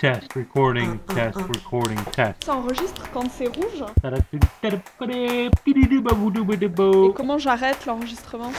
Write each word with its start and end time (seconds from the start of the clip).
Test, 0.00 0.32
recording, 0.34 0.98
test, 1.14 1.36
recording, 1.36 1.98
test. 2.16 2.44
Ça 2.46 2.54
enregistre 2.54 3.02
quand 3.12 3.28
c'est 3.36 3.48
rouge 3.48 3.84
Et 5.26 7.12
comment 7.14 7.36
j'arrête 7.36 7.84
l'enregistrement 7.84 8.50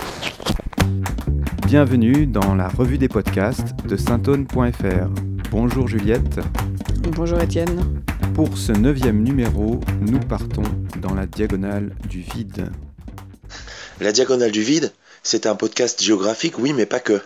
Bienvenue 1.66 2.28
dans 2.28 2.54
la 2.54 2.68
revue 2.68 3.00
des 3.00 3.08
podcasts 3.08 3.76
de 3.88 3.98
saintone.fr. 3.98 5.08
Bonjour 5.49 5.88
Juliette. 5.88 6.40
Bonjour 7.15 7.42
Étienne. 7.42 8.03
Pour 8.35 8.55
ce 8.55 8.73
neuvième 8.73 9.23
numéro, 9.23 9.79
nous 9.99 10.19
partons 10.19 10.62
dans 10.99 11.15
la 11.15 11.26
diagonale 11.26 11.96
du 12.08 12.19
vide. 12.19 12.71
La 13.99 14.12
diagonale 14.12 14.51
du 14.51 14.62
vide, 14.62 14.94
c'est 15.23 15.47
un 15.47 15.55
podcast 15.55 16.03
géographique, 16.03 16.59
oui, 16.59 16.73
mais 16.73 16.85
pas 16.85 16.99
que. 16.99 17.20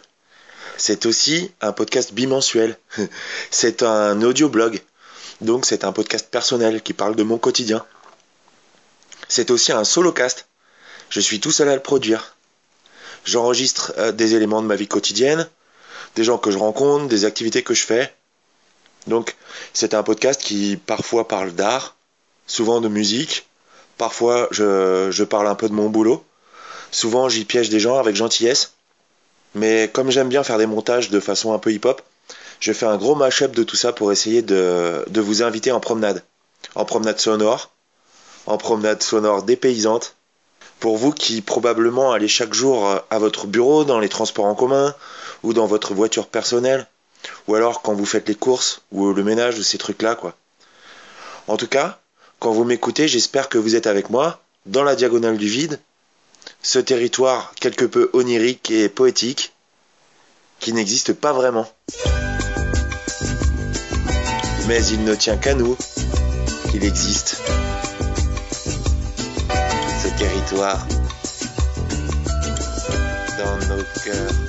C'est 0.78 1.06
aussi 1.06 1.52
un 1.62 1.72
podcast 1.72 2.14
bimensuel. 2.14 2.78
C'est 3.52 3.84
un 3.84 4.22
audio-blog. 4.22 4.82
Donc 5.42 5.66
c'est 5.66 5.84
un 5.84 5.92
podcast 5.92 6.30
personnel 6.30 6.82
qui 6.82 6.94
parle 6.94 7.16
de 7.16 7.24
mon 7.24 7.38
quotidien. 7.38 7.86
C'est 9.28 9.52
aussi 9.52 9.72
un 9.72 9.84
solo-cast. 9.84 10.48
Je 11.10 11.20
suis 11.20 11.40
tout 11.40 11.52
seul 11.52 11.68
à 11.70 11.76
le 11.76 11.82
produire. 11.82 12.38
J'enregistre 13.26 13.94
euh, 13.98 14.12
des 14.12 14.36
éléments 14.36 14.62
de 14.62 14.68
ma 14.68 14.76
vie 14.76 14.88
quotidienne, 14.88 15.50
des 16.16 16.24
gens 16.24 16.38
que 16.38 16.52
je 16.52 16.58
rencontre, 16.58 17.08
des 17.08 17.26
activités 17.26 17.64
que 17.64 17.74
je 17.74 17.86
fais. 17.86 18.16
Donc 19.08 19.36
c'est 19.74 19.94
un 19.94 20.04
podcast 20.04 20.42
qui 20.42 20.78
parfois 20.78 21.28
parle 21.28 21.52
d'art, 21.52 21.96
souvent 22.48 22.82
de 22.82 22.88
musique, 22.88 23.48
parfois 23.98 24.48
je, 24.52 25.10
je 25.12 25.24
parle 25.24 25.48
un 25.48 25.56
peu 25.56 25.68
de 25.68 25.74
mon 25.74 25.90
boulot. 25.90 26.24
Souvent 26.92 27.28
j'y 27.30 27.46
piège 27.46 27.70
des 27.70 27.80
gens 27.80 27.98
avec 27.98 28.16
gentillesse. 28.16 28.75
Mais 29.56 29.90
comme 29.92 30.12
j'aime 30.12 30.30
bien 30.30 30.44
faire 30.44 30.58
des 30.58 30.66
montages 30.66 31.10
de 31.10 31.20
façon 31.20 31.54
un 31.54 31.60
peu 31.60 31.72
hip-hop, 31.72 32.02
je 32.60 32.74
fais 32.74 32.86
un 32.86 32.98
gros 32.98 33.16
mash-up 33.16 33.54
de 33.54 33.64
tout 33.64 33.76
ça 33.76 33.94
pour 33.94 34.12
essayer 34.12 34.42
de, 34.42 35.06
vous 35.16 35.44
inviter 35.44 35.72
en 35.72 35.80
promenade. 35.80 36.24
En 36.76 36.86
promenade 36.86 37.20
sonore, 37.20 37.72
en 38.46 38.58
promenade 38.58 39.02
sonore 39.02 39.44
dépaysante. 39.44 40.16
Pour 40.80 40.98
vous 40.98 41.12
qui 41.12 41.42
probablement 41.42 42.12
allez 42.12 42.28
chaque 42.28 42.54
jour 42.54 43.00
à 43.10 43.18
votre 43.18 43.48
bureau, 43.48 43.86
dans 43.86 44.00
les 44.00 44.10
transports 44.10 44.46
en 44.46 44.56
commun, 44.56 44.94
ou 45.42 45.54
dans 45.54 45.68
votre 45.68 45.94
voiture 45.94 46.28
personnelle, 46.28 46.86
ou 47.48 47.56
alors 47.56 47.82
quand 47.82 47.94
vous 47.94 48.06
faites 48.06 48.28
les 48.28 48.36
courses, 48.36 48.82
ou 48.92 49.14
le 49.14 49.24
ménage, 49.24 49.58
ou 49.58 49.64
ces 49.64 49.78
trucs-là, 49.78 50.16
quoi. 50.16 50.36
En 51.48 51.56
tout 51.56 51.68
cas, 51.68 52.00
quand 52.40 52.52
vous 52.52 52.66
m'écoutez, 52.66 53.08
j'espère 53.08 53.48
que 53.48 53.58
vous 53.58 53.76
êtes 53.76 53.88
avec 53.88 54.10
moi, 54.10 54.42
dans 54.66 54.84
la 54.84 54.96
diagonale 54.96 55.38
du 55.38 55.48
vide, 55.48 55.80
ce 56.66 56.80
territoire 56.80 57.54
quelque 57.60 57.86
peu 57.86 58.10
onirique 58.14 58.72
et 58.72 58.90
poétique 58.90 59.54
qui 60.60 60.74
n'existe 60.74 61.14
pas 61.14 61.32
vraiment. 61.32 61.70
Mais 64.68 64.84
il 64.88 65.04
ne 65.04 65.14
tient 65.14 65.38
qu'à 65.38 65.54
nous 65.54 65.78
qu'il 66.72 66.84
existe. 66.84 67.40
Ce 70.02 70.18
territoire 70.18 70.88
dans 73.38 73.76
nos 73.76 73.84
cœurs. 74.04 74.45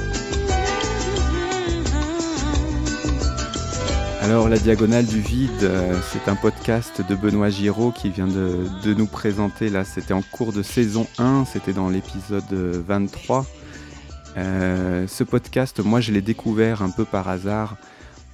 Alors 4.27 4.49
la 4.49 4.59
diagonale 4.59 5.07
du 5.07 5.21
vide, 5.21 5.63
euh, 5.63 5.97
c'est 6.03 6.29
un 6.29 6.35
podcast 6.35 7.01
de 7.01 7.15
Benoît 7.15 7.49
Giraud 7.49 7.93
qui 7.93 8.11
vient 8.11 8.27
de, 8.27 8.93
nous 8.93 9.07
présenter, 9.07 9.69
là 9.69 9.85
c'était 9.85 10.15
en 10.15 10.21
cours 10.21 10.53
de 10.53 10.65
saison 10.65 11.07
1, 11.19 11.45
c'était 11.45 11.73
dans 11.73 11.89
l'épisode 11.89 12.53
23. 12.53 13.47
Euh, 14.37 15.07
ce 15.07 15.23
podcast, 15.23 15.79
moi 15.79 16.01
je 16.01 16.11
l'ai 16.11 16.23
découvert 16.23 16.83
un 16.83 16.91
peu 16.91 17.05
par 17.05 17.29
hasard 17.29 17.77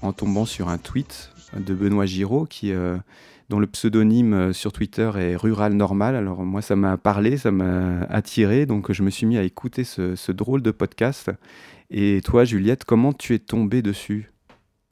en 0.00 0.14
tombant 0.14 0.46
sur 0.46 0.70
un 0.70 0.78
tweet 0.78 1.30
de 1.54 1.74
Benoît 1.74 2.06
Giraud 2.06 2.48
euh, 2.64 2.96
dont 3.50 3.58
le 3.58 3.66
pseudonyme 3.66 4.54
sur 4.54 4.72
Twitter 4.72 5.10
est 5.18 5.36
Rural 5.36 5.74
Normal. 5.74 6.16
Alors 6.16 6.42
moi 6.42 6.62
ça 6.62 6.74
m'a 6.74 6.96
parlé, 6.96 7.36
ça 7.36 7.50
m'a 7.50 8.04
attiré, 8.08 8.64
donc 8.64 8.92
je 8.92 9.02
me 9.02 9.10
suis 9.10 9.26
mis 9.26 9.36
à 9.36 9.42
écouter 9.42 9.84
ce, 9.84 10.16
ce 10.16 10.32
drôle 10.32 10.62
de 10.62 10.70
podcast. 10.70 11.30
Et 11.90 12.22
toi 12.24 12.46
Juliette, 12.46 12.84
comment 12.84 13.12
tu 13.12 13.34
es 13.34 13.38
tombée 13.38 13.82
dessus? 13.82 14.31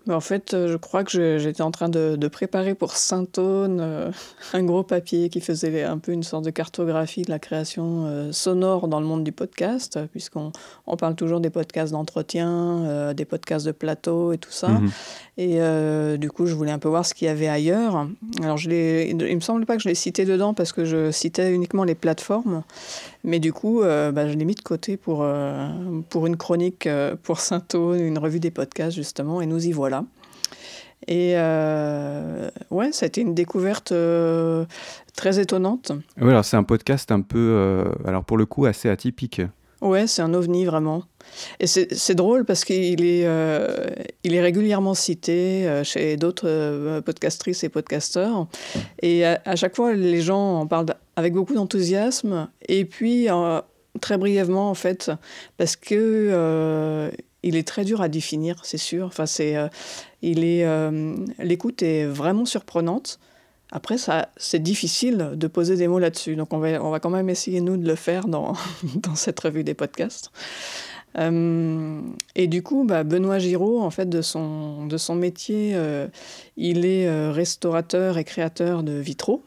En 0.08 0.20
fait, 0.20 0.54
euh, 0.54 0.66
je 0.68 0.76
crois 0.76 1.04
que 1.04 1.38
j'étais 1.38 1.62
en 1.62 1.70
train 1.70 1.90
de, 1.90 2.16
de 2.16 2.28
préparer 2.28 2.74
pour 2.74 2.96
Saint-Aune 2.96 3.80
euh, 3.80 4.10
un 4.54 4.62
gros 4.64 4.82
papier 4.82 5.28
qui 5.28 5.40
faisait 5.40 5.82
un 5.82 5.98
peu 5.98 6.12
une 6.12 6.22
sorte 6.22 6.44
de 6.44 6.50
cartographie 6.50 7.22
de 7.22 7.30
la 7.30 7.38
création 7.38 8.06
euh, 8.06 8.32
sonore 8.32 8.88
dans 8.88 8.98
le 8.98 9.06
monde 9.06 9.24
du 9.24 9.32
podcast, 9.32 9.98
puisqu'on 10.10 10.52
on 10.86 10.96
parle 10.96 11.14
toujours 11.14 11.40
des 11.40 11.50
podcasts 11.50 11.92
d'entretien, 11.92 12.50
euh, 12.50 13.14
des 13.14 13.26
podcasts 13.26 13.66
de 13.66 13.72
plateau 13.72 14.32
et 14.32 14.38
tout 14.38 14.50
ça. 14.50 14.68
Mhm. 14.68 14.90
Et 15.36 15.58
du 16.18 16.30
coup, 16.30 16.44
je 16.44 16.52
voulais 16.52 16.70
un 16.70 16.78
peu 16.78 16.88
voir 16.88 17.06
ce 17.06 17.14
qu'il 17.14 17.26
y 17.26 17.30
avait 17.30 17.48
ailleurs. 17.48 18.06
Alors, 18.42 18.58
je 18.58 18.70
il 18.70 19.16
me 19.16 19.40
semble 19.40 19.64
pas 19.64 19.76
que 19.76 19.82
je 19.82 19.88
l'ai 19.88 19.94
cité 19.94 20.26
dedans 20.26 20.52
parce 20.52 20.70
que 20.72 20.84
je 20.84 21.10
citais 21.10 21.54
uniquement 21.54 21.84
les 21.84 21.94
plateformes. 21.94 22.62
Mais 23.22 23.38
du 23.38 23.52
coup, 23.52 23.82
euh, 23.82 24.12
bah, 24.12 24.28
je 24.28 24.34
l'ai 24.34 24.44
mis 24.44 24.54
de 24.54 24.62
côté 24.62 24.96
pour, 24.96 25.20
euh, 25.22 25.68
pour 26.08 26.26
une 26.26 26.36
chronique 26.36 26.86
euh, 26.86 27.16
pour 27.22 27.40
Saint-Aune, 27.40 28.00
une 28.00 28.18
revue 28.18 28.40
des 28.40 28.50
podcasts, 28.50 28.96
justement. 28.96 29.40
Et 29.40 29.46
nous 29.46 29.66
y 29.66 29.72
voilà. 29.72 30.04
Et 31.06 31.32
euh, 31.36 32.50
ouais, 32.70 32.92
ça 32.92 33.04
a 33.04 33.08
été 33.08 33.20
une 33.20 33.34
découverte 33.34 33.92
très 35.16 35.40
étonnante. 35.40 35.92
Oui, 36.20 36.30
alors 36.30 36.44
c'est 36.44 36.56
un 36.56 36.62
podcast 36.62 37.10
un 37.10 37.22
peu, 37.22 37.84
alors 38.04 38.24
pour 38.24 38.36
le 38.36 38.46
coup 38.46 38.66
assez 38.66 38.88
atypique. 38.88 39.40
Ouais, 39.80 40.06
c'est 40.06 40.20
un 40.20 40.34
ovni 40.34 40.66
vraiment. 40.66 41.04
Et 41.58 41.66
c'est 41.66 41.94
c'est 41.94 42.14
drôle 42.14 42.44
parce 42.44 42.64
qu'il 42.64 43.02
est, 43.04 43.24
euh, 43.24 43.86
il 44.24 44.34
est 44.34 44.40
régulièrement 44.42 44.94
cité 44.94 45.66
euh, 45.66 45.84
chez 45.84 46.18
d'autres 46.18 46.48
euh, 46.48 47.00
podcastrices 47.00 47.64
et 47.64 47.70
podcasteurs. 47.70 48.46
Et 49.00 49.24
à, 49.24 49.40
à 49.46 49.56
chaque 49.56 49.74
fois, 49.74 49.94
les 49.94 50.20
gens 50.20 50.60
en 50.60 50.66
parlent 50.66 50.94
avec 51.20 51.34
beaucoup 51.34 51.52
d'enthousiasme. 51.52 52.48
Et 52.66 52.86
puis, 52.86 53.28
euh, 53.28 53.60
très 54.00 54.16
brièvement, 54.16 54.70
en 54.70 54.74
fait, 54.74 55.12
parce 55.58 55.76
que 55.76 55.94
euh, 55.94 57.10
il 57.42 57.56
est 57.56 57.68
très 57.68 57.84
dur 57.84 58.00
à 58.00 58.08
définir, 58.08 58.56
c'est 58.64 58.78
sûr. 58.78 59.06
Enfin, 59.06 59.26
c'est, 59.26 59.54
euh, 59.54 59.68
il 60.22 60.44
est, 60.44 60.66
l'écoute 61.38 61.82
est 61.82 62.06
vraiment 62.06 62.46
surprenante. 62.46 63.20
Après, 63.70 63.98
ça, 63.98 64.30
c'est 64.38 64.62
difficile 64.62 65.32
de 65.34 65.46
poser 65.46 65.76
des 65.76 65.88
mots 65.88 65.98
là-dessus. 65.98 66.36
Donc, 66.36 66.54
on 66.54 66.58
va, 66.58 66.82
on 66.82 66.90
va 66.90 67.00
quand 67.00 67.10
même 67.10 67.28
essayer, 67.28 67.60
nous, 67.60 67.76
de 67.76 67.86
le 67.86 67.94
faire 67.94 68.26
dans, 68.26 68.54
dans 68.96 69.14
cette 69.14 69.38
revue 69.38 69.62
des 69.62 69.74
podcasts. 69.74 70.32
Et 71.16 72.46
du 72.46 72.62
coup, 72.62 72.84
bah, 72.84 73.02
Benoît 73.02 73.40
Giraud, 73.40 73.80
en 73.80 73.90
fait, 73.90 74.08
de 74.08 74.22
son, 74.22 74.86
de 74.86 74.96
son 74.96 75.16
métier, 75.16 75.76
il 76.56 76.86
est 76.86 77.30
restaurateur 77.30 78.16
et 78.16 78.24
créateur 78.24 78.84
de 78.84 78.92
vitraux 78.92 79.42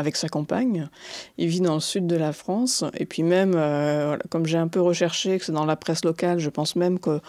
avec 0.00 0.16
sa 0.16 0.28
compagne. 0.28 0.88
Il 1.38 1.48
vit 1.48 1.60
dans 1.60 1.74
le 1.74 1.80
sud 1.80 2.06
de 2.06 2.16
la 2.16 2.32
France. 2.32 2.84
Et 2.96 3.06
puis 3.06 3.22
même, 3.22 3.52
euh, 3.54 4.16
comme 4.30 4.46
j'ai 4.46 4.58
un 4.58 4.66
peu 4.66 4.80
recherché 4.80 5.38
que 5.38 5.44
c'est 5.44 5.52
dans 5.52 5.66
la 5.66 5.76
presse 5.76 6.04
locale, 6.04 6.38
je 6.40 6.50
pense 6.50 6.74
même 6.74 6.98
que 6.98 7.20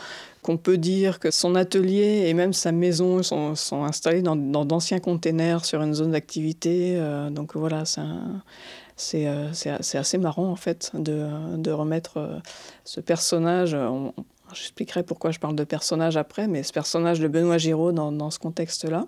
qu'on 0.42 0.58
peut 0.58 0.78
dire 0.78 1.20
que 1.20 1.30
son 1.30 1.54
atelier 1.54 2.24
et 2.26 2.34
même 2.34 2.52
sa 2.54 2.72
maison 2.72 3.22
sont, 3.22 3.84
installés 3.84 4.24
dans 4.24 4.36
d'anciens 4.66 4.98
containers 5.00 5.66
sur 5.66 5.84
une 5.84 5.94
zone 5.94 6.14
d'activité. 6.14 6.96
Euh, 6.98 7.30
donc 7.30 7.56
voilà, 7.56 7.84
euh, 8.00 9.50
c'est- 9.54 9.98
assez 9.98 10.18
marrant 10.18 10.48
en 10.48 10.56
fait 10.56 10.90
de, 10.96 11.72
remettre 11.72 12.42
ce 12.86 13.02
personnage. 13.02 13.76
on- 13.76 14.14
J'expliquerai 14.54 15.04
pourquoi 15.04 15.31
je 15.31 15.40
parle 15.40 15.56
de 15.56 15.64
personnage 15.64 16.18
après, 16.18 16.48
mais 16.48 16.64
ce 16.64 16.74
personnage 16.74 17.22
de 17.22 17.30
Benoît 17.30 17.58
Giraud 17.58 17.94
dans 17.94 18.31
ce 18.31 18.40
contexte-là. 18.40 19.06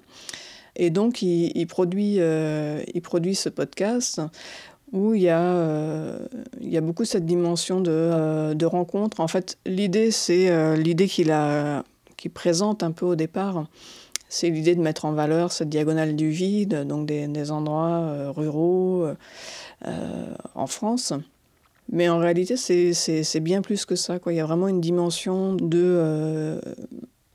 Et 0.75 0.89
donc, 0.89 1.21
il, 1.21 1.65
produit, 1.67 2.15
euh, 2.19 2.81
il 2.93 3.01
produit 3.01 3.35
ce 3.35 3.49
podcast 3.49 4.21
où 4.91 5.13
il 5.13 5.23
y 5.23 5.29
a, 5.29 5.41
euh, 5.41 6.19
beaucoup 6.81 7.05
cette 7.05 7.25
dimension 7.25 7.81
de, 7.81 7.91
euh, 7.91 8.53
de 8.53 8.65
rencontre. 8.65 9.19
En 9.19 9.27
fait, 9.27 9.57
l'idée, 9.65 10.11
c'est 10.11 10.75
l'idée 10.77 11.07
qu'il 11.07 12.31
présente 12.33 12.83
un 12.83 12.91
peu 12.91 13.05
au 13.05 13.15
départ. 13.15 13.67
C'est 14.29 14.49
l'idée 14.49 14.73
de 14.75 14.81
mettre 14.81 15.05
en 15.05 15.13
valeur 15.13 15.51
cette 15.51 15.69
diagonale 15.69 16.15
du 16.15 16.29
vide, 16.29 16.87
donc 16.87 17.05
des, 17.05 17.51
endroits 17.51 18.31
ruraux 18.31 19.07
en 20.55 20.67
France. 20.67 21.13
Mais 21.91 22.09
en 22.09 22.17
réalité, 22.17 22.57
c'est- 22.57 23.39
bien 23.41 23.61
plus 23.61 23.85
que 23.85 23.95
ça. 23.95 24.17
Il 24.25 24.33
y 24.33 24.39
a 24.39 24.45
vraiment 24.45 24.67
une 24.67 24.81
dimension 24.81 25.53
de 25.55 26.59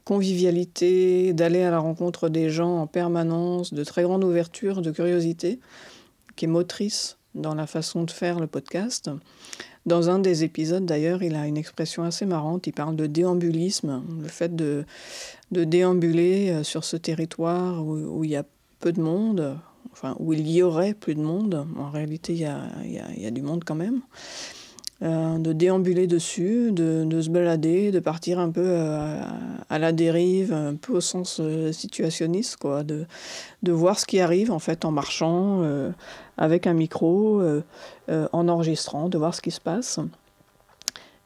convivialité, 0.08 1.34
d'aller 1.34 1.62
à 1.64 1.70
la 1.70 1.80
rencontre 1.80 2.30
des 2.30 2.48
gens 2.48 2.78
en 2.78 2.86
permanence, 2.86 3.74
de 3.74 3.84
très 3.84 4.04
grande 4.04 4.24
ouverture, 4.24 4.80
de 4.80 4.90
curiosité, 4.90 5.60
qui 6.34 6.46
est 6.46 6.48
motrice 6.48 7.18
dans 7.34 7.54
la 7.54 7.66
façon 7.66 8.04
de 8.04 8.10
faire 8.10 8.40
le 8.40 8.46
podcast. 8.46 9.10
Dans 9.84 10.08
un 10.08 10.18
des 10.18 10.44
épisodes, 10.44 10.86
d'ailleurs, 10.86 11.22
il 11.22 11.34
a 11.34 11.46
une 11.46 11.58
expression 11.58 12.04
assez 12.04 12.24
marrante. 12.24 12.66
Il 12.66 12.72
parle 12.72 12.96
de 12.96 13.04
déambulisme, 13.04 14.02
le 14.22 14.28
fait 14.28 14.56
de, 14.56 14.86
de 15.52 15.64
déambuler 15.64 16.52
euh, 16.52 16.62
sur 16.62 16.84
ce 16.84 16.96
territoire 16.96 17.86
où, 17.86 18.24
il 18.24 18.30
y 18.30 18.36
a 18.36 18.44
peu 18.80 18.92
de 18.92 19.02
monde, 19.02 19.58
enfin, 19.92 20.16
où 20.20 20.32
il 20.32 20.50
y 20.50 20.62
aurait 20.62 20.94
plus 20.94 21.16
de 21.16 21.20
monde. 21.20 21.66
En 21.76 21.90
réalité, 21.90 22.32
il 22.32 22.40
y 22.40 23.26
a 23.26 23.30
du 23.30 23.42
monde 23.42 23.62
quand 23.62 23.74
même. 23.74 24.00
De 25.00 25.52
déambuler 25.52 26.06
dessus, 26.06 26.72
de, 26.72 27.20
se 27.20 27.30
balader, 27.30 27.92
de 27.92 28.00
partir 28.00 28.40
un 28.40 28.50
peu 28.50 28.76
à, 29.68 29.78
la 29.78 29.92
dérive, 29.92 30.52
un 30.52 30.74
peu 30.74 30.94
au 30.94 31.00
sens 31.00 31.40
situationniste, 31.70 32.56
quoi, 32.56 32.82
de, 32.82 33.06
de 33.62 33.72
voir 33.72 33.98
ce 33.98 34.06
qui 34.06 34.18
arrive 34.18 34.50
en 34.50 34.58
fait 34.58 34.84
en 34.84 34.90
marchant 34.90 35.62
avec 36.36 36.66
un 36.66 36.74
micro, 36.74 37.40
en 38.08 38.48
enregistrant, 38.48 39.08
de 39.08 39.18
voir 39.18 39.36
ce 39.36 39.40
qui 39.40 39.52
se 39.52 39.60
passe. 39.60 40.00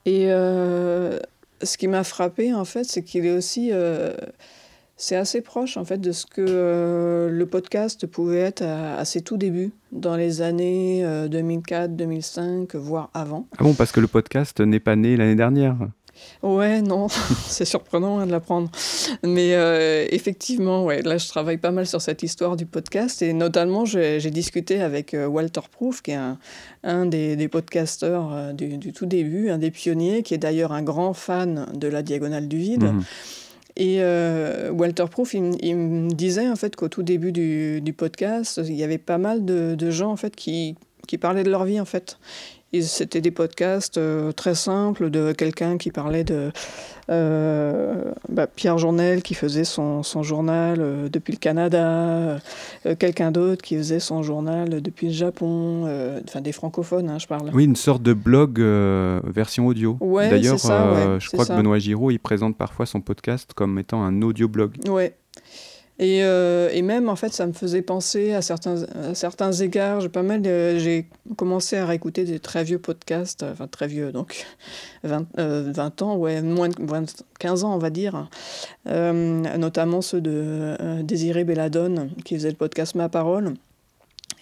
Et 0.04 0.26
ce 0.26 1.76
qui 1.78 1.88
m'a 1.88 2.04
frappé 2.04 2.52
en 2.52 2.66
fait, 2.66 2.84
c'est 2.84 3.02
qu'il 3.02 3.24
est 3.24 3.34
aussi 3.34 3.72
c'est 5.02 5.16
assez 5.16 5.40
proche 5.40 5.76
en 5.76 5.84
fait 5.84 5.98
de 5.98 6.12
ce 6.12 6.26
que 6.26 6.44
euh, 6.46 7.28
le 7.28 7.46
podcast 7.46 8.06
pouvait 8.06 8.38
être 8.38 8.62
à, 8.62 9.04
ses 9.04 9.20
tout 9.20 9.36
débuts, 9.36 9.72
dans 9.90 10.14
les 10.14 10.42
années 10.42 11.04
2004, 11.28 11.82
euh, 11.82 11.88
2005, 11.88 12.76
voire 12.76 13.10
avant. 13.12 13.48
Ah 13.58 13.64
bon, 13.64 13.74
parce 13.74 13.90
que 13.90 13.98
le 13.98 14.06
podcast 14.06 14.60
n'est 14.60 14.78
pas 14.78 14.94
né 14.94 15.16
l'année 15.16 15.34
dernière 15.34 15.76
Ouais, 16.44 16.82
non, 16.82 17.08
c'est 17.48 17.64
surprenant 17.64 18.20
hein, 18.20 18.26
de 18.26 18.30
l'apprendre. 18.30 18.70
Mais 19.24 19.54
euh, 19.54 20.06
effectivement, 20.12 20.84
ouais, 20.84 21.02
là, 21.02 21.18
je 21.18 21.26
travaille 21.26 21.58
pas 21.58 21.72
mal 21.72 21.88
sur 21.88 22.00
cette 22.00 22.22
histoire 22.22 22.56
du 22.56 22.66
podcast 22.66 23.22
et 23.22 23.32
notamment, 23.32 23.84
j'ai 23.84 24.30
discuté 24.30 24.80
avec 24.80 25.16
Walter 25.18 25.62
Proof, 25.68 26.02
qui 26.02 26.12
est 26.12 26.20
un, 26.84 27.06
des, 27.06 27.48
podcasteurs 27.48 28.54
du, 28.54 28.92
tout 28.92 29.06
début, 29.06 29.50
un 29.50 29.58
des 29.58 29.72
pionniers, 29.72 30.22
qui 30.22 30.34
est 30.34 30.38
d'ailleurs 30.38 30.70
un 30.70 30.82
grand 30.82 31.12
fan 31.12 31.66
de 31.74 31.88
la 31.88 32.02
Diagonale 32.02 32.46
du 32.46 32.58
Vide. 32.58 32.84
Mhm. 32.84 33.02
Et 33.76 33.98
euh, 34.00 34.70
Walter 34.70 35.06
Proof, 35.10 35.34
il, 35.34 35.42
me 35.42 36.12
disait 36.12 36.48
en 36.48 36.56
fait 36.56 36.76
qu'au 36.76 36.88
tout 36.88 37.02
début 37.02 37.32
du, 37.32 37.94
podcast, 37.96 38.60
il 38.64 38.74
y 38.74 38.84
avait 38.84 38.98
pas 38.98 39.18
mal 39.18 39.44
de, 39.44 39.74
de 39.74 39.90
gens 39.90 40.10
en 40.10 40.16
fait 40.16 40.36
qui, 40.36 40.76
qui, 41.06 41.18
parlaient 41.18 41.44
de 41.44 41.50
leur 41.50 41.64
vie 41.64 41.80
en 41.80 41.84
fait. 41.84 42.18
C'était 42.80 43.20
des 43.20 43.30
podcasts 43.30 43.98
euh, 43.98 44.32
très 44.32 44.54
simples 44.54 45.10
de 45.10 45.32
quelqu'un 45.32 45.76
qui 45.76 45.90
parlait 45.90 46.24
de 46.24 46.52
euh, 47.10 48.12
bah, 48.30 48.46
Pierre 48.46 48.78
Journel 48.78 49.22
qui 49.22 49.34
faisait 49.34 49.64
son, 49.64 50.02
son 50.02 50.22
journal 50.22 50.78
euh, 50.80 51.08
depuis 51.10 51.32
le 51.32 51.38
Canada, 51.38 52.38
quelqu'un 52.98 53.30
d'autre 53.30 53.60
qui 53.60 53.76
faisait 53.76 54.00
son 54.00 54.22
journal 54.22 54.80
depuis 54.80 55.08
le 55.08 55.12
Japon, 55.12 55.82
enfin 56.26 56.40
des 56.40 56.52
francophones, 56.52 57.10
hein, 57.10 57.18
je 57.18 57.26
parle. 57.26 57.50
Oui, 57.52 57.64
une 57.64 57.76
sorte 57.76 58.02
de 58.02 58.14
blog 58.14 58.58
version 58.58 59.66
audio. 59.66 59.98
Ouais, 60.00 60.30
D'ailleurs, 60.30 60.56
je 60.56 61.28
crois 61.28 61.44
que 61.44 61.52
Benoît 61.52 61.78
Giraud, 61.78 62.10
il 62.10 62.18
présente 62.18 62.56
parfois 62.56 62.86
son 62.86 63.02
podcast 63.02 63.52
comme 63.54 63.78
étant 63.78 64.02
un 64.02 64.22
audio 64.22 64.48
blog. 64.48 64.76
Ouais, 64.88 65.14
et, 66.02 66.24
euh, 66.24 66.68
et, 66.72 66.82
même, 66.82 67.08
en 67.08 67.14
fait, 67.14 67.32
ça 67.32 67.46
me 67.46 67.52
faisait 67.52 67.80
penser 67.80 68.32
à 68.32 68.42
certains, 68.42 68.82
à 68.82 69.14
certains 69.14 69.52
égards. 69.52 70.00
J'ai 70.00 70.08
pas 70.08 70.24
mal 70.24 70.42
j'ai 70.42 71.06
commencé 71.36 71.76
à 71.76 71.86
réécouter 71.86 72.24
des 72.24 72.40
très 72.40 72.64
vieux 72.64 72.80
podcasts, 72.80 73.44
enfin 73.44 73.68
très 73.68 73.86
vieux, 73.86 74.10
donc 74.10 74.44
20, 75.04 75.26
20 75.36 75.38
euh, 75.38 76.04
ans, 76.04 76.16
ouais, 76.16 76.42
moins 76.42 76.68
de 76.68 77.06
15 77.38 77.62
ans, 77.62 77.74
on 77.76 77.78
va 77.78 77.90
dire. 77.90 78.28
Euh, 78.88 79.56
notamment 79.58 80.02
ceux 80.02 80.20
de 80.20 80.76
Désiré 81.02 81.44
Belladone, 81.44 82.10
qui 82.24 82.34
faisait 82.34 82.50
le 82.50 82.56
podcast 82.56 82.96
Ma 82.96 83.08
Parole. 83.08 83.54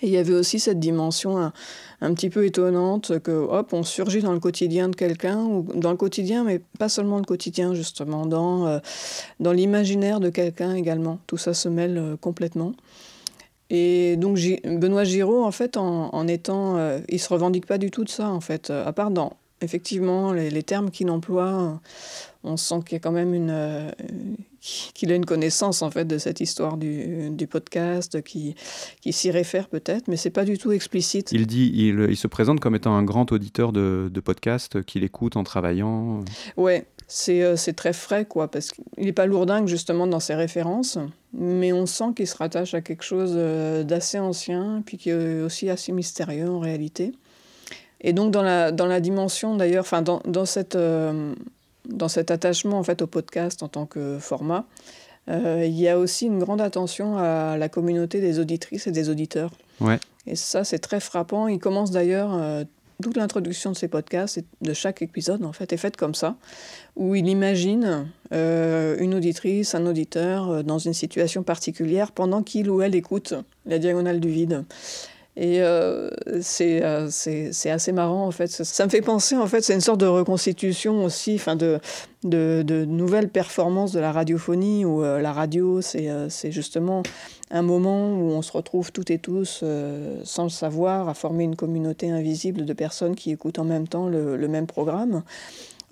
Et 0.02 0.06
il 0.06 0.12
y 0.12 0.16
avait 0.16 0.34
aussi 0.34 0.58
cette 0.58 0.80
dimension 0.80 1.38
un, 1.38 1.52
un, 2.00 2.14
petit 2.14 2.30
peu 2.30 2.44
étonnante 2.46 3.18
que, 3.20 3.30
hop, 3.30 3.72
on 3.72 3.82
surgit 3.82 4.20
dans 4.20 4.32
le 4.32 4.40
quotidien 4.40 4.88
de 4.88 4.96
quelqu'un, 4.96 5.44
ou 5.44 5.66
dans 5.74 5.90
le 5.90 5.96
quotidien, 5.96 6.44
mais 6.44 6.60
pas 6.78 6.88
seulement 6.88 7.18
le 7.18 7.24
quotidien, 7.24 7.74
justement, 7.74 8.26
dans, 8.26 8.66
euh, 8.66 8.78
dans 9.40 9.52
l'imaginaire 9.52 10.20
de 10.20 10.30
quelqu'un 10.30 10.74
également. 10.74 11.18
Tout 11.26 11.36
ça 11.36 11.54
se 11.54 11.68
mêle 11.68 11.98
euh, 11.98 12.16
complètement. 12.16 12.72
Et 13.68 14.16
donc 14.16 14.36
Benoît 14.64 15.04
Giraud, 15.04 15.44
en 15.44 15.52
fait, 15.52 15.76
en, 15.76 16.12
en 16.14 16.26
étant... 16.26 16.76
Euh, 16.76 16.98
il 17.08 17.20
se 17.20 17.28
revendique 17.28 17.66
pas 17.66 17.78
du 17.78 17.90
tout 17.90 18.04
de 18.04 18.08
ça, 18.08 18.30
en 18.30 18.40
fait, 18.40 18.70
à 18.70 18.92
part 18.92 19.10
dans, 19.10 19.34
effectivement, 19.60 20.32
les, 20.32 20.50
les 20.50 20.62
termes 20.62 20.90
qu'il 20.90 21.10
emploie, 21.10 21.80
on 22.42 22.56
sent 22.56 22.80
qu'il 22.86 22.94
y 22.94 22.96
a 22.96 23.00
quand 23.00 23.12
même 23.12 23.34
une 23.34 23.92
qu'il 24.60 25.10
a 25.10 25.14
une 25.14 25.24
connaissance 25.24 25.82
en 25.82 25.90
fait 25.90 26.04
de 26.04 26.18
cette 26.18 26.40
histoire 26.40 26.76
du, 26.76 27.30
du 27.30 27.46
podcast, 27.46 28.22
qui, 28.22 28.54
qui 29.00 29.12
s'y 29.12 29.30
réfère 29.30 29.68
peut-être, 29.68 30.08
mais 30.08 30.16
c'est 30.16 30.30
pas 30.30 30.44
du 30.44 30.58
tout 30.58 30.72
explicite. 30.72 31.32
Il 31.32 31.46
dit, 31.46 31.70
il, 31.74 32.06
il, 32.08 32.16
se 32.16 32.26
présente 32.26 32.60
comme 32.60 32.74
étant 32.74 32.94
un 32.94 33.02
grand 33.02 33.32
auditeur 33.32 33.72
de, 33.72 34.10
de 34.12 34.20
podcast 34.20 34.82
qu'il 34.84 35.04
écoute 35.04 35.36
en 35.36 35.44
travaillant. 35.44 36.22
Ouais, 36.56 36.86
c'est, 37.08 37.42
euh, 37.42 37.56
très 37.74 37.92
frais 37.92 38.24
quoi, 38.24 38.50
parce 38.50 38.70
qu'il 38.70 39.04
n'est 39.04 39.12
pas 39.12 39.26
lourdingue 39.26 39.66
justement 39.66 40.06
dans 40.06 40.20
ses 40.20 40.34
références, 40.34 40.98
mais 41.32 41.72
on 41.72 41.86
sent 41.86 42.12
qu'il 42.16 42.26
se 42.26 42.36
rattache 42.36 42.74
à 42.74 42.80
quelque 42.80 43.02
chose 43.02 43.32
euh, 43.34 43.82
d'assez 43.82 44.18
ancien, 44.18 44.82
puis 44.84 44.96
qui 44.96 45.10
est 45.10 45.40
aussi 45.40 45.70
assez 45.70 45.92
mystérieux 45.92 46.50
en 46.50 46.60
réalité. 46.60 47.12
Et 48.00 48.12
donc 48.12 48.30
dans 48.30 48.42
la, 48.42 48.72
dans 48.72 48.86
la 48.86 49.00
dimension 49.00 49.56
d'ailleurs, 49.56 49.84
enfin 49.84 50.02
dans, 50.02 50.20
dans 50.24 50.46
cette 50.46 50.76
euh, 50.76 51.34
dans 51.92 52.08
cet 52.08 52.30
attachement 52.30 52.78
en 52.78 52.82
fait 52.82 53.02
au 53.02 53.06
podcast 53.06 53.62
en 53.62 53.68
tant 53.68 53.86
que 53.86 54.18
format, 54.18 54.66
euh, 55.28 55.64
il 55.64 55.78
y 55.78 55.88
a 55.88 55.98
aussi 55.98 56.26
une 56.26 56.38
grande 56.38 56.60
attention 56.60 57.18
à 57.18 57.56
la 57.56 57.68
communauté 57.68 58.20
des 58.20 58.38
auditrices 58.38 58.86
et 58.86 58.92
des 58.92 59.08
auditeurs. 59.08 59.52
Ouais. 59.80 59.98
Et 60.26 60.36
ça, 60.36 60.64
c'est 60.64 60.78
très 60.78 61.00
frappant. 61.00 61.46
Il 61.48 61.58
commence 61.58 61.90
d'ailleurs 61.90 62.30
euh, 62.34 62.64
toute 63.02 63.16
l'introduction 63.16 63.70
de 63.70 63.76
ces 63.76 63.88
podcasts, 63.88 64.40
de 64.60 64.72
chaque 64.72 65.02
épisode 65.02 65.44
en 65.44 65.52
fait, 65.52 65.72
est 65.72 65.76
faite 65.76 65.96
comme 65.96 66.14
ça, 66.14 66.36
où 66.96 67.14
il 67.14 67.28
imagine 67.28 68.08
euh, 68.32 68.96
une 68.98 69.14
auditrice, 69.14 69.74
un 69.74 69.86
auditeur 69.86 70.64
dans 70.64 70.78
une 70.78 70.94
situation 70.94 71.42
particulière 71.42 72.12
pendant 72.12 72.42
qu'il 72.42 72.70
ou 72.70 72.82
elle 72.82 72.94
écoute 72.94 73.34
la 73.66 73.78
diagonale 73.78 74.20
du 74.20 74.28
vide. 74.28 74.64
Et 75.36 75.62
euh, 75.62 76.10
euh, 76.26 77.08
c'est 77.10 77.70
assez 77.70 77.92
marrant, 77.92 78.26
en 78.26 78.30
fait. 78.32 78.48
Ça, 78.48 78.84
me 78.84 78.90
fait 78.90 79.00
penser, 79.00 79.36
en 79.36 79.46
fait, 79.46 79.62
c'est 79.62 79.74
une 79.74 79.80
sorte 79.80 80.00
de 80.00 80.06
reconstitution 80.06 81.04
aussi, 81.04 81.36
enfin, 81.36 81.54
de, 81.54 81.78
de, 82.24 82.62
de, 82.66 82.84
nouvelles 82.84 83.28
performances 83.28 83.92
de 83.92 84.00
la 84.00 84.10
radiophonie, 84.10 84.84
où 84.84 85.04
euh, 85.04 85.20
la 85.20 85.32
radio, 85.32 85.80
c'est 85.82 86.50
justement 86.50 87.04
un 87.52 87.62
moment 87.62 88.12
où 88.12 88.32
on 88.32 88.42
se 88.42 88.52
retrouve 88.52 88.90
toutes 88.90 89.10
et 89.10 89.18
tous, 89.18 89.64
sans 90.24 90.42
le 90.42 90.50
savoir, 90.50 91.08
à 91.08 91.14
former 91.14 91.44
une 91.44 91.56
communauté 91.56 92.10
invisible 92.10 92.64
de 92.64 92.72
personnes 92.72 93.14
qui 93.14 93.30
écoutent 93.30 93.58
en 93.58 93.64
même 93.64 93.86
temps 93.86 94.08
le, 94.08 94.36
le 94.36 94.48
même 94.48 94.66
programme. 94.66 95.22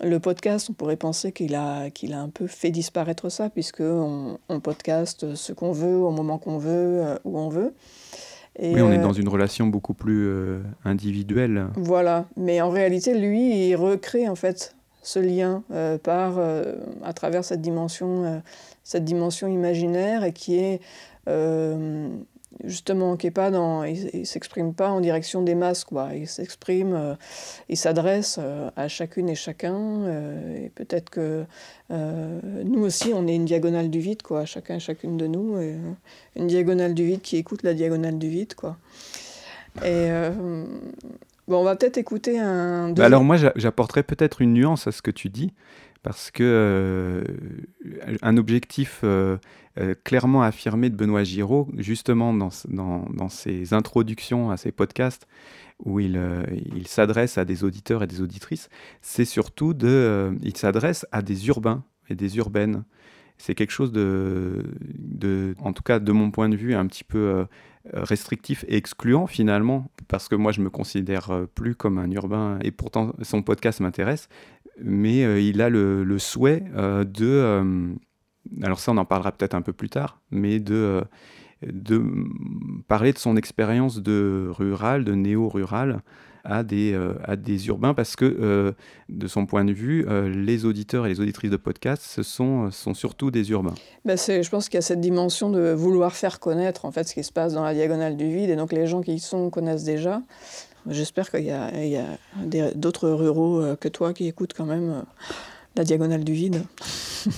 Le 0.01 0.19
podcast, 0.19 0.67
on 0.69 0.73
pourrait 0.73 0.95
penser 0.95 1.33
qu'il 1.33 1.55
a, 1.55 1.89
qu'il 1.89 2.13
a 2.13 2.21
un 2.21 2.29
peu 2.29 2.47
fait 2.47 2.71
disparaître 2.71 3.29
ça, 3.29 3.49
puisqu'on 3.49 4.37
on 4.47 4.59
podcast 4.59 5.35
ce 5.35 5.53
qu'on 5.53 5.71
veut, 5.71 5.95
au 5.95 6.11
moment 6.11 6.37
qu'on 6.37 6.57
veut, 6.57 7.03
où 7.23 7.37
on 7.39 7.49
veut. 7.49 7.73
Et 8.57 8.81
on 8.81 8.91
est 8.91 8.97
euh, 8.97 9.01
dans 9.01 9.13
une 9.13 9.29
relation 9.29 9.67
beaucoup 9.67 9.93
plus 9.93 10.27
euh, 10.27 10.61
individuelle. 10.83 11.67
Voilà, 11.75 12.25
mais 12.35 12.61
en 12.61 12.69
réalité, 12.69 13.17
lui, 13.17 13.69
il 13.69 13.75
recrée 13.75 14.27
en 14.27 14.35
fait 14.35 14.75
ce 15.01 15.19
lien 15.19 15.63
euh, 15.71 15.97
par, 15.97 16.39
à 17.03 17.13
travers 17.13 17.43
cette 17.43 17.61
dimension, 17.61 18.41
cette 18.83 19.05
dimension 19.05 19.47
imaginaire 19.47 20.23
et 20.23 20.33
qui 20.33 20.57
est 20.57 20.81
justement 22.63 23.15
qui 23.17 23.27
est 23.27 23.31
pas 23.31 23.51
dans 23.51 23.83
il, 23.83 24.25
s'exprime 24.25 24.73
pas 24.73 24.89
en 24.89 24.99
direction 24.99 25.41
des 25.41 25.55
masses 25.55 25.83
quoi. 25.83 26.09
Il 26.13 26.27
s'exprime 26.27 26.93
euh, 26.93 27.15
il 27.69 27.77
s'adresse 27.77 28.37
euh, 28.41 28.69
à 28.75 28.87
chacune 28.87 29.29
et 29.29 29.35
chacun 29.35 29.75
euh, 29.75 30.65
et 30.65 30.69
peut-être 30.69 31.09
que 31.09 31.45
nous 31.89 32.83
aussi 32.83 33.11
on 33.15 33.27
est 33.27 33.35
une 33.35 33.45
diagonale 33.45 33.89
du 33.89 33.99
vide 33.99 34.21
quoi 34.21 34.45
chacun 34.45 34.75
et 34.75 34.79
chacune 34.79 35.17
de 35.17 35.27
nous 35.27 35.57
une 36.35 36.47
diagonale 36.47 36.93
du 36.93 37.05
vide 37.05 37.21
qui 37.21 37.37
écoute 37.37 37.63
la 37.63 37.73
diagonale 37.73 38.19
du 38.19 38.29
vide 38.29 38.53
quoi. 38.53 38.77
Et 39.83 40.09
bon 41.47 41.59
on 41.59 41.63
va 41.63 41.75
peut-être 41.75 41.97
écouter 41.97 42.39
un 42.39 42.91
bah 42.91 43.05
alors 43.05 43.23
moi 43.23 43.37
j'apporterais 43.55 44.03
peut-être 44.03 44.41
une 44.41 44.53
nuance 44.53 44.85
à 44.85 44.91
ce 44.91 45.01
que 45.01 45.11
tu 45.11 45.29
dis 45.29 45.51
parce 46.03 46.31
que 46.31 47.23
un 48.21 48.37
objectif 48.37 49.03
euh, 49.79 49.93
clairement 50.03 50.41
affirmé 50.41 50.89
de 50.89 50.95
Benoît 50.95 51.23
Giraud, 51.23 51.69
justement 51.77 52.33
dans, 52.33 53.29
ses 53.29 53.73
introductions 53.73 54.51
à 54.51 54.57
ses 54.57 54.73
podcasts, 54.73 55.25
où 55.85 56.01
il, 56.01 56.17
euh, 56.17 56.43
s'adresse 56.85 57.37
à 57.37 57.45
des 57.45 57.63
auditeurs 57.63 58.03
et 58.03 58.07
des 58.07 58.19
auditrices, 58.19 58.67
c'est 59.01 59.25
surtout 59.25 59.73
de... 59.73 59.87
Euh, 59.87 60.35
il 60.41 60.57
s'adresse 60.57 61.05
à 61.13 61.21
des 61.21 61.47
urbains 61.47 61.83
et 62.09 62.15
des 62.15 62.37
urbaines. 62.37 62.83
C'est 63.37 63.55
quelque 63.55 63.71
chose 63.71 63.93
de, 63.93 64.65
de, 64.97 65.55
en 65.59 65.71
tout 65.71 65.83
cas 65.83 65.99
de 65.99 66.11
mon 66.11 66.29
point 66.29 66.49
de 66.49 66.57
vue, 66.57 66.75
un 66.75 66.85
petit 66.87 67.05
peu 67.05 67.45
restrictif 67.93 68.65
et 68.67 68.75
excluant 68.75 69.27
finalement, 69.27 69.89
parce 70.09 70.27
que 70.27 70.35
moi 70.35 70.51
je 70.51 70.59
me 70.59 70.69
considère 70.69 71.47
plus 71.55 71.73
comme 71.73 71.99
un 71.99 72.11
urbain, 72.11 72.59
et 72.61 72.71
pourtant 72.71 73.13
son 73.21 73.41
podcast 73.41 73.79
m'intéresse, 73.79 74.27
mais 74.83 75.45
il 75.45 75.61
a 75.61 75.69
le, 75.69 76.17
souhait 76.19 76.63
de 76.75 77.97
alors 78.61 78.79
ça 78.79 78.91
on 78.91 78.97
en 78.97 79.05
parlera 79.05 79.31
peut-être 79.31 79.53
un 79.53 79.61
peu 79.61 79.73
plus 79.73 79.89
tard, 79.89 80.21
mais 80.31 80.59
de, 80.59 81.03
euh, 81.63 82.03
parler 82.87 83.13
de 83.13 83.17
son 83.17 83.35
expérience 83.37 83.99
de 83.99 84.49
rural, 84.51 85.03
de 85.03 85.13
néo-rural, 85.13 86.01
à 86.45 86.63
des, 86.63 86.93
euh, 86.93 87.13
à 87.25 87.35
des 87.35 87.67
urbains, 87.67 87.93
parce 87.93 88.15
que 88.15 88.23
euh, 88.25 88.71
de 89.09 89.27
son 89.27 89.45
point 89.45 89.65
de 89.65 89.73
vue, 89.73 90.05
les 90.33 90.65
auditeurs 90.65 91.05
et 91.05 91.09
les 91.09 91.19
auditrices 91.19 91.51
de 91.51 91.57
podcasts, 91.57 92.03
ce 92.03 92.23
sont, 92.23 92.71
sont 92.71 92.93
surtout 92.93 93.29
des 93.29 93.51
urbains. 93.51 93.75
Ben 94.05 94.17
je 94.17 94.49
pense 94.49 94.69
qu'il 94.69 94.77
y 94.77 94.79
a 94.79 94.81
cette 94.81 95.01
dimension 95.01 95.49
de 95.49 95.71
vouloir 95.71 96.15
faire 96.15 96.39
connaître 96.39 96.85
en 96.85 96.91
fait 96.91 97.07
ce 97.07 97.13
qui 97.13 97.23
se 97.23 97.31
passe 97.31 97.53
dans 97.53 97.63
la 97.63 97.73
diagonale 97.73 98.15
du 98.17 98.29
vide, 98.29 98.49
et 98.49 98.55
donc 98.55 98.71
les 98.71 98.87
gens 98.87 99.01
qui 99.01 99.15
y 99.15 99.19
sont 99.19 99.49
connaissent 99.49 99.83
déjà. 99.83 100.21
J'espère 100.89 101.29
qu'il 101.31 101.45
y 101.45 101.51
a, 101.51 102.73
d'autres 102.75 103.09
ruraux 103.09 103.75
que 103.79 103.87
toi 103.87 104.13
qui 104.13 104.27
écoutent 104.27 104.53
quand 104.53 104.65
même 104.65 105.03
la 105.75 105.83
diagonale 105.83 106.23
du 106.23 106.33
vide. 106.33 106.63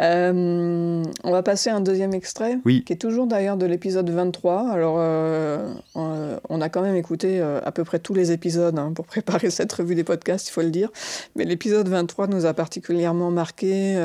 Euh, 0.00 1.02
on 1.24 1.30
va 1.30 1.42
passer 1.42 1.70
à 1.70 1.76
un 1.76 1.80
deuxième 1.80 2.14
extrait, 2.14 2.58
qui 2.64 2.92
est 2.92 3.00
toujours 3.00 3.26
d'ailleurs 3.26 3.56
de 3.56 3.66
l'épisode 3.66 4.08
23. 4.08 4.70
Alors, 4.70 4.96
euh, 4.98 5.74
on 5.94 6.60
a 6.60 6.68
quand 6.68 6.82
même 6.82 6.94
écouté 6.94 7.40
euh, 7.40 7.60
à 7.64 7.72
peu 7.72 7.84
près 7.84 7.98
tous 7.98 8.14
les 8.14 8.32
épisodes 8.32 8.78
hein, 8.78 8.92
pour 8.94 9.06
préparer 9.06 9.50
cette 9.50 9.72
revue 9.72 9.94
des 9.94 10.04
podcasts, 10.04 10.48
il 10.48 10.52
faut 10.52 10.62
le 10.62 10.70
dire. 10.70 10.90
Mais 11.36 11.44
l'épisode 11.44 11.88
23 11.88 12.28
nous 12.28 12.46
a 12.46 12.54
particulièrement 12.54 13.30
marqué, 13.30 13.96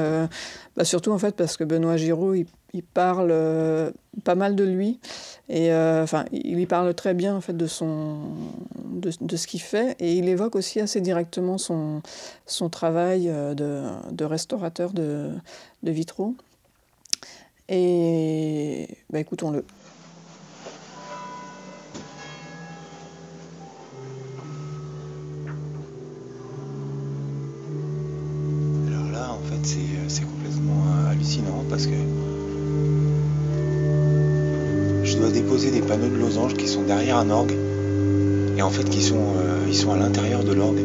bah, 0.75 0.85
surtout 0.85 1.11
en 1.11 1.19
fait 1.19 1.35
parce 1.35 1.57
que 1.57 1.63
Benoît 1.63 1.97
Giraud, 1.97 2.33
il 2.33 2.47
il 2.73 2.83
parle 2.83 3.29
euh, 3.31 3.91
pas 4.23 4.35
mal 4.35 4.55
de 4.55 4.63
lui. 4.63 4.99
Et 5.49 5.71
euh, 5.73 6.05
il 6.31 6.59
y 6.59 6.65
parle 6.65 6.93
très 6.93 7.13
bien 7.13 7.35
en 7.35 7.41
fait 7.41 7.57
de 7.57 7.67
son 7.67 8.19
de, 8.85 9.37
ce 9.37 9.47
qu'il 9.47 9.61
fait. 9.61 9.95
Et 9.99 10.13
il 10.13 10.29
évoque 10.29 10.55
aussi 10.55 10.79
assez 10.79 11.01
directement 11.01 11.57
son 11.57 12.01
son 12.45 12.69
travail 12.69 13.29
euh, 13.29 13.53
de, 13.55 13.83
de 14.11 14.25
restaurateur 14.25 14.91
de, 14.91 15.31
de, 15.83 15.91
vitraux. 15.91 16.35
Et 17.67 18.87
bah, 19.09 19.19
écoutons-le. 19.19 19.65
Alors 28.87 29.11
là 29.11 29.31
en 29.31 29.39
fait 29.39 29.65
c'est 30.07 30.23
complètement 30.23 30.83
hallucinant 31.09 31.63
parce 31.69 31.87
que 31.87 32.28
dois 35.19 35.31
déposer 35.31 35.69
des 35.71 35.81
panneaux 35.81 36.07
de 36.07 36.15
losange 36.15 36.55
qui 36.55 36.67
sont 36.67 36.83
derrière 36.83 37.17
un 37.17 37.29
orgue 37.29 37.55
et 38.57 38.61
en 38.61 38.69
fait 38.69 38.89
qui 38.89 39.01
sont, 39.01 39.35
euh, 39.37 39.65
ils 39.67 39.75
sont 39.75 39.91
à 39.91 39.97
l'intérieur 39.97 40.43
de 40.43 40.53
l'orgue. 40.53 40.79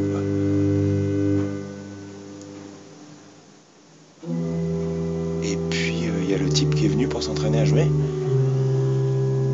Et 5.43 5.57
puis 5.71 6.07
euh, 6.07 6.23
il 6.23 6.31
y 6.31 6.35
a 6.35 6.39
le 6.39 6.49
type 6.49 6.75
qui 6.75 6.87
est 6.87 6.89
venu 6.89 7.07
pour 7.07 7.23
s'entraîner 7.23 7.61
à 7.61 7.65
jouer. 7.65 7.83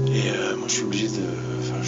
Et 0.09 0.31
euh, 0.31 0.57
moi 0.57 0.67
je 0.67 0.73
suis 0.73 0.85
obligé 0.85 1.09
de. 1.09 1.25
Enfin 1.61 1.83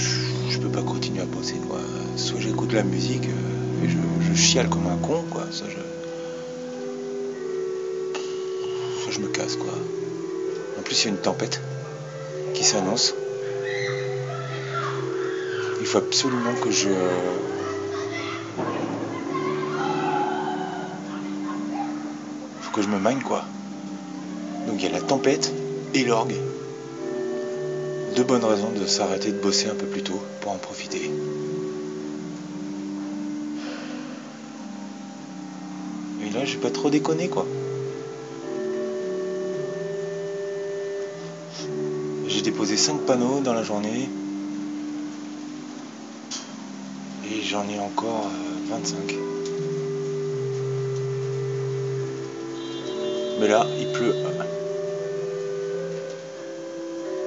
je, 0.51 0.59
peux 0.59 0.69
pas 0.69 0.83
continuer 0.83 1.23
à 1.23 1.27
bosser 1.27 1.57
quoi. 1.67 1.79
Soit 2.17 2.41
j'écoute 2.41 2.73
la 2.73 2.83
musique 2.83 3.25
et 3.25 3.89
je, 3.89 3.97
je, 4.21 4.35
chiale 4.39 4.69
comme 4.69 4.87
un 4.87 4.97
con 4.97 5.25
quoi. 5.31 5.47
Soit 5.51 5.69
je. 5.71 5.77
Soit 9.03 9.13
je 9.13 9.21
me 9.21 9.29
casse 9.29 9.57
quoi. 9.57 9.73
En 10.79 10.83
plus 10.83 11.03
il 11.03 11.05
y 11.07 11.09
a 11.09 11.11
une 11.11 11.21
tempête 11.21 11.61
s'annonce. 12.61 13.15
Il 15.81 15.87
faut 15.87 15.99
absolument 15.99 16.55
que 16.63 16.71
je... 16.71 16.89
Faut 22.61 22.71
que 22.73 22.83
je 22.83 22.89
me 22.89 22.99
magne 22.99 23.21
quoi. 23.21 23.45
Donc 24.67 24.77
il 24.79 24.85
y 24.85 24.89
a 24.89 24.93
la 24.93 25.01
tempête 25.01 25.53
et 25.95 26.05
l'orgue. 26.05 26.37
Deux 28.17 28.25
bonnes 28.25 28.45
raisons 28.45 28.71
de 28.71 28.87
s'arrêter 28.87 29.33
de 29.33 29.39
bosser 29.39 29.69
un 29.69 29.75
peu 29.75 29.87
plus 29.87 30.03
tôt 30.03 30.23
pour 30.41 30.53
en 30.53 30.59
profiter. 30.59 31.11
Et 36.25 36.31
là, 36.31 36.45
j'ai 36.45 36.59
pas 36.59 36.71
trop 36.71 36.91
déconné 36.91 37.29
quoi. 37.29 37.47
J'ai 42.43 42.51
déposé 42.51 42.77
5 42.77 43.03
panneaux 43.03 43.39
dans 43.39 43.55
la 43.55 43.63
journée. 43.63 44.11
Et 47.25 47.41
j'en 47.41 47.69
ai 47.69 47.79
encore 47.79 48.29
25. 48.69 49.13
Euh, 49.13 49.17
Mais 53.39 53.47
là, 53.47 53.65
il 53.79 53.93
pleut. 53.93 54.17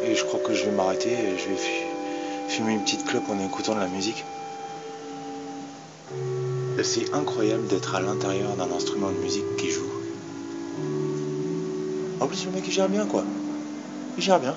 Et 0.03 0.15
je 0.15 0.25
crois 0.25 0.41
que 0.41 0.53
je 0.53 0.65
vais 0.65 0.71
m'arrêter 0.71 1.13
et 1.13 1.37
je 1.37 1.47
vais 1.47 2.49
fumer 2.49 2.73
une 2.73 2.81
petite 2.81 3.05
clope 3.05 3.29
en 3.29 3.39
écoutant 3.39 3.75
de 3.75 3.79
la 3.79 3.87
musique. 3.87 4.25
C'est 6.83 7.13
incroyable 7.13 7.67
d'être 7.67 7.95
à 7.95 8.01
l'intérieur 8.01 8.57
d'un 8.57 8.69
instrument 8.69 9.11
de 9.11 9.17
musique 9.19 9.45
qui 9.55 9.69
joue. 9.69 9.89
En 12.19 12.27
plus, 12.27 12.43
le 12.47 12.51
mec 12.51 12.65
il 12.67 12.73
gère 12.73 12.89
bien 12.89 13.05
quoi. 13.05 13.23
Il 14.17 14.21
gère 14.21 14.41
bien. 14.41 14.55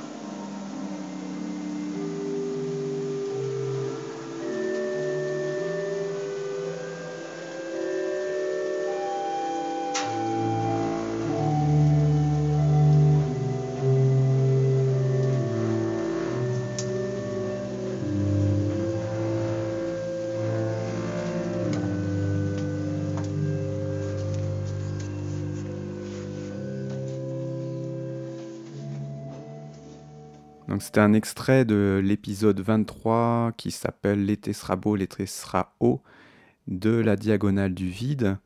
C'était 30.89 31.01
un 31.01 31.13
extrait 31.13 31.67
de 31.67 32.01
l'épisode 32.03 32.61
23 32.61 33.53
qui 33.59 33.71
s'appelle 33.71 34.25
L'été 34.25 34.55
sera 34.55 34.75
beau, 34.75 34.97
l'été 34.97 35.27
sera 35.27 35.77
haut 35.81 36.01
de 36.67 36.89
la 36.89 37.15
diagonale 37.15 37.75
du 37.75 37.91
vide. 37.91 38.39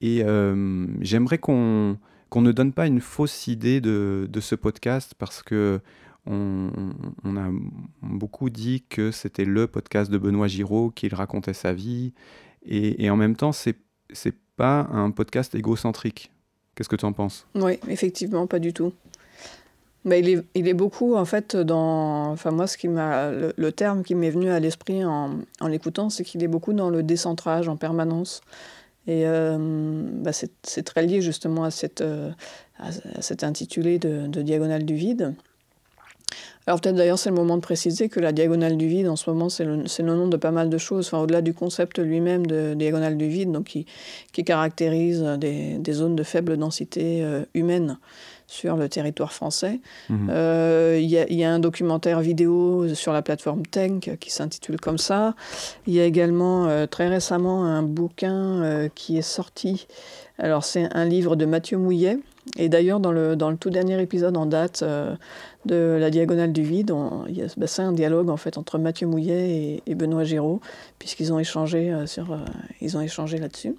Et 0.00 0.22
euh, 0.22 0.86
j'aimerais 1.00 1.38
qu'on 1.38 1.98
ne 2.36 2.52
donne 2.52 2.72
pas 2.72 2.86
une 2.86 3.00
fausse 3.00 3.48
idée 3.48 3.80
de, 3.80 4.28
ce 4.40 4.54
podcast 4.54 5.14
parce 5.18 5.42
que 5.42 5.80
on, 6.24 6.70
a 7.24 7.50
beaucoup 8.00 8.48
dit 8.48 8.84
que 8.88 9.10
c'était 9.10 9.44
le 9.44 9.66
podcast 9.66 10.08
de 10.08 10.18
Benoît 10.18 10.46
Giraud, 10.46 10.92
qu'il 10.92 11.12
racontait 11.16 11.52
sa 11.52 11.72
vie. 11.72 12.14
Et, 12.64 13.10
en 13.10 13.16
même 13.16 13.34
temps, 13.34 13.50
c'est 13.50 13.76
pas 14.54 14.88
un 14.92 15.10
podcast 15.10 15.56
égocentrique. 15.56 16.30
Qu'est-ce 16.76 16.88
que 16.88 16.94
tu 16.94 17.06
en 17.06 17.12
penses? 17.12 17.48
Oui, 17.56 17.80
effectivement, 17.88 18.46
pas 18.46 18.60
du 18.60 18.72
tout. 18.72 18.92
Mais 20.04 20.20
il, 20.20 20.68
est, 20.68 20.74
beaucoup, 20.74 21.14
en 21.14 21.24
fait, 21.24 21.56
dans. 21.56 22.32
Enfin, 22.32 22.50
moi, 22.50 22.66
ce 22.66 22.76
qui 22.76 22.88
le, 22.88 23.70
terme 23.70 24.02
qui 24.02 24.16
m'est 24.16 24.30
venu 24.30 24.50
à 24.50 24.58
l'esprit 24.58 25.04
en, 25.04 25.38
en 25.60 25.68
l'écoutant, 25.68 26.10
c'est 26.10 26.24
qu'il 26.24 26.42
est 26.42 26.48
beaucoup 26.48 26.72
dans 26.72 26.90
le 26.90 27.04
décentrage 27.04 27.68
en 27.68 27.76
permanence. 27.76 28.40
Et 29.06 29.26
euh, 29.26 29.56
bah, 29.58 30.30
c'est 30.32 30.82
très 30.84 31.04
lié 31.04 31.20
justement 31.20 31.64
à, 31.64 31.70
cette, 31.70 32.02
euh, 32.02 32.30
à, 32.78 32.90
cet 33.20 33.42
intitulé 33.42 33.98
de, 33.98 34.28
de, 34.28 34.42
Diagonale 34.42 34.84
du 34.84 34.94
vide. 34.94 35.34
Alors 36.66 36.80
peut-être 36.80 36.94
d'ailleurs 36.94 37.18
c'est 37.18 37.30
le 37.30 37.34
moment 37.34 37.56
de 37.56 37.62
préciser 37.62 38.08
que 38.08 38.20
la 38.20 38.30
diagonale 38.30 38.76
du 38.76 38.86
vide 38.86 39.08
en 39.08 39.16
ce 39.16 39.28
moment 39.28 39.48
c'est 39.48 39.64
le, 39.64 39.78
le, 39.78 40.14
nom 40.14 40.28
de 40.28 40.36
pas 40.36 40.52
mal 40.52 40.70
de 40.70 40.78
choses, 40.78 41.08
enfin, 41.08 41.18
au-delà 41.18 41.42
du 41.42 41.52
concept 41.52 41.98
lui-même 41.98 42.46
de 42.46 42.74
diagonale 42.74 43.16
du 43.16 43.26
vide, 43.26 43.50
donc 43.50 43.64
qui, 43.64 43.84
qui 44.32 44.44
caractérise 44.44 45.22
des, 45.38 45.78
des, 45.78 45.92
zones 45.92 46.14
de 46.14 46.22
faible 46.22 46.56
densité 46.56 47.24
euh, 47.24 47.44
humaine 47.54 47.98
sur 48.52 48.76
le 48.76 48.88
territoire 48.88 49.32
français. 49.32 49.80
Mhm. 50.10 50.28
Euh, 50.30 50.98
il 51.00 51.08
y, 51.08 51.44
a 51.44 51.50
un 51.50 51.58
documentaire 51.58 52.20
vidéo 52.20 52.94
sur 52.94 53.12
la 53.14 53.22
plateforme 53.22 53.64
Tank 53.64 54.18
qui 54.20 54.30
s'intitule 54.30 54.78
comme 54.78 54.98
ça. 54.98 55.34
Il 55.86 55.94
y 55.94 56.00
a 56.00 56.04
également 56.04 56.66
euh, 56.66 56.86
très 56.86 57.08
récemment 57.08 57.64
un 57.64 57.82
bouquin 57.82 58.34
euh, 58.34 58.88
qui 58.94 59.16
est 59.16 59.22
sorti. 59.22 59.86
Alors 60.38 60.64
c'est 60.64 60.86
un 60.94 61.06
livre 61.06 61.34
de 61.34 61.46
Mathieu 61.46 61.78
Mouillet. 61.78 62.18
Et 62.58 62.68
d'ailleurs 62.68 63.00
dans 63.00 63.12
le, 63.12 63.36
dans 63.36 63.50
le 63.50 63.56
tout 63.56 63.70
dernier 63.70 64.00
épisode 64.02 64.36
en 64.36 64.46
date 64.46 64.84
de 65.64 65.96
La 65.98 66.10
Diagonale 66.10 66.52
du 66.52 66.62
Vide, 66.62 66.92
bah, 67.56 67.66
c'est 67.68 67.82
un 67.82 67.92
dialogue 67.92 68.28
en 68.28 68.36
fait 68.36 68.58
entre 68.58 68.78
Mathieu 68.78 69.06
Mouillet 69.06 69.80
et, 69.86 69.94
Benoît 69.94 70.24
Giraud, 70.24 70.60
puisqu'ils 70.98 71.32
ont 71.32 71.38
échangé, 71.38 71.94
sur, 72.06 72.36
ils 72.80 72.96
ont 72.96 73.00
échangé 73.00 73.38
là-dessus. 73.38 73.76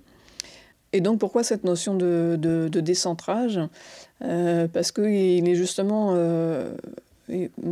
Et 0.93 1.01
donc 1.01 1.19
pourquoi 1.19 1.43
cette 1.43 1.63
notion 1.63 1.95
de, 1.95 2.37
de, 2.39 2.79
décentrage? 2.79 3.59
Euh, 4.23 4.67
Parce 4.71 4.91
qu'il 4.91 5.49
est 5.49 5.55
justement 5.55 6.13
euh, 6.15 6.71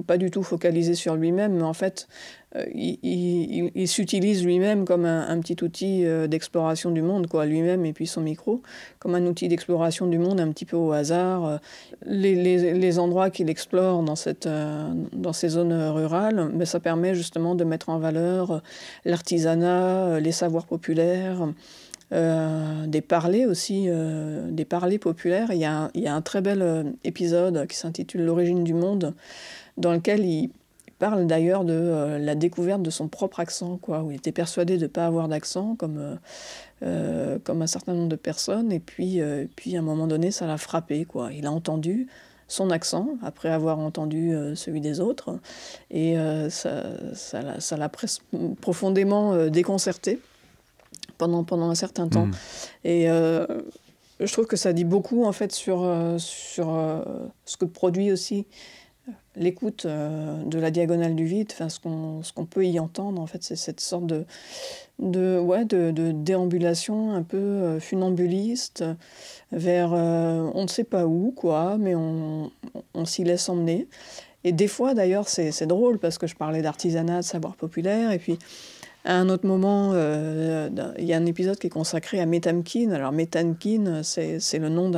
pas 0.08 0.18
du 0.18 0.32
tout 0.32 0.42
focalisé 0.42 0.96
sur 0.96 1.16
lui-même, 1.16 1.58
mais 1.58 1.64
en 1.64 1.74
fait, 1.74 2.08
euh, 2.56 2.66
il, 2.74 3.70
il, 3.76 3.88
s'utilise 3.88 4.44
lui-même 4.44 4.86
comme 4.86 5.06
un, 5.06 5.40
petit 5.40 5.64
outil 5.64 6.04
d'exploration 6.28 6.90
du 6.90 7.04
monde, 7.04 7.28
quoi, 7.28 7.46
lui-même 7.46 7.86
et 7.86 7.94
puis 7.94 8.08
son 8.08 8.22
micro, 8.22 8.64
comme 8.98 9.14
un 9.14 9.26
outil 9.28 9.48
d'exploration 9.48 10.08
du 10.08 10.18
monde 10.18 10.40
un 10.40 10.50
petit 10.52 10.66
peu 10.66 10.78
au 10.78 10.92
hasard. 10.92 11.60
Les, 12.08 12.34
les, 12.34 12.74
les 12.74 13.00
endroits 13.00 13.30
qu'il 13.30 13.52
explore 13.52 14.02
dans, 14.02 14.16
cette, 14.16 14.50
dans 15.14 15.34
ces 15.34 15.50
zones 15.50 15.74
rurales, 15.74 16.50
mais 16.56 16.66
ça 16.66 16.80
permet 16.80 17.14
justement 17.14 17.54
de 17.54 17.64
mettre 17.66 17.90
en 17.90 18.00
valeur 18.00 18.64
l'artisanat, 19.06 20.20
les 20.20 20.32
savoirs 20.32 20.66
populaires. 20.66 21.48
Euh, 22.14 22.88
des 22.88 23.00
parlers 23.00 23.46
aussi, 23.46 23.86
euh, 23.88 24.52
des 24.52 24.66
parlers 24.66 25.00
populaires. 25.00 25.52
Il 25.54 25.60
y 25.60 25.66
a 25.66 25.90
un, 25.94 26.22
très 26.22 26.42
bel 26.42 26.62
euh, 26.62 26.84
épisode 27.06 27.66
qui 27.68 27.78
s'intitule 27.78 28.26
L'origine 28.26 28.66
du 28.66 28.74
monde, 28.74 29.14
dans 29.78 29.94
lequel 29.94 30.26
il, 30.26 30.50
parle 31.00 31.26
d'ailleurs 31.26 31.64
de 31.64 32.20
la 32.20 32.36
découverte 32.36 32.84
de 32.84 32.92
son 32.92 33.08
propre 33.08 33.40
accent, 33.40 33.78
quoi, 33.78 34.04
où 34.04 34.12
il 34.12 34.18
était 34.18 34.32
persuadé 34.32 34.78
de 34.78 34.84
ne 34.84 34.88
pas 34.88 35.08
avoir 35.08 35.28
d'accent, 35.28 35.76
comme, 35.76 36.20
comme 36.80 37.62
un 37.64 37.68
certain 37.68 37.96
nombre 37.96 38.10
de 38.10 38.16
personnes, 38.16 38.72
et 38.72 38.80
puis, 38.80 39.20
puis 39.56 39.76
à 39.76 39.80
un 39.80 39.82
moment 39.82 40.06
donné, 40.06 40.30
ça 40.30 40.46
l'a 40.46 40.58
frappé. 40.58 41.06
Quoi. 41.06 41.34
Il 41.34 41.48
a 41.48 41.52
entendu 41.52 42.06
son 42.48 42.70
accent 42.70 43.16
après 43.24 43.50
avoir 43.50 43.80
entendu 43.80 44.36
celui 44.54 44.80
des 44.80 45.00
autres, 45.00 45.40
et 45.90 46.18
ça, 46.52 46.84
ça 47.16 47.78
l'a 47.78 47.90
profondément 48.62 49.48
déconcerté 49.48 50.20
pendant, 51.22 51.44
pendant 51.44 51.70
un 51.70 51.76
certain 51.76 52.08
temps. 52.08 52.28
Mmh. 52.28 52.34
Et 52.86 53.08
je 54.22 54.32
trouve 54.32 54.46
que 54.46 54.56
ça 54.56 54.74
dit 54.74 54.84
beaucoup 54.84 55.26
en 55.26 55.32
fait 55.32 55.52
sur, 55.52 55.84
euh, 55.84 56.18
sur 56.18 56.74
euh, 56.74 57.02
ce 57.46 57.58
que 57.58 57.66
produit 57.66 58.12
aussi 58.12 58.46
euh, 59.08 59.12
l'écoute 59.36 59.88
de 59.88 60.60
la 60.60 60.72
diagonale 60.72 61.16
du 61.16 61.26
vide, 61.26 61.50
enfin, 61.52 61.70
ce 61.70 61.80
qu'on 61.80 62.22
qu'on 62.36 62.46
peut 62.46 62.66
y 62.66 62.80
entendre 62.80 63.20
en 63.22 63.26
fait, 63.26 63.44
c'est 63.44 63.56
cette 63.56 63.80
sorte 63.80 64.06
de, 64.06 64.26
de, 65.00 65.40
ouais, 65.40 65.66
de, 65.66 65.92
de 65.92 66.12
déambulation 66.12 67.14
un 67.14 67.24
peu 67.24 67.80
funambuliste 67.80 68.84
vers 69.52 69.94
on 69.94 70.64
ne 70.64 70.68
sait 70.68 70.84
pas 70.84 71.08
où, 71.08 71.34
quoi, 71.36 71.78
mais 71.80 71.96
on, 71.96 72.52
on 72.94 73.06
s'y 73.06 73.24
laisse 73.24 73.50
emmener. 73.50 73.88
Et 74.44 74.52
des 74.52 74.68
fois 74.68 74.94
d'ailleurs 74.94 75.28
c'est 75.28 75.68
drôle 75.68 75.98
parce 75.98 76.18
que 76.18 76.28
je 76.28 76.36
parlais 76.36 76.62
d'artisanat, 76.62 77.20
de 77.20 77.26
savoir 77.26 77.56
populaire, 77.56 78.12
et 78.12 78.20
puis 78.20 78.38
à 79.04 79.16
un 79.16 79.30
autre 79.30 79.48
moment, 79.48 79.92
euh, 79.94 80.70
il 81.00 81.06
y 81.06 81.14
a 81.14 81.18
un 81.18 81.26
épisode 81.26 81.58
qui 81.58 81.68
est 81.68 81.72
consacré 81.72 82.20
à 82.20 82.26
Metamkin. 82.26 82.92
Alors 82.92 83.12
Metamkin, 83.12 84.04
c'est 84.04 84.60
le 84.60 84.70
nom 84.70 84.90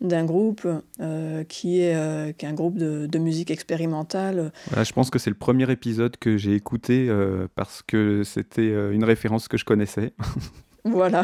d'un 0.00 0.24
groupe 0.24 0.66
euh, 1.00 1.44
qui, 1.44 1.80
est, 1.80 1.94
euh, 1.94 2.32
qui 2.32 2.46
est 2.46 2.48
un 2.48 2.54
groupe 2.54 2.78
de, 2.78 3.06
de 3.06 3.18
musique 3.18 3.50
expérimentale. 3.50 4.52
Je 4.74 4.92
pense 4.92 5.10
que 5.10 5.18
c'est 5.18 5.30
le 5.30 5.36
premier 5.36 5.70
épisode 5.70 6.16
que 6.16 6.36
j'ai 6.36 6.54
écouté 6.54 7.10
parce 7.54 7.82
que 7.82 8.22
c'était 8.24 8.68
une 8.92 9.04
référence 9.04 9.48
que 9.48 9.56
je 9.56 9.64
connaissais. 9.64 10.12
Voilà. 10.86 11.22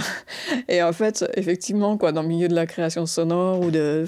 Et 0.69 0.83
en 0.83 0.92
fait, 0.92 1.25
effectivement, 1.35 1.97
quoi, 1.97 2.12
dans 2.12 2.23
le 2.23 2.28
milieu 2.28 2.49
de 2.49 2.54
la 2.54 2.66
création 2.66 3.07
sonore 3.07 3.61
ou 3.61 3.71
de, 3.71 4.04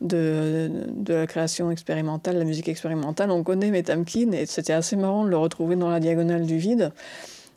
de, 0.00 0.70
la 1.06 1.26
création 1.26 1.70
expérimentale, 1.70 2.38
la 2.38 2.44
musique 2.44 2.68
expérimentale, 2.68 3.30
on 3.30 3.42
connaît 3.42 3.70
Metamkin 3.70 4.32
et 4.32 4.46
c'était 4.46 4.72
assez 4.72 4.96
marrant 4.96 5.24
de 5.24 5.30
le 5.30 5.36
retrouver 5.36 5.76
dans 5.76 5.90
la 5.90 6.00
diagonale 6.00 6.46
du 6.46 6.58
vide. 6.58 6.92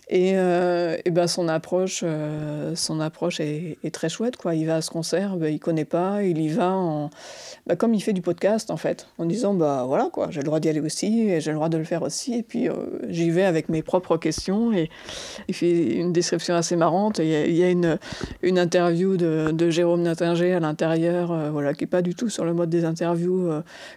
Et, 0.09 0.33
euh, 0.35 0.95
et 1.03 1.11
ben 1.11 1.27
son 1.27 1.49
approche, 1.49 2.01
euh, 2.03 2.75
son 2.75 3.01
approche 3.01 3.41
est, 3.41 3.77
très 3.91 4.07
chouette. 4.07 4.37
Quoi. 4.37 4.55
Il 4.55 4.65
va 4.65 4.77
à 4.77 4.81
ce 4.81 4.89
concert, 4.89 5.35
ben, 5.35 5.53
il 5.53 5.59
connaît 5.59 5.85
pas, 5.85 6.23
il 6.23 6.39
y 6.39 6.47
va 6.47 6.71
en, 6.71 7.09
ben, 7.65 7.75
comme 7.75 7.93
il 7.93 8.01
fait 8.01 8.13
du 8.13 8.21
podcast 8.21 8.71
en 8.71 8.77
fait, 8.77 9.07
en 9.17 9.25
disant 9.25 9.53
bah 9.53 9.83
voilà 9.85 10.09
quoi, 10.11 10.27
j'ai 10.29 10.39
le 10.39 10.45
droit 10.45 10.61
d'y 10.61 10.69
aller 10.69 10.79
aussi, 10.79 11.27
et 11.29 11.41
j'ai 11.41 11.51
le 11.51 11.55
droit 11.55 11.67
de 11.67 11.77
le 11.77 11.83
faire 11.83 12.03
aussi. 12.03 12.35
Et 12.35 12.43
puis 12.43 12.69
euh, 12.69 12.73
j'y 13.09 13.31
vais 13.31 13.43
avec 13.43 13.67
mes 13.67 13.81
propres 13.81 14.15
questions. 14.15 14.71
Et 14.71 14.89
il 15.49 15.53
fait 15.53 15.95
une 15.95 16.13
description 16.13 16.55
assez 16.55 16.77
marrante. 16.77 17.19
Il 17.19 17.27
y 17.27 17.63
a, 17.63 17.69
une, 17.69 17.97
interview 18.43 19.17
de, 19.17 19.69
Jérôme 19.69 20.03
Nattinger 20.03 20.53
à 20.53 20.61
l'intérieur, 20.61 21.51
voilà, 21.51 21.73
qui 21.73 21.83
est 21.83 21.87
pas 21.87 22.01
du 22.01 22.15
tout 22.15 22.29
sur 22.29 22.45
le 22.45 22.53
mode 22.53 22.69
des 22.69 22.85
interviews 22.85 23.49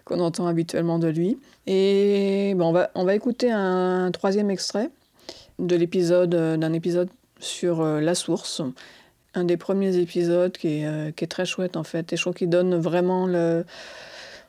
qu'on 0.05 0.19
entend 0.19 0.49
habituellement 0.49 0.99
de 0.99 1.09
lui. 1.09 1.39
Et 1.69 2.55
ben, 2.57 2.65
on 2.65 2.73
va 2.73 2.91
on 2.97 3.05
va 3.05 3.15
écouter 3.15 3.53
un 3.53 4.11
troisième 4.11 4.51
extrait 4.51 4.91
de 5.61 5.77
l'épisode, 5.77 6.35
euh, 6.35 6.57
d'un 6.57 6.73
épisode 6.73 7.11
sur 7.39 7.81
euh, 7.81 8.01
la 8.01 8.15
source. 8.15 8.63
Un 9.35 9.45
des 9.45 9.57
premiers 9.57 9.97
épisodes 9.97 10.53
qui 10.53 10.81
est, 10.81 10.87
euh, 10.87 11.13
qui 11.13 11.25
est 11.25 11.29
très 11.29 11.45
chouette 11.45 11.77
en 11.77 11.85
fait. 11.85 12.13
Et 12.13 12.17
je 12.17 12.23
trouve 12.23 12.35
qu'il 12.35 12.49
donne 12.49 12.77
vraiment 12.77 13.27
le. 13.27 13.65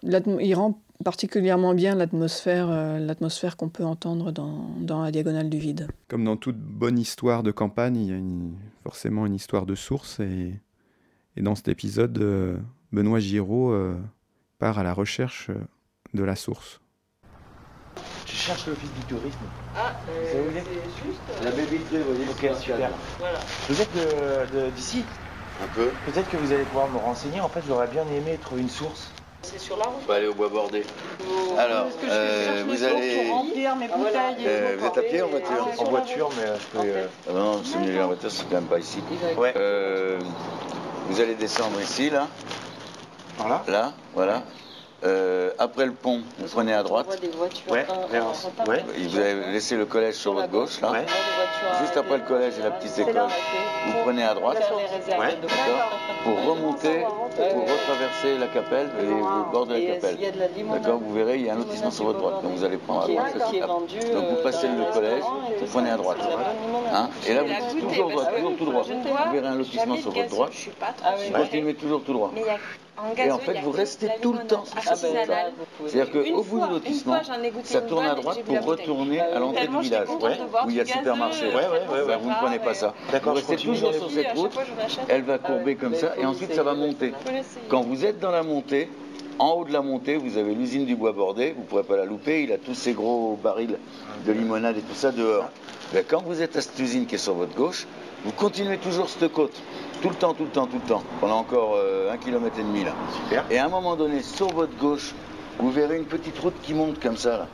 Il 0.03 0.55
rend 0.55 0.81
particulièrement 1.03 1.75
bien 1.75 1.93
l'atmosphère, 1.93 2.67
l'atmosphère 2.99 3.55
qu'on 3.55 3.69
peut 3.69 3.85
entendre 3.85 4.31
dans, 4.31 4.65
dans, 4.79 5.03
la 5.03 5.11
diagonale 5.11 5.47
du 5.47 5.59
vide. 5.59 5.87
Comme 6.07 6.23
dans 6.23 6.37
toute 6.37 6.57
bonne 6.57 6.97
histoire 6.97 7.43
de 7.43 7.51
campagne, 7.51 7.97
il 7.97 8.09
y 8.09 8.13
a 8.13 8.19
forcément 8.83 9.27
une 9.27 9.35
histoire 9.35 9.67
de 9.67 9.75
source. 9.75 10.19
Et, 10.19 10.55
et 11.37 11.41
dans 11.43 11.53
cet 11.53 11.67
épisode, 11.67 12.17
Benoît 12.91 13.19
Giraud 13.19 13.75
part 14.57 14.79
à 14.79 14.83
la 14.83 14.93
recherche 14.93 15.51
de 16.15 16.23
la 16.23 16.35
source. 16.35 16.81
Je 18.25 18.35
cherche 18.35 18.67
l'office 18.67 18.91
du 18.93 19.01
tourisme. 19.03 19.37
Ah, 19.75 19.93
euh, 20.09 20.51
c'est 20.63 21.03
juste. 21.05 21.21
La 21.43 21.51
baie 21.51 21.65
vitrée, 21.65 21.99
vous 21.99 22.13
voyez. 22.15 22.29
Ok, 22.29 22.61
super. 22.61 22.89
Voilà. 23.19 23.39
Vous 23.69 23.81
êtes 23.81 24.73
d'ici 24.75 25.05
Un 25.61 25.67
peu. 25.67 25.91
Peut-être 26.05 26.29
que 26.29 26.37
vous 26.37 26.51
allez 26.51 26.63
pouvoir 26.63 26.89
me 26.89 26.97
renseigner. 26.97 27.41
En 27.41 27.49
fait, 27.49 27.61
j'aurais 27.67 27.87
bien 27.87 28.07
aimé 28.07 28.37
trouver 28.41 28.61
une 28.61 28.69
source. 28.69 29.11
C'est 29.43 29.59
sur 29.59 29.75
la 29.77 29.85
route. 29.85 30.01
On 30.03 30.07
va 30.07 30.15
aller 30.15 30.27
au 30.27 30.33
bois 30.35 30.49
bordé. 30.49 30.85
Vous- 31.19 31.55
Alors, 31.57 31.87
est-ce 31.87 31.97
que 31.97 32.07
je 32.07 32.11
euh, 32.11 32.63
vous 32.67 32.83
allez- 32.83 33.23
pour 33.25 33.35
remplir 33.37 33.75
mes 33.75 33.89
Ah, 33.91 33.97
voilà. 33.97 34.19
Euh, 34.39 34.75
vous 34.77 34.85
êtes 34.85 34.97
à 34.97 35.01
pied 35.01 35.21
en 35.21 35.27
voiture 35.27 35.49
Ah, 35.59 35.81
En 35.81 35.85
voiture, 35.85 36.27
route. 36.27 36.37
mais 36.37 36.43
euh, 36.43 36.59
je 36.59 36.65
peux. 36.67 36.77
Euh, 36.79 37.07
Ah 37.27 37.31
non, 37.33 37.63
c'est 37.63 37.79
mieux 37.79 38.01
en 38.03 38.05
voiture, 38.07 38.31
c'est 38.31 38.45
quand 38.47 38.55
même 38.55 38.67
pas 38.67 38.77
ici. 38.79 39.03
Ouais. 39.37 39.53
Euh, 39.55 40.19
vous 41.07 41.19
allez 41.19 41.33
descendre 41.35 41.81
ici, 41.81 42.09
là, 42.11 42.27
Par 43.35 43.49
là? 43.49 43.63
Là, 43.67 43.93
voilà. 44.13 44.43
Euh, 45.03 45.49
après 45.57 45.85
le 45.87 45.93
pont, 45.93 46.21
vous 46.37 46.47
prenez 46.47 46.73
à 46.73 46.83
droite. 46.83 47.07
voit 47.07 47.15
des 47.15 47.29
voitures. 47.29 47.71
Ouais, 47.71 47.85
en- 47.89 48.05
vers- 48.07 48.25
en 48.27 48.31
retard. 48.31 48.67
ouais. 48.67 48.83
Et 48.97 49.07
Vous 49.07 49.17
avez 49.17 49.51
laissé 49.51 49.75
le 49.75 49.85
collège 49.85 50.13
sur 50.15 50.33
votre 50.33 50.49
gauche, 50.49 50.79
là. 50.79 50.91
Ouais. 50.91 51.05
Juste 51.81 51.97
après 51.97 52.17
le 52.17 52.23
collège 52.23 52.53
et 52.59 52.61
la 52.63 52.69
petite 52.71 52.99
école. 52.99 53.15
Vous 53.87 53.93
prenez 54.03 54.23
à 54.23 54.35
droite. 54.35 54.61
Pour 56.23 56.35
remonter, 56.45 56.99
pour 57.01 57.61
retraverser 57.63 58.37
la 58.39 58.47
capelle, 58.47 58.89
et 58.99 59.05
le 59.05 59.51
bord 59.51 59.65
de 59.65 59.73
la 59.73 59.81
capelle. 59.93 60.17
D'accord 60.71 60.99
Vous 60.99 61.13
verrez, 61.15 61.37
il 61.37 61.45
y 61.47 61.49
a 61.49 61.53
un 61.53 61.57
lotissement 61.57 61.89
sur 61.91 62.05
votre 62.05 62.19
droite. 62.19 62.43
Donc 62.43 62.51
vous 62.53 62.63
allez 62.63 62.77
prendre 62.77 63.03
à 63.03 63.07
droite. 63.07 63.33
Donc 64.13 64.25
vous 64.29 64.43
passez 64.43 64.67
le 64.67 64.93
collège, 64.93 65.23
vous 65.59 65.65
prenez 65.65 65.89
à 65.89 65.97
droite. 65.97 66.19
Hein 66.93 67.09
et 67.27 67.33
là, 67.33 67.41
vous 67.43 67.79
toujours 67.89 68.09
droit, 68.11 68.25
toujours 68.25 68.55
tout 68.57 68.65
droit. 68.65 68.83
Vous 68.83 69.31
verrez 69.33 69.47
un 69.47 69.55
lotissement 69.55 69.97
sur 69.97 70.11
votre 70.11 70.29
droite. 70.29 70.49
Je 70.53 70.57
suis 70.57 70.71
pas 70.71 70.93
trop 70.95 71.09
oui, 71.17 71.25
Vous 71.33 71.39
continuez 71.41 71.73
toujours 71.73 72.03
tout 72.03 72.13
droit. 72.13 72.31
Et 73.17 73.31
en 73.31 73.37
fait, 73.37 73.59
vous 73.61 73.71
restez 73.71 74.09
tout 74.21 74.33
le 74.33 74.39
temps 74.45 74.65
sur 74.65 74.75
Ah 74.77 74.93
ben. 75.01 75.53
C'est-à-dire 75.87 76.11
qu'au 76.11 76.43
bout 76.43 76.65
du 76.65 76.73
lotissement, 76.73 77.21
ça 77.63 77.81
tourne 77.81 78.05
à 78.05 78.15
droite 78.15 78.43
pour 78.43 78.61
retourner 78.63 79.19
à 79.19 79.39
l'entrée 79.39 79.67
du 79.67 79.77
village, 79.79 80.07
où 80.09 80.69
il 80.69 80.75
y 80.75 80.79
a 80.79 80.83
le 80.83 80.89
supermarché. 80.89 81.47
ouais, 81.47 81.53
ouais. 81.53 82.17
Vous 82.21 82.29
ne 82.29 82.35
prenez 82.35 82.59
pas 82.59 82.73
ça. 82.73 82.93
D'accord, 83.11 83.33
Vous 83.33 83.39
restez 83.39 83.55
toujours 83.57 83.93
sur 83.93 84.11
cette 84.11 84.37
route. 84.37 84.57
Elle 85.07 85.23
va 85.23 85.37
courber 85.37 85.75
comme 85.75 85.91
mais 85.91 85.97
ça 85.97 86.13
et 86.17 86.25
ensuite 86.25 86.53
ça 86.53 86.63
va 86.63 86.73
monter. 86.73 87.13
Quand 87.69 87.81
vous 87.81 88.05
êtes 88.05 88.19
dans 88.19 88.31
la 88.31 88.43
montée, 88.43 88.89
en 89.39 89.51
haut 89.53 89.65
de 89.65 89.73
la 89.73 89.81
montée, 89.81 90.17
vous 90.17 90.37
avez 90.37 90.53
l'usine 90.53 90.85
du 90.85 90.95
bois 90.95 91.11
bordé, 91.11 91.53
vous 91.55 91.61
ne 91.61 91.67
pourrez 91.67 91.83
pas 91.83 91.97
la 91.97 92.05
louper, 92.05 92.43
il 92.43 92.51
a 92.51 92.57
tous 92.57 92.73
ces 92.73 92.93
gros 92.93 93.37
barils 93.41 93.77
de 94.25 94.31
limonade 94.31 94.77
et 94.77 94.81
tout 94.81 94.95
ça 94.95 95.11
dehors. 95.11 95.49
Ben, 95.93 96.03
quand 96.07 96.21
vous 96.21 96.41
êtes 96.41 96.55
à 96.55 96.61
cette 96.61 96.79
usine 96.79 97.05
qui 97.05 97.15
est 97.15 97.19
sur 97.19 97.33
votre 97.33 97.55
gauche, 97.55 97.87
vous 98.23 98.31
continuez 98.31 98.77
toujours 98.77 99.09
cette 99.09 99.31
côte, 99.33 99.61
tout 100.01 100.09
le 100.09 100.15
temps, 100.15 100.33
tout 100.33 100.43
le 100.43 100.49
temps, 100.49 100.67
tout 100.67 100.79
le 100.81 100.87
temps, 100.87 101.03
pendant 101.19 101.37
encore 101.37 101.75
euh, 101.75 102.11
un 102.11 102.17
kilomètre 102.17 102.59
et 102.59 102.63
demi 102.63 102.83
là. 102.83 102.93
Super. 103.23 103.45
Et 103.49 103.57
à 103.57 103.65
un 103.65 103.69
moment 103.69 103.95
donné, 103.95 104.21
sur 104.21 104.47
votre 104.47 104.75
gauche, 104.77 105.13
vous 105.59 105.71
verrez 105.71 105.97
une 105.97 106.05
petite 106.05 106.37
route 106.39 106.55
qui 106.61 106.73
monte 106.73 106.99
comme 106.99 107.17
ça 107.17 107.37
là. 107.37 107.47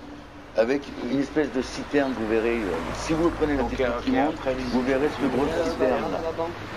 Avec 0.58 0.82
une 1.12 1.20
espèce 1.20 1.52
de 1.52 1.62
citerne, 1.62 2.14
vous 2.20 2.28
verrez, 2.28 2.58
euh, 2.58 2.72
si 2.96 3.14
vous 3.14 3.30
prenez 3.30 3.56
la 3.56 3.62
Ok, 3.64 3.70
petite 3.70 3.86
route 3.86 4.04
qui 4.04 4.10
ok, 4.10 4.16
monte, 4.18 4.34
après, 4.40 4.54
l'usine. 4.56 4.70
vous 4.74 4.82
verrez 4.82 5.10
cette 5.10 5.32
grosse 5.32 5.50
citerne 5.70 6.12
là, 6.12 6.20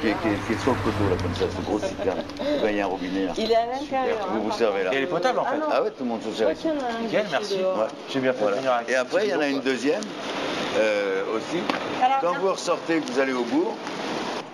qui 0.02 0.08
est, 0.08 0.14
qui 0.20 0.28
est- 0.28 0.46
qui 0.46 0.52
est 0.52 0.60
sur 0.60 0.72
le 0.72 0.76
coteau 0.84 1.08
là, 1.08 1.16
comme 1.22 1.34
ça, 1.34 1.44
cette 1.50 1.64
grosse 1.64 1.84
citerne. 1.84 2.18
Et 2.40 2.60
ben, 2.60 2.68
il 2.70 2.76
y 2.76 2.80
a 2.80 2.84
un 2.84 2.88
robinet 2.88 3.24
là. 3.26 3.32
Il 3.38 3.50
est 3.50 3.56
à 3.56 3.66
l'intérieur. 3.66 4.18
Vous 4.32 4.36
hein, 4.36 4.40
vous 4.44 4.52
servez 4.52 4.84
là. 4.84 4.92
Et 4.92 4.96
elle 4.98 5.02
est 5.04 5.06
potable 5.06 5.38
en 5.38 5.44
Ah 5.46 5.52
fait. 5.52 5.62
Ah 5.70 5.82
ouais, 5.82 5.90
tout 5.92 6.02
le 6.04 6.10
monde 6.10 6.20
se 6.22 6.30
sert 6.30 6.52
ici. 6.52 6.68
Nickel, 7.02 7.24
merci. 7.30 7.54
Ouais. 7.54 7.86
J'ai 8.10 8.20
bien 8.20 8.34
fait 8.34 8.42
Voilà. 8.42 8.82
Et 8.86 8.94
après, 8.96 9.26
il 9.26 9.30
y 9.30 9.34
en 9.34 9.40
a 9.40 9.46
une 9.48 9.60
deuxième 9.60 10.02
euh, 10.76 11.22
aussi. 11.34 11.62
Quand 12.20 12.34
vous 12.38 12.52
ressortez, 12.52 12.98
que 12.98 13.10
vous 13.10 13.18
allez 13.18 13.32
au 13.32 13.44
bourg, 13.44 13.74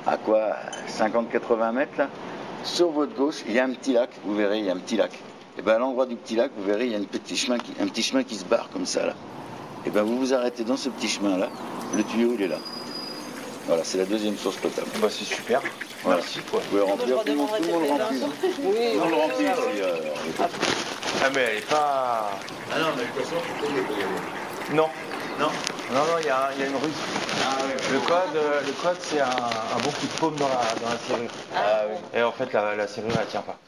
à 0.06 0.16
quoi? 0.18 0.54
50-80 0.88 1.72
mètres 1.72 1.92
là, 1.98 2.06
sur 2.62 2.90
votre 2.92 3.14
gauche, 3.16 3.42
il 3.48 3.54
y 3.54 3.58
a 3.58 3.64
un 3.64 3.70
petit 3.70 3.92
lac. 3.92 4.10
Vous 4.24 4.36
verrez, 4.36 4.60
il 4.60 4.66
y 4.66 4.70
a 4.70 4.72
un 4.72 4.78
petit 4.78 4.96
lac. 4.96 5.10
Et 5.58 5.62
bien 5.62 5.74
à 5.74 5.78
l'endroit 5.78 6.06
du 6.06 6.16
petit 6.16 6.36
lac, 6.36 6.50
vous 6.56 6.64
verrez, 6.64 6.86
il 6.86 6.92
y 6.92 6.94
a 6.94 6.98
une 6.98 7.06
petit 7.06 7.36
chemin 7.36 7.58
qui, 7.58 7.72
un 7.80 7.86
petit 7.86 8.02
chemin 8.02 8.22
qui 8.24 8.36
se 8.36 8.44
barre 8.44 8.68
comme 8.72 8.86
ça 8.86 9.06
là. 9.06 9.14
Et 9.86 9.90
bien 9.90 10.02
vous 10.02 10.18
vous 10.18 10.34
arrêtez 10.34 10.64
dans 10.64 10.76
ce 10.76 10.88
petit 10.90 11.08
chemin 11.08 11.38
là. 11.38 11.48
Le 11.96 12.02
tuyau, 12.04 12.32
il 12.34 12.42
est 12.42 12.48
là. 12.48 12.58
Voilà, 13.66 13.82
c'est 13.84 13.98
la 13.98 14.04
deuxième 14.04 14.36
source 14.36 14.56
potable. 14.56 14.86
Bah, 15.00 15.08
c'est 15.10 15.24
super. 15.24 15.60
Voilà. 16.04 16.20
Merci 16.20 16.40
quoi. 16.50 16.60
Vous 16.60 16.68
pouvez 16.70 16.82
remplir, 16.82 17.18
tout 17.22 17.26
le 17.28 17.34
monde, 17.34 17.48
tout 17.56 17.62
le 17.64 17.72
monde 17.72 17.82
le 17.82 17.90
remplit. 17.90 18.22
Oui, 18.42 18.52
Tout 18.60 18.94
le 18.94 18.98
monde 19.00 19.10
le 19.10 19.16
remplit 19.16 19.44
ici. 19.44 19.82
euh, 19.82 19.96
Ah, 21.24 21.28
mais 21.34 21.40
elle 21.40 21.56
est 21.58 21.68
pas. 21.68 22.30
Ah 22.72 22.78
non, 22.78 22.86
mais 22.96 23.02
de 23.02 23.08
toute 23.08 23.24
façon, 23.24 23.36
faut 23.58 23.66
y 23.66 23.70
aller. 23.72 24.76
Non. 24.76 24.88
Non 25.40 25.48
Non, 25.92 26.00
non, 26.00 26.18
il 26.20 26.26
y, 26.26 26.28
a 26.30 26.36
un- 26.48 26.52
il 26.56 26.60
y 26.60 26.62
a 26.64 26.66
une 26.66 26.76
ruse. 26.76 26.94
Ah 27.44 27.56
Le 27.92 27.98
code, 28.00 28.36
euh, 28.36 28.60
le 28.66 28.72
code 28.72 28.96
c'est 29.00 29.20
un, 29.20 29.26
un 29.26 29.78
bon 29.82 29.90
coup 29.90 30.06
de 30.06 30.18
paume 30.20 30.36
dans 30.36 30.48
la, 30.48 30.54
dans 30.80 30.88
la 30.90 30.98
serrure. 31.06 31.30
Ah 31.54 31.82
oui. 31.90 31.96
Et 32.18 32.22
en 32.22 32.32
fait, 32.32 32.52
la, 32.52 32.74
la 32.74 32.86
serrure, 32.86 33.10
elle 33.20 33.26
tient 33.26 33.42
pas. 33.42 33.58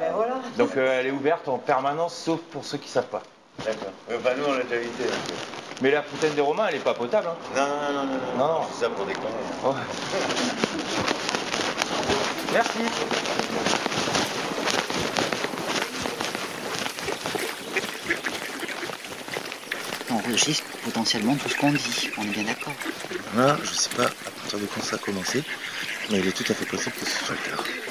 Ben 0.00 0.12
voilà. 0.14 0.34
Donc, 0.56 0.76
euh, 0.76 0.98
elle 0.98 1.06
est 1.08 1.10
ouverte 1.10 1.46
en 1.48 1.58
permanence, 1.58 2.14
sauf 2.16 2.40
pour 2.50 2.64
ceux 2.64 2.78
qui 2.78 2.88
savent 2.88 3.08
pas. 3.08 3.22
D'accord. 3.64 3.92
Enfin, 4.08 4.30
nous, 4.38 4.44
on 4.46 4.52
l'a 4.54 4.62
déjà 4.62 4.76
évité. 4.76 5.04
peu. 5.04 5.34
Mais 5.82 5.90
la 5.90 6.02
fontaine 6.02 6.34
des 6.34 6.40
Romains, 6.40 6.66
elle 6.68 6.76
est 6.76 6.78
pas 6.78 6.94
potable. 6.94 7.28
Hein. 7.28 7.36
Non, 7.54 7.66
non, 7.66 7.92
non, 7.92 8.04
non, 8.04 8.12
non. 8.12 8.38
Non, 8.38 8.60
non. 8.60 8.66
C'est 8.72 8.84
ça 8.84 8.90
pour 8.90 9.04
déconner. 9.04 9.26
Oh. 9.64 9.74
Merci. 12.52 12.78
enregistre 20.10 20.64
potentiellement 20.84 21.34
tout 21.36 21.48
ce 21.48 21.56
qu'on 21.56 21.72
dit. 21.72 22.10
On 22.18 22.22
est 22.22 22.26
bien 22.26 22.44
d'accord. 22.44 22.74
Là, 23.36 23.56
je 23.62 23.74
sais 23.74 23.90
pas 23.90 24.04
à 24.04 24.30
partir 24.40 24.58
de 24.58 24.66
quand 24.66 24.82
ça 24.82 24.96
a 24.96 24.98
commencé, 24.98 25.42
mais 26.10 26.18
il 26.18 26.26
est 26.26 26.32
tout 26.32 26.44
à 26.48 26.54
fait 26.54 26.66
possible 26.66 26.94
que 26.98 27.06
ce 27.06 27.24
soit 27.24 27.36
le 27.36 27.50
cas. 27.56 27.89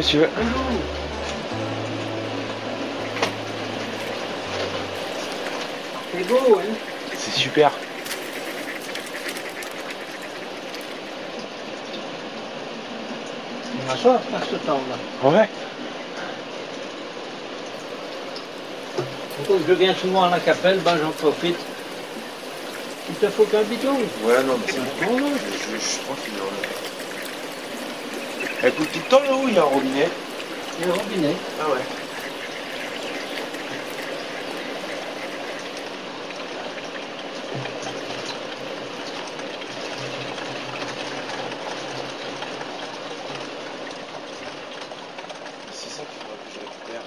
Monsieur. 0.00 0.30
C'est 6.12 6.26
beau, 6.26 6.58
hein 6.58 6.74
C'est 7.18 7.32
super. 7.32 7.70
On 13.74 13.92
a 13.92 13.96
soif 13.96 14.20
à 14.34 14.40
ce 14.50 14.56
temps-là. 14.56 15.30
Ouais. 15.30 15.48
Comme 19.46 19.60
je 19.68 19.72
viens 19.74 19.94
souvent 19.94 20.24
à 20.24 20.30
la 20.30 20.40
capelle, 20.40 20.78
ben 20.78 20.96
j'en 20.96 21.10
profite. 21.10 21.58
Il 23.10 23.14
te 23.16 23.28
faut 23.28 23.44
qu'un 23.44 23.62
bidon 23.64 23.98
Ouais, 24.24 24.42
non, 24.46 24.56
mais 24.58 24.72
c'est 24.72 25.06
bon. 25.06 25.18
Je, 25.18 25.76
je, 25.76 25.98
tranquille. 26.04 26.59
Elle 28.62 28.74
coule 28.74 28.86
tout 28.88 28.98
le 28.98 29.04
temps 29.08 29.20
l'eau, 29.26 29.48
il 29.48 29.54
y 29.54 29.58
a 29.58 29.62
un 29.62 29.64
robinet. 29.64 30.08
Il 30.78 30.86
y 30.86 30.90
a 30.90 30.92
un 30.92 30.96
robinet. 30.96 31.34
Ah 31.58 31.70
ouais. 31.70 31.80
C'est 45.72 45.88
ça 45.88 46.02
qu'il 46.02 46.20
faudrait 46.20 46.36
que 46.44 46.52
je 46.54 46.60
récupère. 46.60 47.02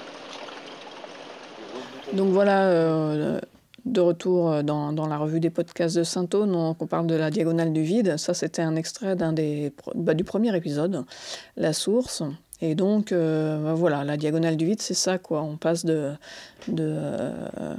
Donc 2.14 2.30
voilà, 2.32 2.62
euh, 2.62 3.40
retour 4.24 4.62
dans, 4.64 5.06
la 5.06 5.18
revue 5.18 5.40
des 5.40 5.50
podcasts 5.50 5.96
de 5.96 6.02
Saint-Aune, 6.02 6.54
on, 6.54 6.74
parle 6.86 7.06
de 7.06 7.14
la 7.14 7.30
diagonale 7.30 7.72
du 7.72 7.82
vide. 7.82 8.16
Ça, 8.16 8.34
c'était 8.34 8.62
un 8.62 8.76
extrait 8.76 9.16
bah, 9.94 10.14
du 10.14 10.24
premier 10.24 10.54
épisode, 10.56 11.04
La 11.56 11.72
source. 11.72 12.22
Et 12.60 12.74
donc, 12.74 13.12
euh, 13.12 13.62
bah, 13.62 13.74
voilà, 13.74 14.04
la 14.04 14.16
diagonale 14.16 14.56
du 14.56 14.66
vide, 14.66 14.80
c'est 14.80 14.94
ça, 14.94 15.18
quoi. 15.18 15.42
On 15.42 15.56
passe 15.56 15.84
de, 15.84 16.12
de, 16.68 16.84
euh, 16.96 17.74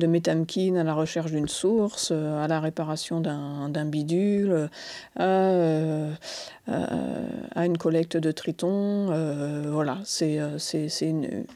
de 0.00 0.06
Métamkin 0.08 0.74
à 0.74 0.82
la 0.82 0.94
recherche 0.94 1.30
d'une 1.30 1.46
source, 1.46 2.10
à 2.10 2.48
la 2.48 2.58
réparation 2.58 3.20
d'un 3.20 3.84
bidule, 3.84 4.68
à, 5.16 5.22
euh, 5.22 6.12
à, 6.66 7.66
une 7.66 7.78
collecte 7.78 8.16
de 8.16 8.32
tritons. 8.32 9.08
Euh, 9.10 9.70
voilà, 9.70 9.98
c'est 10.04 10.40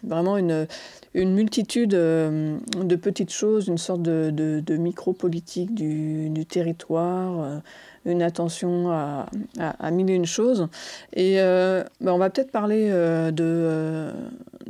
vraiment 0.05 0.37
une, 0.37 0.69
une 1.15 1.35
multitude 1.35 1.91
de 1.91 2.97
petites 2.97 3.33
choses, 3.33 3.67
une 3.67 3.79
sorte 3.79 4.03
de, 4.03 4.31
de, 4.33 4.61
de 4.61 4.77
micro-politique 4.77 5.75
du, 5.75 6.31
du, 6.31 6.47
territoire 6.47 7.61
une 8.07 8.23
attention 8.23 8.91
à, 8.91 9.27
à, 9.59 9.87
à, 9.87 9.91
mille 9.91 10.11
et 10.11 10.15
une 10.15 10.27
choses. 10.27 10.69
Et 11.15 11.41
euh, 11.41 11.85
ben 12.01 12.13
on 12.13 12.19
va 12.19 12.31
peut-être 12.31 12.51
parler 12.51 12.89
euh, 12.91 13.31
de 13.31 13.45
euh, 13.45 14.13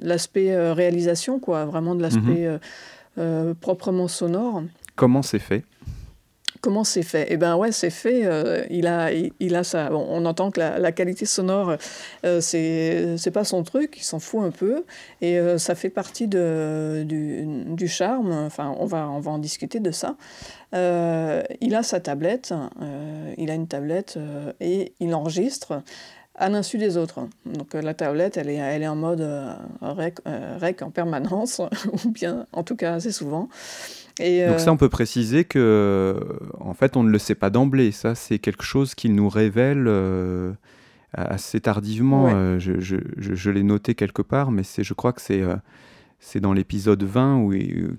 l'aspect 0.00 0.56
réalisation, 0.72 1.38
quoi, 1.38 1.64
vraiment 1.64 1.94
de 1.94 2.02
l'aspect 2.02 2.48
mmh. 2.48 2.58
Proprement 3.60 4.08
sonore. 4.08 4.62
Comment 4.96 5.22
c'est 5.22 5.38
fait? 5.38 5.64
Comment 6.64 6.84
c'est 6.84 7.02
fait? 7.02 7.26
Eh 7.28 7.36
bien, 7.36 7.56
ouais, 7.56 7.72
c'est 7.72 7.90
fait. 7.90 8.24
Euh, 8.24 8.64
il, 8.70 8.86
a, 8.86 9.12
il, 9.12 9.32
il, 9.38 9.54
a 9.54 9.64
ça. 9.64 9.90
Bon, 9.90 10.06
on 10.08 10.24
entend 10.24 10.50
que 10.50 10.60
la, 10.60 10.78
la 10.78 10.92
qualité 10.92 11.26
sonore, 11.26 11.76
euh, 12.24 12.40
c'est, 12.40 13.18
c'est 13.18 13.30
pas 13.30 13.44
son 13.44 13.64
truc, 13.64 13.96
il 13.98 14.02
s'en 14.02 14.18
fout 14.18 14.42
un 14.42 14.50
peu. 14.50 14.82
Et 15.20 15.38
euh, 15.38 15.58
ça 15.58 15.74
fait 15.74 15.90
partie 15.90 16.26
de, 16.26 17.04
du, 17.06 17.44
du, 17.44 17.86
charme. 17.86 18.32
Enfin, 18.32 18.74
on 18.78 18.86
va, 18.86 19.10
on 19.10 19.20
va 19.20 19.32
en 19.32 19.38
discuter 19.38 19.78
de 19.78 19.90
ça. 19.90 20.16
il 20.72 21.74
a 21.74 21.82
sa 21.82 22.00
tablette, 22.00 22.54
il 23.36 23.50
a 23.50 23.54
une 23.54 23.68
tablette 23.68 24.18
et 24.58 24.94
il 25.00 25.14
enregistre 25.14 25.82
à 26.36 26.48
l'insu 26.48 26.78
des 26.78 26.96
autres. 26.96 27.20
Donc 27.46 27.74
la 27.74 27.94
tablette, 27.94 28.36
elle 28.36 28.48
est, 28.48 28.56
elle 28.56 28.82
est 28.82 28.88
en 28.88 28.96
mode 28.96 29.26
rec, 29.80 30.18
rec 30.26 30.82
en 30.82 30.90
permanence, 30.90 31.60
ou 32.04 32.10
bien 32.10 32.46
en 32.52 32.62
tout 32.62 32.76
cas 32.76 32.94
assez 32.94 33.12
souvent. 33.12 33.48
Et 34.20 34.46
Donc 34.46 34.60
ça, 34.60 34.72
on 34.72 34.76
peut 34.76 34.88
préciser 34.88 35.44
que, 35.44 36.20
en 36.60 36.74
fait, 36.74 36.96
on 36.96 37.02
ne 37.02 37.10
le 37.10 37.18
sait 37.18 37.34
pas 37.34 37.50
d'emblée. 37.50 37.90
Ça, 37.90 38.14
c'est 38.14 38.38
quelque 38.38 38.62
chose 38.62 38.94
qu'il 38.94 39.14
nous 39.14 39.28
révèle 39.28 39.84
euh, 39.88 40.52
assez 41.12 41.60
tardivement. 41.60 42.26
Ouais. 42.26 42.34
Euh, 42.34 42.58
je, 42.60 42.78
je, 42.80 42.96
je, 43.16 43.34
je 43.34 43.50
l'ai 43.50 43.64
noté 43.64 43.94
quelque 43.94 44.22
part, 44.22 44.52
mais 44.52 44.62
c'est, 44.62 44.84
je 44.84 44.94
crois 44.94 45.12
que 45.12 45.20
c'est, 45.20 45.42
euh, 45.42 45.56
c'est 46.20 46.40
dans 46.40 46.52
l'épisode 46.52 47.02
20 47.02 47.38
où, 47.38 47.52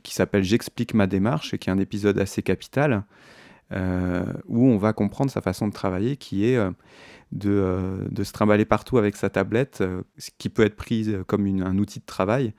qui 0.03 0.13
s'appelle 0.13 0.43
J'explique 0.43 0.93
ma 0.93 1.07
démarche, 1.07 1.53
et 1.53 1.57
qui 1.57 1.69
est 1.69 1.73
un 1.73 1.79
épisode 1.79 2.17
assez 2.17 2.41
capital, 2.41 3.03
où 3.71 4.67
on 4.67 4.77
va 4.77 4.93
comprendre 4.93 5.29
sa 5.31 5.41
façon 5.41 5.67
de 5.67 5.73
travailler, 5.73 6.15
qui 6.15 6.45
est 6.45 6.57
de, 7.35 8.07
de 8.09 8.23
se 8.23 8.31
trimballer 8.31 8.65
partout 8.65 8.97
avec 8.97 9.15
sa 9.15 9.29
tablette, 9.29 9.83
ce 10.17 10.29
qui 10.37 10.49
peut 10.49 10.65
être 10.65 10.75
prise 10.75 11.19
comme 11.27 11.45
une, 11.45 11.61
un 11.61 11.77
outil 11.77 11.99
de 11.99 12.05
travail. 12.05 12.53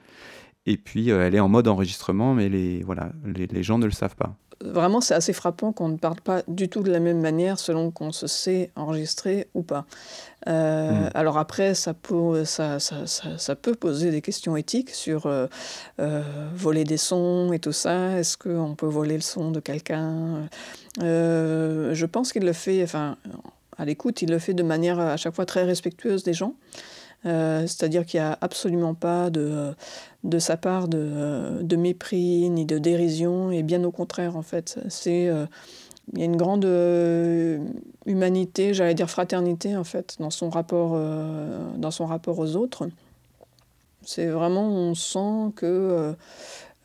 Et 0.67 0.77
puis, 0.77 1.11
euh, 1.11 1.27
elle 1.27 1.35
est 1.35 1.41
en 1.41 1.49
mode 1.49 1.69
enregistrement, 1.69 2.35
mais 2.35 2.49
les, 2.49 2.83
voilà, 2.83 3.13
les, 3.25 3.47
les 3.47 3.63
gens 3.63 3.79
ne 3.79 3.87
le 3.87 3.93
savent 3.93 4.17
pas. 4.17 4.35
Vraiment, 4.65 5.03
c'est 5.03 5.15
assez 5.15 5.35
frappant 5.35 5.71
qu'on 5.73 5.91
ne 5.91 5.99
parle 5.99 6.21
pas 6.23 6.43
du 6.49 6.71
tout 6.71 6.83
de 6.83 6.91
la 6.91 6.99
même 6.99 7.21
manière 7.21 7.59
selon 7.59 7.91
qu'on 7.91 8.11
se 8.11 8.27
sait 8.27 8.71
enregistrer 8.75 9.49
ou 9.53 9.63
pas. 9.63 9.85
Euh, 10.49 10.93
mmh. 10.93 11.11
Alors 11.15 11.37
après, 11.37 11.75
ça 11.75 11.93
peut, 11.93 12.45
ça, 12.47 12.81
ça, 12.81 13.07
ça, 13.07 13.37
ça, 13.37 13.55
peut 13.55 13.75
poser 13.75 14.11
des 14.11 14.23
questions 14.23 14.57
éthiques 14.57 14.91
sur 14.91 15.27
euh, 15.27 15.47
euh, 16.01 16.23
voler 16.55 16.85
des 16.85 16.97
sons 16.97 17.53
et 17.53 17.59
tout 17.59 17.73
ça. 17.73 18.19
Est-ce 18.19 18.39
qu'on 18.39 18.75
peut 18.75 18.87
voler 18.87 19.17
le 19.17 19.21
son 19.21 19.51
de 19.51 19.61
quelqu'un? 19.61 20.49
Je 20.99 22.07
pense 22.07 22.33
qu'il 22.33 22.45
le 22.45 22.55
fait, 22.55 22.83
enfin, 22.83 23.19
à 23.79 23.85
l'écoute, 23.85 24.23
il 24.23 24.31
le 24.31 24.39
fait 24.39 24.55
de 24.55 24.63
manière 24.63 24.99
à 24.99 25.17
chaque 25.17 25.35
fois 25.35 25.47
très 25.47 25.65
respectueuse 25.65 26.23
des 26.23 26.33
gens. 26.33 26.55
Euh, 27.25 27.63
c'est-à-dire 27.63 28.05
qu'il 28.07 28.21
n'y 28.21 28.27
a 28.27 28.39
absolument 28.41 28.95
pas 28.95 29.31
de, 29.31 29.75
de 30.23 30.39
sa 30.39 30.57
part 30.57 30.87
de, 30.87 31.61
de, 31.63 31.77
mépris 31.77 32.49
ni 32.51 32.67
de 32.67 32.79
dérision, 32.79 33.51
et 33.51 33.63
bien 33.63 33.83
au 33.85 33.91
contraire, 33.91 34.37
en 34.37 34.43
fait. 34.43 34.79
Euh, 35.07 35.47
il 36.13 36.21
y 36.21 36.23
a 36.23 36.25
une 36.25 36.37
grande 36.37 36.65
euh, 36.65 37.59
humanité, 38.05 38.75
j'allais 38.75 38.95
dire 38.95 39.11
fraternité, 39.11 39.77
en 39.77 39.83
fait, 39.83 40.17
dans 40.21 40.31
son 40.31 40.51
rapport, 40.51 40.93
euh, 40.95 41.59
dans 41.77 41.91
son 41.91 42.07
rapport 42.07 42.39
aux 42.39 42.55
autres. 42.55 42.89
C'est 44.03 44.27
vraiment, 44.27 44.69
on 44.69 44.95
sent 44.95 45.53
que 45.57 46.15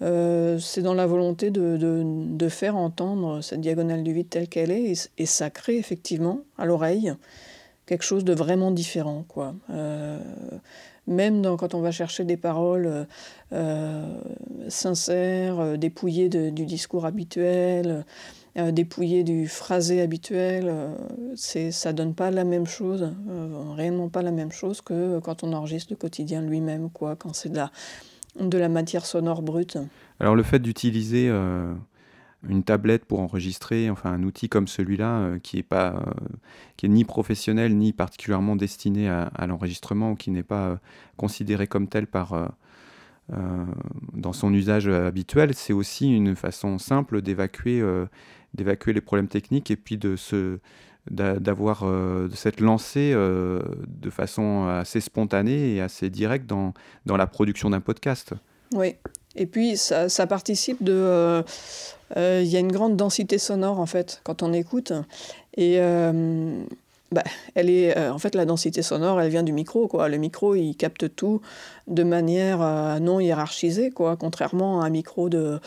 c'est 0.01 0.81
dans 0.81 0.93
la 0.93 1.05
volonté 1.05 1.51
de, 1.51 1.77
de, 1.77 2.03
de, 2.03 2.49
faire 2.49 2.75
entendre 2.75 3.41
cette 3.41 3.61
diagonale 3.61 4.03
du 4.03 4.13
vide 4.13 4.29
telle 4.29 4.47
qu'elle 4.47 4.71
est, 4.71 4.91
et, 4.91 4.95
et 5.19 5.25
ça 5.25 5.49
crée 5.49 5.77
effectivement 5.77 6.41
à 6.57 6.65
l'oreille 6.65 7.13
quelque 7.85 8.03
chose 8.03 8.23
de 8.23 8.33
vraiment 8.33 8.71
différent. 8.71 9.25
Quoi. 9.27 9.53
Euh, 9.69 10.17
même 11.07 11.43
quand 11.57 11.73
on 11.73 11.81
va 11.81 11.91
chercher 11.91 12.23
des 12.23 12.37
paroles 12.37 13.07
euh, 13.53 14.21
sincères, 14.67 15.59
euh, 15.59 15.77
dépouillées 15.77 16.29
du 16.29 16.65
discours 16.65 17.05
habituel, 17.05 18.05
euh, 18.57 18.71
dépouillées 18.71 19.23
du 19.23 19.47
phrasé 19.47 20.01
habituel, 20.01 20.73
c'est, 21.35 21.71
ça 21.71 21.93
donne 21.93 22.13
pas 22.13 22.31
la 22.31 22.43
même 22.43 22.67
chose, 22.67 23.11
réellement 23.75 24.09
pas 24.09 24.21
la 24.21 24.31
même 24.31 24.51
chose 24.51 24.81
que 24.81 25.19
quand 25.19 25.43
on 25.43 25.53
enregistre 25.53 25.91
le 25.91 25.97
quotidien 25.97 26.41
lui-même, 26.41 26.89
quand 26.93 27.33
c'est 27.33 27.49
de 27.49 27.55
la, 27.55 27.71
de 28.39 28.57
la 28.57 28.69
matière 28.69 29.05
sonore 29.05 29.41
brute. 29.41 29.77
Alors 30.19 30.35
le 30.35 30.43
fait 30.43 30.59
d'utiliser 30.59 31.29
une 32.47 32.63
tablette 32.63 33.05
pour 33.05 33.19
enregistrer, 33.19 33.89
enfin 33.89 34.11
un 34.11 34.23
outil 34.23 34.49
comme 34.49 34.67
celui-là 34.67 35.19
euh, 35.19 35.39
qui 35.39 35.59
est 35.59 35.63
pas, 35.63 36.03
euh, 36.83 36.87
ni 36.87 37.05
professionnel 37.05 37.77
ni 37.77 37.93
particulièrement 37.93 38.55
destiné 38.55 39.09
à, 39.09 39.45
l'enregistrement 39.47 40.15
qui 40.15 40.31
n'est 40.31 40.43
pas 40.43 40.67
euh, 40.67 40.75
considéré 41.17 41.67
comme 41.67 41.87
tel 41.87 42.07
par 42.07 42.51
dans 44.13 44.33
son 44.33 44.53
usage 44.53 44.89
habituel, 44.89 45.53
c'est 45.53 45.71
aussi 45.71 46.13
une 46.13 46.35
façon 46.35 46.77
simple 46.77 47.21
d'évacuer 47.21 47.81
d'évacuer 48.53 48.91
les 48.91 48.99
problèmes 48.99 49.29
techniques 49.29 49.71
et 49.71 49.77
puis 49.77 49.97
de 49.97 50.17
se 50.17 50.59
d'avoir 51.09 51.83
de 51.83 52.35
s'être 52.35 52.59
lancé 52.59 53.13
de 53.13 54.09
façon 54.09 54.67
assez 54.67 55.01
spontanée 55.01 55.75
et 55.75 55.81
assez 55.81 56.09
directe 56.09 56.45
dans, 56.45 56.73
dans 57.05 57.17
la 57.17 57.27
production 57.27 57.69
d'un 57.69 57.81
podcast. 57.81 58.33
Oui, 58.73 58.95
et 59.35 59.47
puis 59.47 59.77
ça, 59.77 60.09
ça 60.09 60.27
participe 60.27 60.83
de... 60.83 61.43
Il 62.15 62.43
y 62.43 62.55
a 62.55 62.59
une 62.59 62.71
grande 62.71 62.97
densité 62.97 63.37
sonore 63.37 63.79
en 63.79 63.85
fait 63.85 64.21
quand 64.23 64.43
on 64.43 64.53
écoute. 64.53 64.93
Et 65.57 65.79
bah, 67.11 67.23
elle 67.55 67.69
est, 67.69 67.97
euh, 67.97 68.13
en 68.13 68.19
fait, 68.19 68.35
la 68.35 68.45
densité 68.45 68.81
sonore, 68.81 69.19
elle 69.19 69.29
vient 69.29 69.43
du 69.43 69.51
micro. 69.51 69.89
Quoi. 69.89 70.07
Le 70.07 70.15
micro, 70.15 70.55
il 70.55 70.75
capte 70.75 71.13
tout 71.13 71.41
de 71.87 72.03
manière 72.03 72.61
euh, 72.61 72.99
non 72.99 73.19
hiérarchisée, 73.19 73.91
quoi, 73.91 74.15
contrairement 74.15 74.81
à 74.81 74.85
un 74.85 74.89
micro 74.89 75.27
de, 75.27 75.59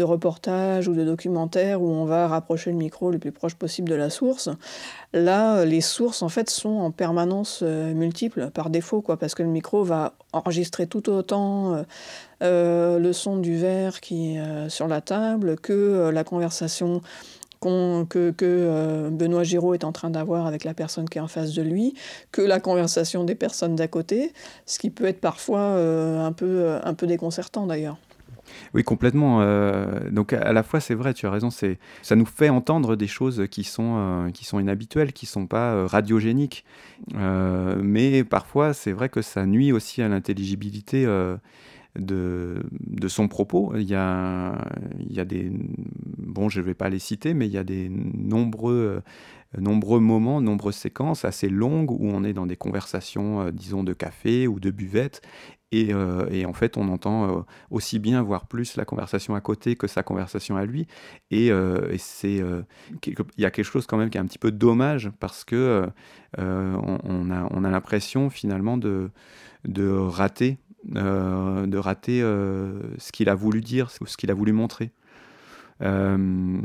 reportage 0.00 0.88
ou 0.88 0.94
de 0.94 1.04
documentaire 1.04 1.82
où 1.82 1.88
on 1.88 2.04
va 2.04 2.26
rapprocher 2.26 2.72
le 2.72 2.76
micro 2.76 3.12
le 3.12 3.18
plus 3.18 3.30
proche 3.30 3.54
possible 3.54 3.88
de 3.88 3.94
la 3.94 4.10
source. 4.10 4.48
Là, 5.12 5.64
les 5.64 5.80
sources, 5.80 6.22
en 6.22 6.28
fait, 6.28 6.50
sont 6.50 6.78
en 6.78 6.90
permanence 6.90 7.60
euh, 7.62 7.94
multiples 7.94 8.50
par 8.50 8.68
défaut, 8.68 9.00
quoi, 9.00 9.18
parce 9.18 9.36
que 9.36 9.44
le 9.44 9.50
micro 9.50 9.84
va 9.84 10.14
enregistrer 10.32 10.88
tout 10.88 11.08
autant 11.10 11.84
le 12.40 13.12
son 13.12 13.38
du 13.38 13.56
verre 13.56 14.00
qui 14.00 14.36
est 14.36 14.68
sur 14.68 14.86
la 14.86 15.00
table 15.00 15.56
que 15.56 16.10
la 16.10 16.22
conversation 16.22 17.00
que, 17.60 18.30
que 18.30 18.44
euh, 18.44 19.10
Benoît 19.10 19.44
Giraud 19.44 19.74
est 19.74 19.84
en 19.84 19.92
train 19.92 20.10
d'avoir 20.10 20.46
avec 20.46 20.64
la 20.64 20.74
personne 20.74 21.08
qui 21.08 21.18
est 21.18 21.20
en 21.20 21.28
face 21.28 21.54
de 21.54 21.62
lui, 21.62 21.94
que 22.32 22.42
la 22.42 22.60
conversation 22.60 23.24
des 23.24 23.34
personnes 23.34 23.76
d'à 23.76 23.88
côté, 23.88 24.32
ce 24.66 24.78
qui 24.78 24.90
peut 24.90 25.06
être 25.06 25.20
parfois 25.20 25.60
euh, 25.60 26.24
un, 26.24 26.32
peu, 26.32 26.78
un 26.82 26.94
peu 26.94 27.06
déconcertant 27.06 27.66
d'ailleurs. 27.66 27.98
Oui, 28.72 28.82
complètement. 28.82 29.42
Euh, 29.42 30.08
donc 30.10 30.32
à 30.32 30.54
la 30.54 30.62
fois, 30.62 30.80
c'est 30.80 30.94
vrai, 30.94 31.12
tu 31.12 31.26
as 31.26 31.30
raison, 31.30 31.50
ça 31.50 32.16
nous 32.16 32.24
fait 32.24 32.48
entendre 32.48 32.96
des 32.96 33.06
choses 33.06 33.44
qui 33.50 33.62
sont, 33.62 34.30
qui 34.32 34.46
sont 34.46 34.58
inhabituelles, 34.58 35.12
qui 35.12 35.26
ne 35.26 35.30
sont 35.30 35.46
pas 35.46 35.86
radiogéniques. 35.86 36.64
mais 37.14 38.24
parfois, 38.24 38.72
c'est 38.72 38.92
vrai 38.92 39.10
que 39.10 39.20
ça 39.20 39.44
nuit 39.44 39.70
aussi 39.70 40.00
à 40.00 40.08
l'intelligibilité 40.08 41.06
de, 41.98 42.62
son 43.08 43.28
propos. 43.28 43.72
Il 43.76 43.88
y, 43.88 43.94
a, 43.94 44.64
il 45.00 45.12
y 45.12 45.20
a 45.20 45.24
des. 45.24 45.50
Bon, 46.18 46.48
je 46.48 46.60
ne 46.60 46.66
vais 46.66 46.74
pas 46.74 46.88
les 46.88 46.98
citer, 46.98 47.34
mais 47.34 47.46
il 47.46 47.52
y 47.52 47.58
a 47.58 47.64
des 47.64 47.88
nombreux, 47.88 49.02
nombreux 49.56 50.00
moments, 50.00 50.40
nombreuses 50.40 50.76
séquences 50.76 51.24
assez 51.24 51.48
longues 51.48 51.90
où 51.90 52.08
on 52.08 52.24
est 52.24 52.32
dans 52.32 52.46
des 52.46 52.56
conversations, 52.56 53.40
euh, 53.40 53.50
disons, 53.50 53.82
de 53.82 53.92
café 53.92 54.46
ou 54.46 54.60
de 54.60 54.70
buvette. 54.70 55.22
Et, 55.70 55.92
euh, 55.92 56.26
et, 56.30 56.46
en 56.46 56.54
fait, 56.54 56.78
on 56.78 56.88
entend 56.88 57.28
euh, 57.28 57.40
aussi 57.70 57.98
bien, 57.98 58.22
voire 58.22 58.46
plus, 58.46 58.76
la 58.76 58.84
conversation 58.84 59.34
à 59.34 59.40
côté 59.40 59.76
que 59.76 59.86
sa 59.86 60.02
conversation 60.02 60.56
à 60.56 60.64
lui. 60.64 60.86
Et, 61.30 61.48
et 61.48 61.98
c'est, 61.98 62.36
il 63.06 63.14
y 63.36 63.44
a 63.44 63.50
quelque 63.50 63.64
chose 63.64 63.86
quand 63.86 63.98
même 63.98 64.08
qui 64.08 64.16
est 64.16 64.20
un 64.20 64.26
petit 64.26 64.38
peu 64.38 64.50
dommage 64.50 65.10
parce 65.20 65.44
que 65.44 65.86
on, 66.38 66.98
on, 67.04 67.30
a, 67.30 67.48
on 67.50 67.64
a 67.64 67.70
l'impression 67.70 68.30
finalement 68.30 68.78
de, 68.78 69.10
de 69.66 69.90
rater 69.90 70.58
euh, 70.96 71.66
de 71.66 71.76
rater 71.76 72.22
euh, 72.22 72.80
ce 72.98 73.12
qu'il 73.12 73.28
a 73.28 73.34
voulu 73.34 73.60
dire, 73.60 73.90
ce 73.90 74.16
qu'il 74.16 74.30
a 74.30 74.34
voulu 74.34 74.52
montrer. 74.52 74.90
Euh, 75.80 76.58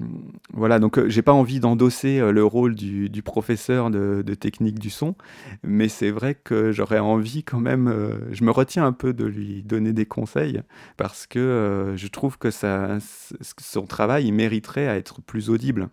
voilà, 0.53 0.79
donc 0.79 1.07
j'ai 1.07 1.21
pas 1.21 1.33
envie 1.33 1.59
d'endosser 1.59 2.19
le 2.19 2.43
rôle 2.43 2.73
du, 2.73 3.21
professeur 3.21 3.91
de, 3.91 4.23
technique 4.33 4.79
du 4.79 4.89
son, 4.89 5.15
mais 5.61 5.87
c'est 5.87 6.09
vrai 6.09 6.35
que 6.35 6.71
j'aurais 6.71 6.99
envie 6.99 7.43
quand 7.43 7.59
même, 7.59 7.93
je 8.31 8.43
me 8.43 8.49
retiens 8.49 8.85
un 8.85 8.93
peu 8.93 9.13
de 9.13 9.25
lui 9.25 9.61
donner 9.61 9.93
des 9.93 10.07
conseils 10.07 10.61
parce 10.97 11.27
que 11.27 11.93
je 11.95 12.07
trouve 12.07 12.39
que 12.39 12.49
son 12.51 13.85
travail 13.85 14.25
il 14.25 14.33
mériterait 14.33 14.87
à 14.87 14.95
être 14.95 15.21
plus 15.21 15.51
audible. 15.51 15.89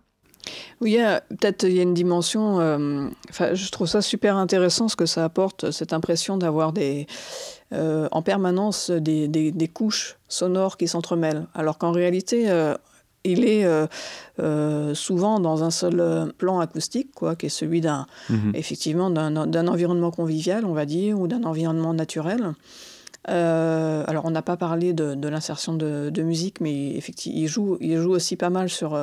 Oui, 0.81 0.97
peut-être 1.29 1.63
il 1.63 1.73
y 1.73 1.79
a 1.79 1.83
une 1.83 1.93
dimension. 1.93 2.55
enfin, 3.29 3.53
je 3.53 3.69
trouve 3.71 3.87
ça 3.87 4.01
super 4.01 4.37
intéressant 4.37 4.87
ce 4.87 4.95
que 4.95 5.05
ça 5.05 5.23
apporte, 5.23 5.71
cette 5.71 5.93
impression 5.93 6.37
d'avoir 6.37 6.73
des, 6.73 7.07
euh, 7.73 8.09
en 8.11 8.21
permanence 8.21 8.91
des, 8.91 9.29
des, 9.29 9.67
couches 9.69 10.17
sonores 10.27 10.75
qui 10.75 10.89
s'entremêlent, 10.89 11.47
alors 11.55 11.77
qu'en 11.77 11.93
réalité, 11.93 12.51
euh, 12.51 12.75
il 13.23 13.45
est 13.45 13.63
euh, 14.39 14.93
souvent 14.93 15.39
dans 15.39 15.63
un 15.63 15.71
seul 15.71 16.33
plan 16.37 16.59
acoustique, 16.59 17.11
quoi, 17.15 17.37
qui 17.37 17.45
est 17.45 17.49
celui 17.49 17.79
d'un, 17.79 18.07
mhm. 18.29 18.51
effectivement, 18.55 19.09
d'un 19.09 19.67
environnement 19.67 20.11
convivial, 20.11 20.65
on 20.65 20.73
va 20.73 20.85
dire, 20.85 21.17
ou 21.17 21.29
d'un 21.29 21.43
environnement 21.43 21.93
naturel. 21.93 22.51
alors, 23.25 24.25
on 24.25 24.31
n'a 24.31 24.41
pas 24.41 24.57
parlé 24.57 24.91
de, 24.91 25.15
de 25.15 25.27
l'insertion 25.29 25.73
de, 25.73 26.09
de, 26.09 26.23
musique, 26.23 26.59
mais 26.59 26.97
effectivement, 26.97 27.39
il 27.39 27.47
joue, 27.47 27.77
il 27.79 27.97
joue 27.99 28.11
aussi 28.11 28.35
pas 28.35 28.49
mal 28.49 28.67
sur 28.67 28.99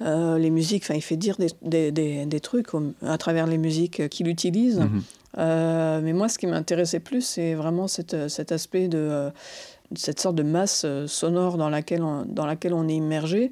les 0.00 0.50
musiques. 0.50 0.84
Enfin, 0.84 0.94
il 0.94 1.02
fait 1.02 1.16
dire 1.16 1.36
des, 1.36 1.92
des, 1.92 2.26
des, 2.26 2.40
trucs 2.40 2.68
à 3.02 3.18
travers 3.18 3.46
les 3.46 3.58
musiques 3.58 4.08
qu'il 4.08 4.28
utilise. 4.28 4.78
Mhm. 4.80 5.02
Euh, 5.38 6.00
mais 6.02 6.12
moi, 6.12 6.28
ce 6.28 6.38
qui 6.38 6.46
m'intéressait 6.46 7.00
plus, 7.00 7.22
c'est 7.22 7.54
vraiment 7.54 7.88
cet, 7.88 8.28
cet 8.28 8.52
aspect 8.52 8.88
de 8.88 8.98
euh, 8.98 9.30
cette 9.94 10.20
sorte 10.20 10.36
de 10.36 10.42
masse 10.42 10.82
euh, 10.84 11.06
sonore 11.06 11.56
dans 11.56 11.70
laquelle 11.70 12.02
on, 12.02 12.24
dans 12.24 12.46
laquelle 12.46 12.74
on 12.74 12.88
est 12.88 12.96
immergé, 12.96 13.50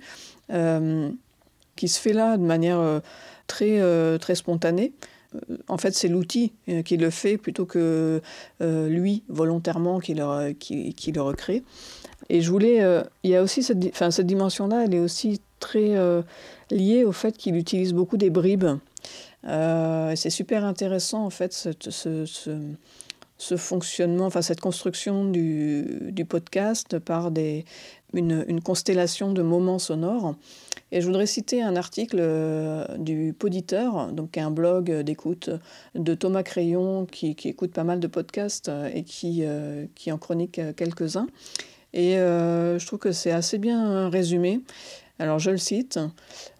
qui 1.76 1.88
se 1.88 2.00
fait 2.00 2.12
là 2.12 2.36
de 2.36 2.42
manière 2.42 3.02
très, 3.46 3.78
très 4.18 4.34
spontanée. 4.34 4.94
En 5.68 5.76
fait, 5.76 5.94
c'est 5.94 6.08
l'outil 6.08 6.54
qui 6.86 6.96
le 6.96 7.10
fait 7.10 7.36
plutôt 7.36 7.66
que 7.66 8.22
lui, 8.60 9.24
volontairement, 9.28 10.00
qui 10.00 10.14
le, 10.14 10.52
qui, 10.52 10.94
qui 10.94 11.12
le 11.12 11.20
recrée. 11.20 11.62
Et 12.30 12.40
je 12.40 12.50
voulais. 12.50 12.82
il 13.22 13.30
y 13.30 13.36
a 13.36 13.42
aussi 13.42 13.62
cette, 13.62 14.26
dimension-là, 14.26 14.84
elle 14.84 14.94
est 14.94 15.00
aussi 15.00 15.40
très 15.60 15.94
liée 16.70 17.04
au 17.04 17.12
fait 17.12 17.36
qu'il 17.36 17.56
utilise 17.56 17.92
beaucoup 17.92 18.16
des 18.16 18.30
bribes. 18.30 18.78
Euh, 19.46 20.14
c'est 20.16 20.30
super 20.30 20.64
intéressant, 20.64 21.24
en 21.24 21.30
fait, 21.30 21.52
ce, 21.52 23.56
fonctionnement, 23.56 24.26
enfin, 24.26 24.42
cette 24.42 24.60
construction 24.60 25.24
du, 25.24 26.26
podcast 26.28 26.98
par 26.98 27.30
une, 28.12 28.60
constellation 28.62 29.32
de 29.32 29.42
moments 29.42 29.78
sonores. 29.78 30.34
Et 30.90 31.02
je 31.02 31.06
voudrais 31.06 31.26
citer 31.26 31.62
un 31.62 31.76
article 31.76 32.16
euh, 32.18 32.86
du 32.96 33.34
Poditeur, 33.38 34.10
donc 34.10 34.38
un 34.38 34.50
blog 34.50 34.90
d'écoute 35.02 35.50
de 35.94 36.14
Thomas 36.14 36.42
Crayon 36.42 37.04
qui, 37.04 37.36
écoute 37.44 37.72
pas 37.72 37.84
mal 37.84 38.00
de 38.00 38.06
podcasts 38.06 38.70
et 38.94 39.04
euh, 39.42 39.84
qui 39.94 40.12
en 40.12 40.18
chronique 40.18 40.60
quelques-uns. 40.76 41.28
Et 41.94 42.14
je 42.14 42.86
trouve 42.86 42.98
que 42.98 43.12
c'est 43.12 43.30
assez 43.30 43.58
bien 43.58 44.08
résumé. 44.08 44.60
Alors 45.18 45.38
je 45.38 45.50
le 45.50 45.58
cite. 45.58 45.98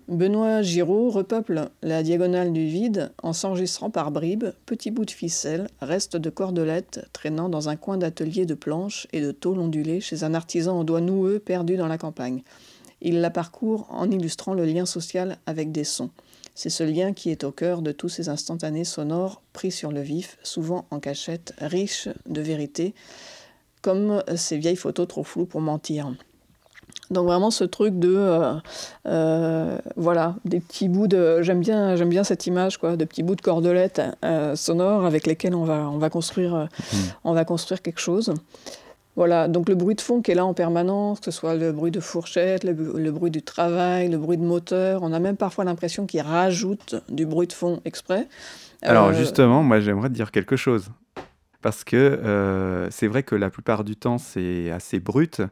Benoît 0.08 0.62
Giraud 0.62 1.10
repeuple 1.10 1.68
la 1.82 2.02
diagonale 2.02 2.50
du 2.54 2.66
vide 2.66 3.12
en 3.22 3.34
s'enregistrant 3.34 3.90
par 3.90 4.10
bribes, 4.10 4.46
petits 4.64 4.90
bouts 4.90 5.04
de 5.04 5.10
ficelle, 5.10 5.68
restes 5.82 6.16
de 6.16 6.30
cordelettes 6.30 7.06
traînant 7.12 7.50
dans 7.50 7.68
un 7.68 7.76
coin 7.76 7.98
d'atelier 7.98 8.46
de 8.46 8.54
planches 8.54 9.06
et 9.12 9.20
de 9.20 9.32
tôles 9.32 9.58
ondulées 9.58 10.00
chez 10.00 10.24
un 10.24 10.32
artisan 10.32 10.80
aux 10.80 10.84
doigts 10.84 11.02
noueux 11.02 11.38
perdu 11.38 11.76
dans 11.76 11.88
la 11.88 11.98
campagne. 11.98 12.42
Il 13.02 13.20
la 13.20 13.28
parcourt 13.28 13.86
en 13.90 14.10
illustrant 14.10 14.54
le 14.54 14.64
lien 14.64 14.86
social 14.86 15.36
avec 15.44 15.72
des 15.72 15.84
sons. 15.84 16.10
C'est 16.54 16.70
ce 16.70 16.84
lien 16.84 17.12
qui 17.12 17.30
est 17.30 17.44
au 17.44 17.52
cœur 17.52 17.82
de 17.82 17.92
tous 17.92 18.08
ces 18.08 18.30
instantanés 18.30 18.84
sonores 18.84 19.42
pris 19.52 19.70
sur 19.70 19.92
le 19.92 20.00
vif, 20.00 20.38
souvent 20.42 20.86
en 20.90 21.00
cachette, 21.00 21.52
riches 21.58 22.08
de 22.26 22.40
vérité, 22.40 22.94
comme 23.88 24.22
ces 24.36 24.58
vieilles 24.58 24.76
photos 24.76 25.08
trop 25.08 25.24
floues 25.24 25.46
pour 25.46 25.62
mentir. 25.62 26.12
Donc 27.10 27.26
vraiment 27.26 27.50
ce 27.50 27.64
truc 27.64 27.98
de 27.98 28.14
euh, 28.14 28.52
euh, 29.06 29.78
voilà 29.96 30.34
des 30.44 30.60
petits 30.60 30.90
bouts 30.90 31.06
de 31.06 31.40
j'aime 31.40 31.60
bien 31.60 31.96
j'aime 31.96 32.10
bien 32.10 32.22
cette 32.22 32.46
image 32.46 32.76
quoi 32.76 32.96
de 32.98 33.04
petits 33.06 33.22
bouts 33.22 33.34
de 33.34 33.40
cordelettes 33.40 34.02
euh, 34.26 34.54
sonores 34.56 35.06
avec 35.06 35.26
lesquels 35.26 35.54
on 35.54 35.64
va 35.64 35.88
on 35.90 35.96
va 35.96 36.10
construire 36.10 36.68
mmh. 36.92 36.96
on 37.24 37.32
va 37.32 37.46
construire 37.46 37.80
quelque 37.80 38.00
chose. 38.00 38.34
Voilà, 39.16 39.48
donc 39.48 39.70
le 39.70 39.74
bruit 39.74 39.94
de 39.96 40.00
fond 40.02 40.20
qui 40.20 40.30
est 40.32 40.34
là 40.36 40.44
en 40.44 40.54
permanence, 40.54 41.18
que 41.18 41.24
ce 41.24 41.30
soit 41.32 41.54
le 41.54 41.72
bruit 41.72 41.90
de 41.90 41.98
fourchette, 41.98 42.62
le, 42.62 42.72
bruit 43.10 43.32
du 43.32 43.42
travail, 43.42 44.08
le 44.08 44.16
bruit 44.16 44.36
de 44.36 44.44
moteur, 44.44 45.02
on 45.02 45.12
a 45.12 45.18
même 45.18 45.36
parfois 45.36 45.64
l'impression 45.64 46.06
qu'il 46.06 46.20
rajoute 46.20 46.94
du 47.08 47.26
bruit 47.26 47.48
de 47.48 47.52
fond 47.52 47.80
exprès. 47.84 48.28
Alors 48.80 49.12
justement, 49.12 49.64
moi 49.64 49.80
j'aimerais 49.80 50.10
dire 50.10 50.30
quelque 50.30 50.54
chose. 50.54 50.90
Parce 51.62 51.84
que 51.84 52.88
c'est 52.90 53.08
vrai 53.08 53.22
que 53.22 53.34
la 53.34 53.50
plupart 53.50 53.84
du 53.84 53.96
temps 53.96 54.18
c'est 54.18 54.70
assez 54.70 55.00
brut 55.00 55.42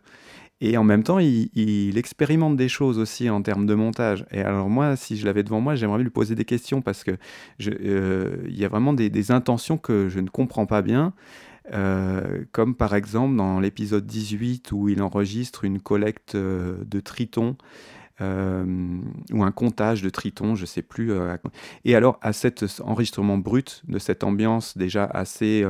et 0.62 0.78
en 0.78 0.84
même 0.84 1.02
temps, 1.02 1.18
il, 1.18 1.98
expérimente 1.98 2.56
des 2.56 2.68
choses 2.68 2.98
aussi 2.98 3.28
en 3.28 3.42
termes 3.42 3.66
de 3.66 3.74
montage. 3.74 4.24
Et 4.30 4.40
alors 4.40 4.70
moi, 4.70 4.96
si 4.96 5.16
je 5.18 5.26
l'avais 5.26 5.42
devant 5.42 5.60
moi, 5.60 5.74
j'aimerais 5.74 6.02
lui 6.02 6.10
poser 6.10 6.34
des 6.34 6.46
questions 6.46 6.80
parce 6.80 7.04
que 7.04 7.12
euh, 7.66 8.36
il 8.46 8.58
y 8.58 8.64
a 8.64 8.68
vraiment 8.68 8.94
des, 8.94 9.30
intentions 9.30 9.76
que 9.76 10.08
je 10.08 10.20
ne 10.20 10.28
comprends 10.28 10.66
pas 10.66 10.82
bien. 10.82 11.12
Euh, 11.74 12.44
comme 12.52 12.76
par 12.76 12.94
exemple 12.94 13.34
dans 13.34 13.58
l'épisode 13.58 14.06
18 14.06 14.70
où 14.70 14.88
il 14.88 15.02
enregistre 15.02 15.64
une 15.64 15.80
collecte 15.80 16.36
euh, 16.36 16.76
de 16.84 17.00
tritons 17.00 17.56
ou 18.20 19.44
un 19.44 19.52
comptage 19.52 20.02
de 20.02 20.10
tritons, 20.10 20.54
je 20.54 20.62
ne 20.62 20.66
sais 20.66 20.82
plus. 20.82 21.12
et 21.84 21.94
alors 21.94 22.18
à 22.22 22.32
cet 22.32 22.64
enregistrement 22.82 23.38
brut 23.38 23.82
de 23.88 23.98
cette 23.98 24.24
ambiance 24.24 24.76
déjà 24.78 25.04
assez 25.04 25.64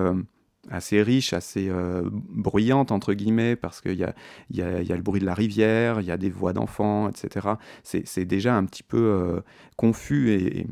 assez 0.69 1.01
riche, 1.01 1.33
assez 1.33 1.71
bruyante, 2.13 2.91
entre 2.91 3.15
guillemets, 3.15 3.55
parce 3.55 3.81
qu'il 3.81 3.95
y 3.95 4.05
a, 4.05 4.15
y, 4.51 4.57
y 4.57 4.63
a, 4.63 4.97
le 4.97 5.03
bruit 5.03 5.21
de 5.21 5.27
la 5.27 5.35
rivière, 5.35 6.01
il 6.01 6.07
y 6.07 6.11
a 6.11 6.17
des 6.17 6.31
voix 6.31 6.53
d'enfants, 6.53 7.09
etc. 7.09 7.49
C'est 7.85 8.25
déjà 8.25 8.57
un 8.57 8.65
petit 8.65 8.83
peu 8.83 9.43
confus. 9.77 10.31
Et, 10.33 10.67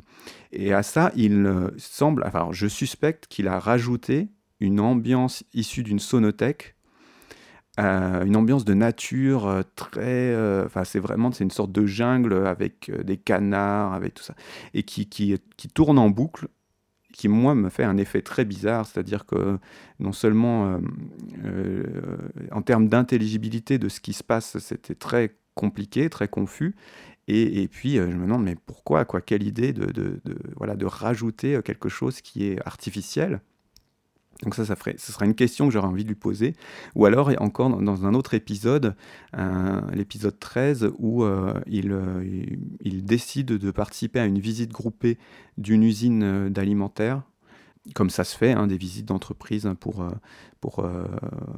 et, 0.53 0.73
à 0.73 0.83
ça, 0.83 1.13
il 1.15 1.49
semble, 1.77 2.25
enfin, 2.27 2.49
je 2.51 2.67
suspecte 2.67 3.27
qu'il 3.29 3.47
a 3.47 3.59
rajouté 3.59 4.29
une 4.61 4.81
ambiance 4.81 5.45
issue 5.53 5.83
d'une 5.83 5.99
sonothèque 5.99 6.75
euh, 7.81 8.25
une 8.25 8.37
ambiance 8.37 8.65
de 8.65 8.73
nature 8.73 9.49
euh, 9.49 9.63
très. 9.75 10.33
Euh, 10.33 10.65
enfin, 10.67 10.85
c'est 10.85 11.01
vraiment 11.01 11.33
c'est 11.33 11.43
une 11.43 11.51
sorte 11.51 11.73
de 11.73 11.87
jungle 11.87 12.47
avec 12.47 12.91
des 13.05 13.17
canards, 13.17 13.93
avec 13.95 14.15
tout 14.15 14.23
ça, 14.23 14.35
et 14.75 14.85
qui, 14.85 15.09
qui, 15.09 15.37
qui, 15.57 15.69
tourne 15.69 15.99
en 15.99 16.09
boucle, 16.09 16.47
qui 17.13 17.27
moi 17.27 17.57
me 17.57 17.71
fait 17.71 17.83
un 17.83 17.97
effet 17.97 18.23
très 18.23 18.45
bizarre, 18.45 18.87
c'est-à-dire 18.87 19.27
que 19.27 19.59
non 19.99 20.13
seulement 20.13 20.79
en 22.53 22.63
termes 22.63 22.89
d'intelligibilité 22.89 23.79
de 23.79 23.89
ce 23.89 24.01
qui 24.01 24.13
se 24.13 24.23
passe, 24.23 24.59
c'était 24.59 24.95
très 24.95 25.37
compliqué, 25.55 26.09
très 26.11 26.29
confus, 26.29 26.77
et, 27.27 27.63
et, 27.63 27.69
puis, 27.69 27.97
je 27.97 28.03
me 28.03 28.25
demande, 28.27 28.45
mais 28.45 28.57
pourquoi 28.67 29.05
quoi? 29.05 29.21
Quelle 29.21 29.43
idée 29.43 29.73
de, 29.73 29.87
de, 29.87 30.21
de, 30.25 30.37
voilà, 30.57 30.77
de 30.77 30.87
rajouter 30.87 31.59
quelque 31.65 31.89
chose 31.89 32.21
qui 32.21 32.45
est 32.45 32.59
artificiel? 32.67 33.41
Donc 34.43 34.55
ça, 34.55 34.65
ça, 34.65 34.77
ferait, 34.77 34.97
ce 34.99 35.13
sera 35.13 35.25
une 35.25 35.35
question 35.35 35.67
que 35.67 35.73
j'aurais 35.73 35.89
envie 35.89 36.03
de 36.03 36.09
lui 36.09 36.17
poser. 36.17 36.55
Ou 36.95 37.07
alors, 37.07 37.31
encore 37.39 37.71
dans, 37.71 38.07
un 38.07 38.15
autre 38.15 38.35
épisode, 38.35 38.95
l'épisode 39.93 40.39
13, 40.39 40.91
où 40.99 41.25
euh, 41.25 41.55
euh, 41.73 42.45
il, 42.81 43.05
décide 43.05 43.47
de 43.47 43.71
participer 43.71 44.21
à 44.21 44.27
une 44.27 44.39
visite 44.39 44.73
groupée 44.73 45.19
d'une 45.57 45.83
usine 45.83 46.23
euh, 46.23 46.51
d'alimentaire, 46.51 47.23
comme 47.95 48.11
ça 48.11 48.25
se 48.25 48.37
fait, 48.37 48.53
hein, 48.53 48.67
des 48.67 48.77
visites 48.77 49.07
d'entreprise 49.07 49.71
pour, 49.81 50.05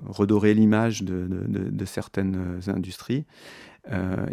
redorer 0.09 0.55
l'image 0.55 1.03
de, 1.05 1.85
certaines 1.85 2.61
industries. 2.67 3.25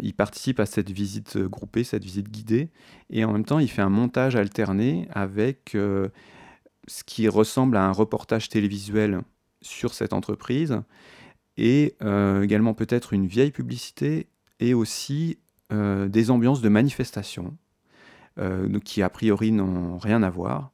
il 0.02 0.14
participe 0.14 0.58
à 0.58 0.66
cette 0.66 0.90
visite 0.90 1.38
groupée, 1.38 1.84
cette 1.84 2.02
visite 2.02 2.28
guidée, 2.28 2.70
et 3.10 3.24
en 3.24 3.32
même 3.32 3.44
temps, 3.44 3.60
il 3.60 3.70
fait 3.70 3.82
un 3.82 3.90
montage 3.90 4.34
alterné 4.34 5.06
avec 5.12 5.76
ce 6.86 7.04
qui 7.04 7.28
ressemble 7.28 7.76
à 7.76 7.84
un 7.84 7.92
reportage 7.92 8.48
télévisuel 8.48 9.22
sur 9.62 9.94
cette 9.94 10.12
entreprise, 10.12 10.82
et 11.56 11.94
euh, 12.02 12.42
également 12.42 12.74
peut-être 12.74 13.12
une 13.12 13.26
vieille 13.26 13.52
publicité, 13.52 14.28
et 14.60 14.74
aussi 14.74 15.38
euh, 15.72 16.08
des 16.08 16.30
ambiances 16.30 16.60
de 16.60 16.68
manifestation, 16.68 17.56
euh, 18.38 18.78
qui 18.80 19.02
a 19.02 19.08
priori 19.08 19.52
n'ont 19.52 19.98
rien 19.98 20.22
à 20.22 20.30
voir. 20.30 20.72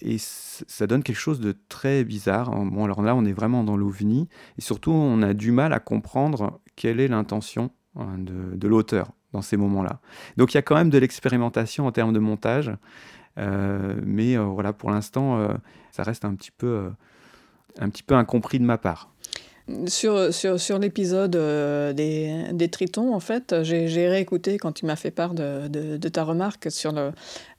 Et 0.00 0.16
ça 0.18 0.86
donne 0.88 1.02
quelque 1.04 1.16
chose 1.16 1.40
de 1.40 1.56
très 1.68 2.02
bizarre. 2.02 2.50
Bon, 2.50 2.84
alors 2.84 3.02
là, 3.02 3.14
on 3.14 3.24
est 3.24 3.32
vraiment 3.32 3.62
dans 3.62 3.76
l'ovni, 3.76 4.28
et 4.58 4.60
surtout, 4.60 4.90
on 4.90 5.22
a 5.22 5.32
du 5.32 5.52
mal 5.52 5.72
à 5.72 5.78
comprendre 5.78 6.60
quelle 6.76 6.98
est 6.98 7.08
l'intention 7.08 7.70
hein, 7.96 8.16
de, 8.18 8.68
l'auteur 8.68 9.12
dans 9.32 9.42
ces 9.42 9.56
moments-là. 9.56 10.00
Donc 10.36 10.52
il 10.52 10.56
y 10.56 10.58
a 10.58 10.62
quand 10.62 10.74
même 10.74 10.90
de 10.90 10.98
l'expérimentation 10.98 11.86
en 11.86 11.92
termes 11.92 12.12
de 12.12 12.18
montage, 12.18 12.72
mais 13.36 14.36
euh, 14.36 14.44
voilà, 14.44 14.72
pour 14.72 14.90
l'instant, 14.90 15.38
euh, 15.38 15.48
ça 15.90 16.02
reste 16.02 16.24
un 16.24 16.34
petit 16.34 16.50
peu, 16.50 16.90
un 17.78 17.88
petit 17.88 18.02
peu 18.02 18.14
incompris 18.14 18.58
de 18.58 18.64
ma 18.64 18.78
part. 18.78 19.08
Sur, 19.86 20.34
sur, 20.34 20.58
sur 20.58 20.78
l'épisode 20.80 21.36
des, 21.94 22.46
des, 22.52 22.68
Tritons, 22.68 23.14
en 23.14 23.20
fait, 23.20 23.54
j'ai 23.62 24.08
réécouté 24.08 24.58
quand 24.58 24.80
il 24.80 24.86
m'a 24.86 24.96
fait 24.96 25.12
part 25.12 25.34
de, 25.34 25.96
ta 26.08 26.24
remarque 26.24 26.68
sur 26.68 26.92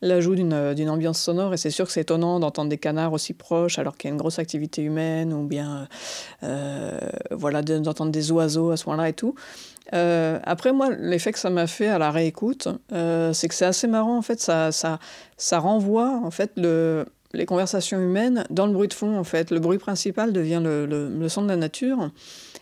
l'ajout 0.01 0.35
d'une 0.35 0.89
ambiance 0.89 1.19
sonore. 1.19 1.53
Et 1.53 1.57
c'est 1.57 1.69
sûr 1.69 1.85
que 1.85 1.93
c'est 1.93 2.01
étonnant 2.01 2.41
d'entendre 2.41 2.69
des 2.69 2.77
canards 2.77 3.13
aussi 3.13 3.33
proches 3.33 3.79
alors 3.79 3.95
qu'il 3.95 4.09
y 4.09 4.11
a 4.11 4.13
une 4.13 4.19
grosse 4.19 4.37
activité 4.37 4.81
humaine, 4.81 5.31
ou 5.31 5.47
bien 5.47 5.87
euh, 6.43 6.99
voilà, 7.31 7.61
d'entendre 7.61 8.11
des 8.11 8.33
oiseaux 8.33 8.71
à 8.71 8.77
ce 8.77 8.89
moment-là 8.89 9.07
et 9.07 9.13
tout. 9.13 9.33
Euh, 9.93 10.39
après, 10.43 10.71
moi, 10.71 10.89
l'effet 10.97 11.31
que 11.31 11.39
ça 11.39 11.49
m'a 11.49 11.67
fait 11.67 11.87
à 11.87 11.97
la 11.97 12.11
réécoute, 12.11 12.67
euh, 12.91 13.33
c'est 13.33 13.47
que 13.47 13.55
c'est 13.55 13.65
assez 13.65 13.87
marrant, 13.87 14.17
en 14.17 14.21
fait, 14.21 14.39
ça, 14.39 14.71
ça, 14.71 14.99
ça 15.37 15.59
renvoie, 15.59 16.21
en 16.23 16.31
fait, 16.31 16.51
le, 16.55 17.05
les 17.33 17.45
conversations 17.45 17.99
humaines 17.99 18.45
dans 18.49 18.65
le 18.65 18.73
bruit 18.73 18.87
de 18.87 18.93
fond, 18.93 19.17
en 19.17 19.23
fait. 19.23 19.51
Le 19.51 19.59
bruit 19.59 19.77
principal 19.77 20.31
devient 20.31 20.61
le, 20.63 20.85
le, 20.85 21.29
son 21.29 21.43
de 21.43 21.47
la 21.47 21.57
nature. 21.57 22.11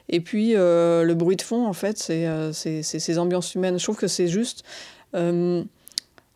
Et 0.10 0.19
puis, 0.19 0.55
euh, 0.55 1.03
le 1.03 1.13
bruit 1.13 1.36
de 1.36 1.41
fond, 1.41 1.65
en 1.67 1.73
fait, 1.73 1.97
c'est 1.97 2.84
ces 2.84 3.19
ambiances 3.19 3.53
humaines. 3.55 3.77
Je 3.77 3.84
trouve 3.84 3.97
que 3.97 4.07
c'est 4.07 4.27
juste 4.27 4.63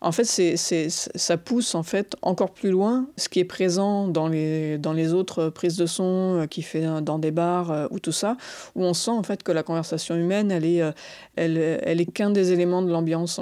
en 0.06 0.12
fait, 0.12 0.26
ça 0.26 1.38
pousse 1.38 1.74
en 1.74 1.82
fait 1.82 2.16
encore 2.22 2.52
plus 2.52 2.70
loin 2.70 3.08
ce 3.18 3.28
qui 3.28 3.40
est 3.40 3.46
présent 3.46 4.08
dans 4.08 4.28
les, 4.28 5.14
autres 5.14 5.50
prises 5.50 5.78
de 5.78 5.88
son 5.88 6.42
euh, 6.42 6.46
qui 6.46 6.62
fait 6.62 6.86
dans 7.02 7.18
des 7.18 7.32
bars 7.32 7.72
euh, 7.72 7.88
ou 7.90 7.98
tout 7.98 8.12
ça, 8.12 8.38
où 8.76 8.84
on 8.84 8.94
sent 8.94 9.10
en 9.10 9.24
fait 9.24 9.42
que 9.42 9.52
la 9.52 9.64
conversation 9.64 10.16
humaine, 10.16 10.52
elle 10.52 10.64
est, 10.64 10.84
euh, 10.84 10.92
elle 11.36 12.00
est 12.02 12.06
qu'un 12.06 12.30
des 12.30 12.52
éléments 12.52 12.84
de 12.84 12.92
l'ambiance. 12.92 13.42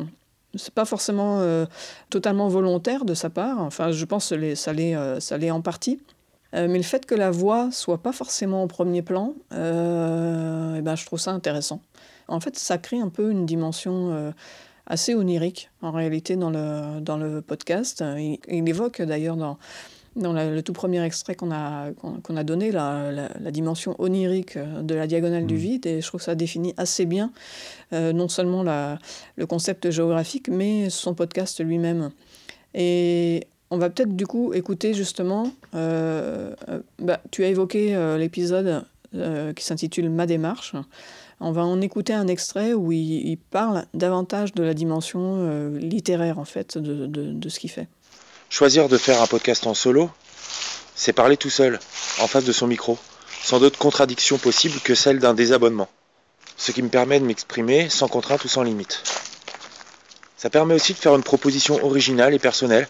C'est 0.55 0.73
pas 0.73 0.85
forcément 0.85 1.41
totalement 2.11 2.47
volontaire 2.47 3.05
de 3.05 3.15
sa 3.15 3.31
part. 3.31 3.59
Enfin, 3.59 3.91
je 3.91 4.05
pense 4.05 4.29
que 4.29 4.53
ça 4.53 4.71
l'est, 4.71 5.19
ça 5.19 5.37
l'est 5.39 5.49
en 5.49 5.61
partie. 5.61 5.99
mais 6.53 6.77
le 6.77 6.83
fait 6.83 7.07
que 7.07 7.15
la 7.15 7.31
voix 7.31 7.69
soit 7.71 7.97
pas 7.97 8.11
forcément 8.11 8.63
au 8.63 8.67
premier 8.67 9.01
plan, 9.01 9.33
eh 9.51 9.55
ben, 9.55 10.95
je 10.95 11.07
trouve 11.07 11.19
ça 11.19 11.31
intéressant. 11.31 11.81
En 12.27 12.39
fait, 12.39 12.55
ça 12.55 12.77
crée 12.77 12.99
un 12.99 13.09
peu 13.09 13.31
une 13.31 13.47
dimension 13.47 14.31
assez 14.87 15.15
onirique 15.15 15.69
en 15.81 15.91
réalité 15.91 16.35
dans 16.35 16.49
le, 16.49 16.99
dans 16.99 17.17
le 17.17 17.41
podcast. 17.41 18.03
Il, 18.17 18.69
évoque 18.69 19.01
d'ailleurs 19.01 19.37
dans, 19.37 19.57
dans 20.15 20.33
le 20.33 20.61
tout 20.61 20.73
premier 20.73 21.03
extrait 21.03 21.35
qu'on 21.35 21.51
a, 21.51 21.91
qu'on 21.91 22.37
a 22.37 22.43
donné 22.43 22.71
la, 22.71 23.11
la, 23.11 23.51
dimension 23.51 23.95
onirique 23.99 24.57
de 24.57 24.95
la 24.95 25.07
diagonale 25.07 25.45
du 25.45 25.55
mmh. 25.55 25.57
vide 25.57 25.85
et 25.85 26.01
je 26.01 26.07
trouve 26.07 26.19
que 26.19 26.25
ça 26.25 26.35
définit 26.35 26.73
assez 26.77 27.05
bien 27.05 27.31
euh, 27.93 28.13
non 28.13 28.27
seulement 28.27 28.63
la, 28.63 28.99
le 29.35 29.45
concept 29.45 29.89
géographique 29.89 30.49
mais 30.49 30.89
son 30.89 31.13
podcast 31.13 31.63
lui-même. 31.63 32.11
Et 32.73 33.47
on 33.71 33.77
va 33.77 33.89
peut-être 33.89 34.15
du 34.15 34.27
coup 34.27 34.53
écouter 34.53 34.93
justement, 34.93 35.51
euh, 35.75 36.55
euh, 36.69 36.79
bah, 36.99 37.21
tu 37.31 37.43
as 37.43 37.47
évoqué 37.47 37.95
l'épisode 38.17 38.85
qui 39.55 39.63
s'intitule 39.63 40.09
Ma 40.09 40.25
démarche. 40.25 40.73
On 41.45 41.51
va 41.51 41.65
en 41.65 41.81
écouter 41.81 42.13
un 42.13 42.27
extrait 42.27 42.71
où 42.71 42.93
il, 42.93 43.37
parle 43.37 43.85
davantage 43.93 44.53
de 44.53 44.63
la 44.63 44.73
dimension 44.73 45.39
euh, 45.39 45.77
littéraire 45.77 46.39
en 46.39 46.45
fait 46.45 46.77
de, 46.77 47.49
ce 47.49 47.59
qu'il 47.59 47.69
fait. 47.69 47.89
Choisir 48.49 48.87
de 48.87 48.97
faire 48.97 49.21
un 49.21 49.27
podcast 49.27 49.67
en 49.67 49.73
solo, 49.73 50.09
c'est 50.95 51.11
parler 51.11 51.35
tout 51.35 51.49
seul, 51.49 51.81
en 52.21 52.27
face 52.27 52.45
de 52.45 52.53
son 52.53 52.65
micro, 52.65 52.97
sans 53.41 53.59
d'autres 53.59 53.77
contradictions 53.77 54.37
possibles 54.37 54.79
que 54.79 54.95
celle 54.95 55.19
d'un 55.19 55.33
désabonnement. 55.33 55.89
Ce 56.55 56.71
qui 56.71 56.81
me 56.81 56.87
permet 56.87 57.19
de 57.19 57.25
m'exprimer 57.25 57.89
sans 57.89 58.07
contrainte 58.07 58.45
ou 58.45 58.47
sans 58.47 58.63
limite. 58.63 59.03
Ça 60.37 60.49
permet 60.49 60.75
aussi 60.75 60.93
de 60.93 60.97
faire 60.97 61.13
une 61.13 61.23
proposition 61.23 61.83
originale 61.83 62.33
et 62.33 62.39
personnelle. 62.39 62.87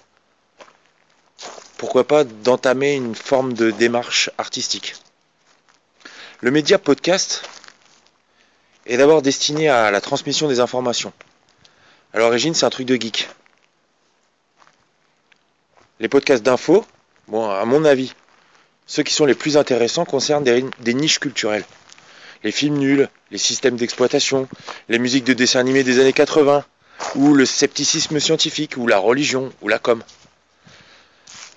Pourquoi 1.78 2.04
pas 2.04 2.24
d'entamer 2.24 2.94
une 2.94 3.16
forme 3.16 3.54
de 3.54 3.72
démarche 3.72 4.30
artistique. 4.38 4.94
Le 6.42 6.52
média 6.52 6.78
podcast 6.78 7.42
est 8.86 8.98
d'abord 8.98 9.22
destiné 9.22 9.70
à 9.70 9.92
la 9.92 10.02
transmission 10.02 10.48
des 10.48 10.60
informations. 10.60 11.14
À 12.14 12.20
l'origine, 12.20 12.54
c'est 12.54 12.66
un 12.66 12.70
truc 12.70 12.86
de 12.88 12.96
geek. 12.96 13.30
Les 16.00 16.10
podcasts 16.10 16.44
d'infos, 16.44 16.86
bon, 17.28 17.50
à 17.50 17.64
mon 17.66 17.86
avis, 17.86 18.14
ceux 18.86 19.04
qui 19.04 19.14
sont 19.14 19.26
les 19.26 19.36
plus 19.36 19.58
intéressants 19.58 20.06
concernent 20.06 20.44
des, 20.44 20.94
niches 20.94 21.20
culturelles. 21.20 21.66
Les 22.44 22.52
films 22.52 22.78
nuls, 22.78 23.10
les 23.32 23.38
systèmes 23.38 23.78
d'exploitation, 23.78 24.50
les 24.90 25.00
musiques 25.00 25.24
de 25.24 25.34
dessins 25.34 25.60
animés 25.60 25.84
des 25.84 26.00
années 26.00 26.14
80, 26.14 26.66
ou 27.16 27.34
le 27.34 27.46
scepticisme 27.46 28.20
scientifique, 28.20 28.76
ou 28.78 28.86
la 28.86 28.98
religion, 28.98 29.52
ou 29.62 29.70
la 29.70 29.80
com. 29.80 30.04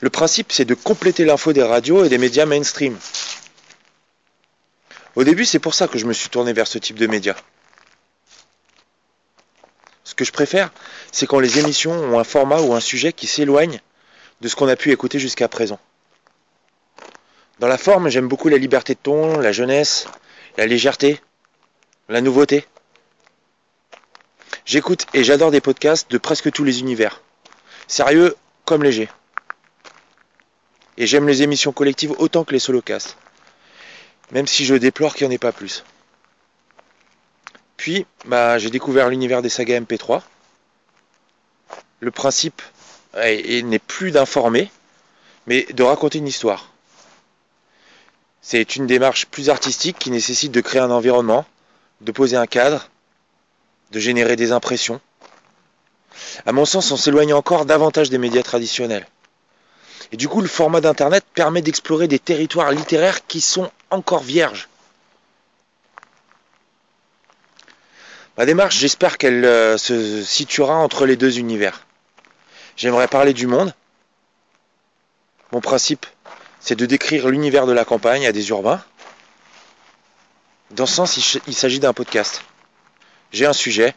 Le 0.01 0.11
principe, 0.11 0.53
c'est 0.53 0.65
de 0.65 0.75
compléter 0.75 1.25
l'info 1.25 1.53
des 1.53 1.63
radios 1.63 2.05
et 2.05 2.09
des 2.09 2.19
médias 2.19 2.47
mainstream, 2.47 2.97
au 5.17 5.25
début, 5.25 5.47
c'est 5.47 5.59
pour 5.59 5.75
ça 5.75 5.89
que 5.89 5.99
je 5.99 6.05
me 6.05 6.13
suis 6.13 6.29
tourné 6.29 6.53
vers 6.53 6.67
ce 6.67 6.79
type 6.79 6.99
de 6.99 7.07
médias. 7.07 7.37
Ce 10.05 10.15
que 10.15 10.25
je 10.25 10.33
préfère, 10.33 10.71
c'est 11.11 11.27
quand 11.27 11.41
les 11.41 11.59
émissions 11.59 11.93
ont 11.93 12.19
un 12.19 12.25
format 12.25 12.61
ou 12.61 12.75
un 12.75 12.81
sujet 12.81 13.13
qui 13.13 13.27
s'éloigne 13.27 13.81
de 14.43 14.49
ce 14.49 14.55
qu'on 14.55 14.69
a 14.69 14.77
pu 14.77 14.93
écouter 14.93 15.19
jusqu'à 15.19 15.49
présent. 15.49 15.81
Dans 17.59 17.67
la 17.67 17.79
forme, 17.79 18.11
j'aime 18.11 18.29
beaucoup 18.29 18.49
la 18.49 18.59
liberté 18.59 18.95
de 18.95 18.99
ton, 19.03 19.39
la 19.39 19.53
jeunesse, 19.53 20.07
la 20.59 20.67
légèreté, 20.67 21.21
la 22.11 22.21
nouveauté. 22.21 22.67
J'écoute 24.67 25.07
et 25.15 25.25
j'adore 25.25 25.51
des 25.51 25.63
podcasts 25.63 26.11
de 26.11 26.19
presque 26.19 26.53
tous 26.53 26.65
les 26.65 26.81
univers. 26.81 27.23
Sérieux 27.89 28.37
comme 28.67 28.83
léger. 28.83 29.09
Et 30.99 31.07
j'aime 31.07 31.27
les 31.27 31.43
émissions 31.43 31.73
collectives 31.73 32.15
autant 32.19 32.45
que 32.45 32.53
les 32.53 32.59
solocasts 32.59 33.17
même 34.33 34.47
si 34.47 34.65
je 34.65 34.75
déplore 34.75 35.15
qu'il 35.15 35.27
n'y 35.27 35.33
en 35.33 35.35
ait 35.35 35.39
pas 35.39 35.53
plus. 35.53 35.85
Puis, 37.77 38.07
bah, 38.25 38.59
j'ai 38.59 38.71
découvert 38.71 39.09
l'univers 39.09 39.43
des 39.43 39.49
sagas 39.49 39.81
MP3. 39.81 40.23
Le 42.01 42.11
principe 42.11 42.63
n'est 43.15 43.79
plus 43.79 44.11
d'informer, 44.11 44.71
mais 45.47 45.65
de 45.73 45.83
raconter 45.83 46.19
une 46.19 46.27
histoire. 46.27 46.71
C'est 48.41 48.77
une 48.77 48.87
démarche 48.87 49.27
plus 49.27 49.51
artistique 49.51 49.99
qui 49.99 50.11
nécessite 50.11 50.53
de 50.53 50.61
créer 50.61 50.81
un 50.81 50.91
environnement, 50.91 51.45
de 52.01 52.13
poser 52.13 52.37
un 52.37 52.47
cadre, 52.47 52.89
de 53.91 54.01
générer 54.01 54.37
des 54.37 54.53
impressions. 54.53 55.01
À 56.45 56.53
mon 56.53 56.65
sens, 56.65 56.91
on 56.93 56.97
s'éloigne 56.97 57.35
encore 57.35 57.67
davantage 57.67 58.11
des 58.11 58.19
médias 58.19 58.43
traditionnels. 58.43 59.07
Et 60.13 60.17
du 60.17 60.29
coup, 60.29 60.41
le 60.41 60.49
format 60.49 60.81
d'Internet 60.81 61.25
permet 61.35 61.63
d'explorer 61.63 62.07
des 62.09 62.19
territoires 62.19 62.71
littéraires 62.71 63.27
qui 63.27 63.41
sont 63.41 63.71
encore 63.91 64.23
vierges. 64.23 64.69
Ma 68.37 68.45
démarche, 68.45 68.77
j'espère 68.77 69.17
qu'elle 69.17 69.45
euh, 69.45 69.79
se 69.79 70.23
situera 70.23 70.75
entre 70.77 71.07
les 71.07 71.17
deux 71.17 71.39
univers. 71.39 71.87
J'aimerais 72.77 73.09
parler 73.09 73.33
du 73.33 73.47
monde. 73.47 73.75
Mon 75.53 75.61
principe, 75.61 76.05
c'est 76.61 76.77
de 76.77 76.85
décrire 76.85 77.29
l'univers 77.29 77.67
de 77.67 77.73
la 77.73 77.85
campagne 77.85 78.27
à 78.27 78.33
des 78.33 78.51
urbains. 78.51 78.83
Dans 80.73 80.85
ce 80.85 80.95
sens, 80.95 81.41
il 81.47 81.55
s'agit 81.55 81.81
d'un 81.81 81.95
podcast. 81.95 82.43
J'ai 83.33 83.47
un 83.47 83.53
sujet, 83.53 83.95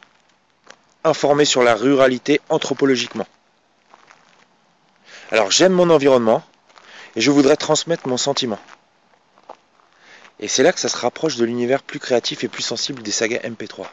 informer 1.04 1.46
sur 1.46 1.64
la 1.64 1.76
ruralité 1.76 2.40
anthropologiquement. 2.50 3.28
Alors 5.32 5.52
j'aime 5.52 5.74
mon 5.74 5.90
environnement 5.90 6.44
et 7.16 7.22
je 7.22 7.32
voudrais 7.32 7.56
transmettre 7.56 8.08
mon 8.08 8.18
sentiment. 8.18 8.60
Et 10.40 10.48
c'est 10.48 10.64
là 10.64 10.72
que 10.72 10.80
ça 10.80 10.90
se 10.90 10.98
rapproche 10.98 11.36
de 11.36 11.46
l'univers 11.46 11.84
plus 11.84 12.00
créatif 12.00 12.44
et 12.44 12.48
plus 12.48 12.64
sensible 12.64 13.04
des 13.04 13.12
sagas 13.12 13.40
MP3. 13.40 13.88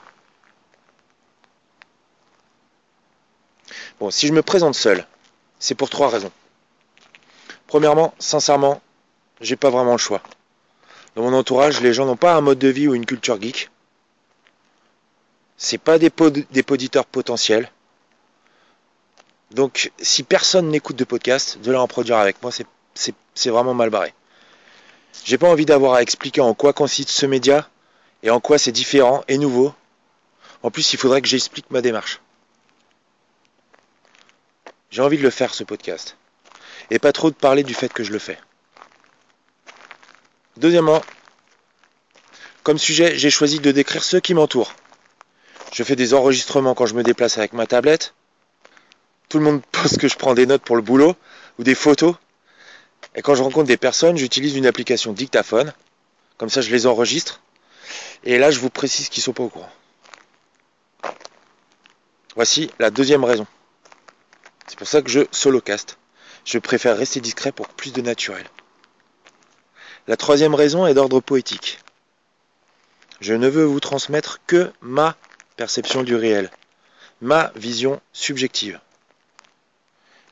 Bon, 3.98 4.10
si 4.10 4.26
je 4.26 4.32
me 4.32 4.42
présente 4.42 4.74
seul, 4.74 5.06
c'est 5.58 5.74
pour 5.74 5.90
trois 5.90 6.08
raisons. 6.08 6.32
Premièrement, 7.66 8.14
sincèrement, 8.18 8.80
j'ai 9.40 9.56
pas 9.56 9.70
vraiment 9.70 9.92
le 9.92 9.98
choix. 9.98 10.22
Dans 11.14 11.22
mon 11.22 11.32
entourage, 11.32 11.80
les 11.80 11.94
gens 11.94 12.06
n'ont 12.06 12.16
pas 12.16 12.34
un 12.34 12.42
mode 12.42 12.58
de 12.58 12.68
vie 12.68 12.86
ou 12.88 12.94
une 12.94 13.06
culture 13.06 13.40
geek. 13.40 13.70
C'est 15.56 15.78
pas 15.78 15.98
des, 15.98 16.12
des 16.50 16.62
poditeurs 16.62 17.06
potentiels. 17.06 17.70
Donc, 19.50 19.90
si 19.98 20.22
personne 20.22 20.68
n'écoute 20.68 20.96
de 20.96 21.04
podcast, 21.04 21.58
de 21.60 21.72
là 21.72 21.80
en 21.80 21.88
produire 21.88 22.18
avec 22.18 22.42
moi, 22.42 22.52
c'est 22.94 23.50
vraiment 23.50 23.74
mal 23.74 23.90
barré. 23.90 24.12
J'ai 25.24 25.38
pas 25.38 25.48
envie 25.48 25.66
d'avoir 25.66 25.94
à 25.94 26.02
expliquer 26.02 26.40
en 26.40 26.54
quoi 26.54 26.72
consiste 26.72 27.10
ce 27.10 27.26
média 27.26 27.68
et 28.22 28.30
en 28.30 28.40
quoi 28.40 28.58
c'est 28.58 28.72
différent 28.72 29.24
et 29.28 29.38
nouveau. 29.38 29.74
En 30.62 30.70
plus, 30.70 30.92
il 30.92 30.98
faudrait 30.98 31.22
que 31.22 31.28
j'explique 31.28 31.70
ma 31.70 31.80
démarche. 31.80 32.20
J'ai 34.90 35.02
envie 35.02 35.18
de 35.18 35.22
le 35.22 35.30
faire, 35.30 35.54
ce 35.54 35.64
podcast. 35.64 36.16
Et 36.90 36.98
pas 36.98 37.12
trop 37.12 37.30
de 37.30 37.36
parler 37.36 37.64
du 37.64 37.74
fait 37.74 37.92
que 37.92 38.04
je 38.04 38.12
le 38.12 38.18
fais. 38.18 38.38
Deuxièmement, 40.56 41.02
comme 42.62 42.78
sujet, 42.78 43.16
j'ai 43.18 43.30
choisi 43.30 43.60
de 43.60 43.70
décrire 43.72 44.02
ceux 44.02 44.20
qui 44.20 44.34
m'entourent. 44.34 44.72
Je 45.72 45.82
fais 45.82 45.96
des 45.96 46.14
enregistrements 46.14 46.74
quand 46.74 46.86
je 46.86 46.94
me 46.94 47.02
déplace 47.02 47.38
avec 47.38 47.52
ma 47.52 47.66
tablette. 47.66 48.14
Tout 49.28 49.38
le 49.38 49.44
monde 49.44 49.62
pense 49.72 49.96
que 49.98 50.08
je 50.08 50.16
prends 50.16 50.34
des 50.34 50.46
notes 50.46 50.62
pour 50.62 50.76
le 50.76 50.82
boulot 50.82 51.14
ou 51.58 51.64
des 51.64 51.74
photos. 51.74 52.14
Et 53.16 53.22
quand 53.22 53.34
je 53.34 53.42
rencontre 53.42 53.66
des 53.66 53.78
personnes, 53.78 54.18
j'utilise 54.18 54.56
une 54.56 54.66
application 54.66 55.12
dictaphone. 55.12 55.72
Comme 56.36 56.50
ça, 56.50 56.60
je 56.60 56.70
les 56.70 56.86
enregistre. 56.86 57.40
Et 58.24 58.38
là, 58.38 58.50
je 58.50 58.60
vous 58.60 58.70
précise 58.70 59.08
qu'ils 59.08 59.22
ne 59.22 59.24
sont 59.24 59.32
pas 59.32 59.42
au 59.42 59.48
courant. 59.48 59.72
Voici 62.34 62.70
la 62.78 62.90
deuxième 62.90 63.24
raison. 63.24 63.46
C'est 64.66 64.78
pour 64.78 64.86
ça 64.86 65.00
que 65.00 65.08
je 65.08 65.20
solocast. 65.30 65.96
Je 66.44 66.58
préfère 66.58 66.96
rester 66.96 67.20
discret 67.20 67.52
pour 67.52 67.68
plus 67.68 67.92
de 67.92 68.02
naturel. 68.02 68.44
La 70.06 70.18
troisième 70.18 70.54
raison 70.54 70.86
est 70.86 70.94
d'ordre 70.94 71.20
poétique. 71.20 71.80
Je 73.20 73.32
ne 73.32 73.48
veux 73.48 73.64
vous 73.64 73.80
transmettre 73.80 74.40
que 74.46 74.70
ma 74.82 75.16
perception 75.56 76.02
du 76.02 76.14
réel, 76.14 76.50
ma 77.22 77.50
vision 77.56 78.00
subjective. 78.12 78.78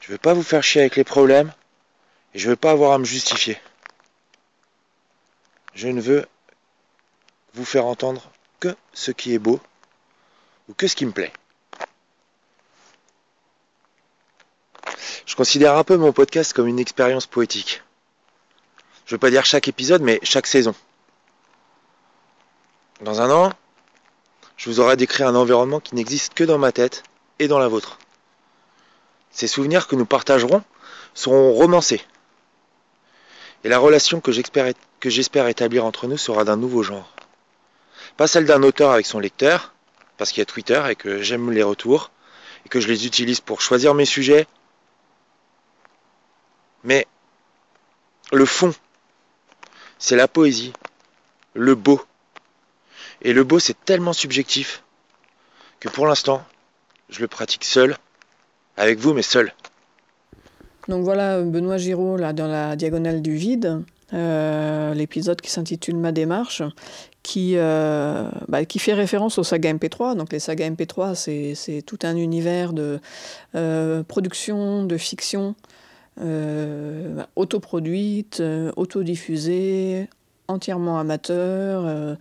Je 0.01 0.09
ne 0.09 0.13
veux 0.13 0.19
pas 0.19 0.35
vous 0.35 0.43
faire 0.43 0.63
chier 0.63 0.83
avec 0.83 0.97
les 0.97 1.05
problèmes 1.05 1.51
et 2.35 2.39
je 2.39 2.47
ne 2.47 2.53
veux 2.53 2.57
pas 2.57 2.73
avoir 2.73 2.93
à 2.93 2.99
me 2.99 3.05
justifier. 3.05 3.59
Je 5.75 5.89
ne 5.89 6.01
veux 6.01 6.27
vous 7.55 7.65
faire 7.65 7.87
entendre 7.87 8.31
que 8.61 8.75
ce 8.93 9.13
qui 9.13 9.35
est 9.35 9.39
beau 9.39 9.61
ou 10.69 10.75
que 10.75 10.89
ce 10.89 10.97
qui 10.97 11.07
me 11.07 11.13
plaît. 11.13 11.33
Je 15.27 15.37
considère 15.37 15.77
un 15.77 15.85
peu 15.85 15.97
mon 15.97 16.13
podcast 16.13 16.53
comme 16.53 16.67
une 16.67 16.79
expérience 16.79 17.27
poétique. 17.27 17.83
Je 19.07 19.13
ne 19.13 19.17
veux 19.17 19.21
pas 19.21 19.31
dire 19.31 19.45
chaque 19.45 19.69
épisode, 19.69 20.03
mais 20.03 20.19
chaque 20.23 20.47
saison. 20.47 20.75
Dans 23.01 23.21
un 23.21 23.31
an, 23.31 23.53
je 24.57 24.71
vous 24.71 24.81
aurai 24.81 24.97
décrit 24.97 25.25
un 25.25 25.35
environnement 25.35 25.81
qui 25.81 25.95
n'existe 25.95 26.35
que 26.35 26.45
dans 26.45 26.59
ma 26.59 26.73
tête 26.73 27.03
et 27.39 27.49
dans 27.49 27.59
la 27.59 27.69
vôtre. 27.69 27.99
Ces 29.31 29.49
souvenirs 29.49 29.89
que 29.89 29.97
nous 29.97 30.07
partagerons 30.07 30.63
seront 31.15 31.53
romancés. 31.53 32.03
Et 33.65 33.69
la 33.69 33.79
relation 33.79 34.21
que 34.21 34.31
j'espère 34.31 35.49
établir 35.49 35.85
entre 35.85 36.07
nous 36.07 36.19
sera 36.19 36.45
d'un 36.45 36.57
nouveau 36.57 36.83
genre. 36.83 37.11
Pas 38.17 38.27
celle 38.27 38.45
d'un 38.45 38.63
auteur 38.63 38.91
avec 38.91 39.07
son 39.07 39.19
lecteur, 39.19 39.73
parce 40.19 40.31
qu'il 40.31 40.41
y 40.41 40.43
a 40.43 40.47
Twitter 40.47 40.83
et 40.91 40.97
que 40.97 41.23
j'aime 41.23 41.51
les 41.51 41.63
retours, 41.63 42.11
et 42.65 42.69
que 42.69 42.81
je 42.81 42.89
les 42.89 43.07
utilise 43.07 43.41
pour 43.41 43.61
choisir 43.61 43.95
mes 43.95 44.05
sujets, 44.05 44.47
mais 46.85 47.07
le 48.31 48.45
fond, 48.45 48.75
c'est 49.99 50.17
la 50.17 50.29
poésie, 50.29 50.73
le 51.55 51.75
beau. 51.75 52.05
Et 53.23 53.33
le 53.33 53.43
beau, 53.45 53.59
c'est 53.59 53.85
tellement 53.85 54.13
subjectif 54.13 54.83
que 55.81 55.89
pour 55.89 56.07
l'instant, 56.07 56.45
je 57.09 57.21
le 57.21 57.29
pratique 57.29 57.65
seul, 57.65 57.97
avec 58.77 58.99
vous, 58.99 59.15
mais 59.15 59.23
seul. 59.23 59.55
Donc 60.89 61.05
voilà 61.05 61.41
Benoît 61.43 61.79
Giraud 61.79 62.17
là 62.17 62.33
dans 62.33 62.47
la 62.47 62.77
diagonale 62.77 63.23
du 63.23 63.35
vide, 63.35 63.83
euh, 64.13 64.95
l'épisode 64.95 65.41
qui 65.41 65.51
s'intitule 65.51 65.97
Ma 65.97 66.13
démarche, 66.13 66.63
qui, 67.25 67.55
euh, 67.57 68.29
bah, 68.49 68.61
fait 68.79 68.93
référence 68.93 69.39
aux 69.39 69.45
sagas 69.45 69.73
MP3. 69.73 70.17
Donc 70.17 70.33
les 70.33 70.39
sagas 70.39 70.71
MP3, 70.71 71.15
c'est 71.55 71.83
tout 71.83 71.99
un 72.03 72.17
univers 72.17 72.73
de 72.73 73.01
euh, 73.55 74.03
production, 74.05 74.85
de 74.85 74.97
fiction, 74.99 75.57
euh, 76.21 77.25
autoproduite, 77.35 78.43
autodiffusée, 78.77 80.09
entièrement 80.49 80.99
amateur, 80.99 81.85
euh, 81.87 82.15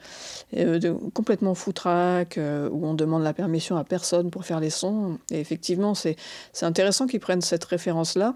euh 0.55 0.93
complètement 1.13 1.55
foutraque, 1.55 2.39
où 2.39 2.85
on 2.85 2.93
demande 2.93 3.23
la 3.23 3.33
permission 3.33 3.77
à 3.77 3.83
personne 3.83 4.31
pour 4.31 4.45
faire 4.45 4.59
les 4.59 4.69
sons. 4.69 5.19
Et 5.31 5.39
effectivement, 5.39 5.93
c'est 5.93 6.15
intéressant 6.61 7.07
qu'ils 7.07 7.19
prennent 7.19 7.41
cette 7.41 7.63
référence-là 7.63 8.35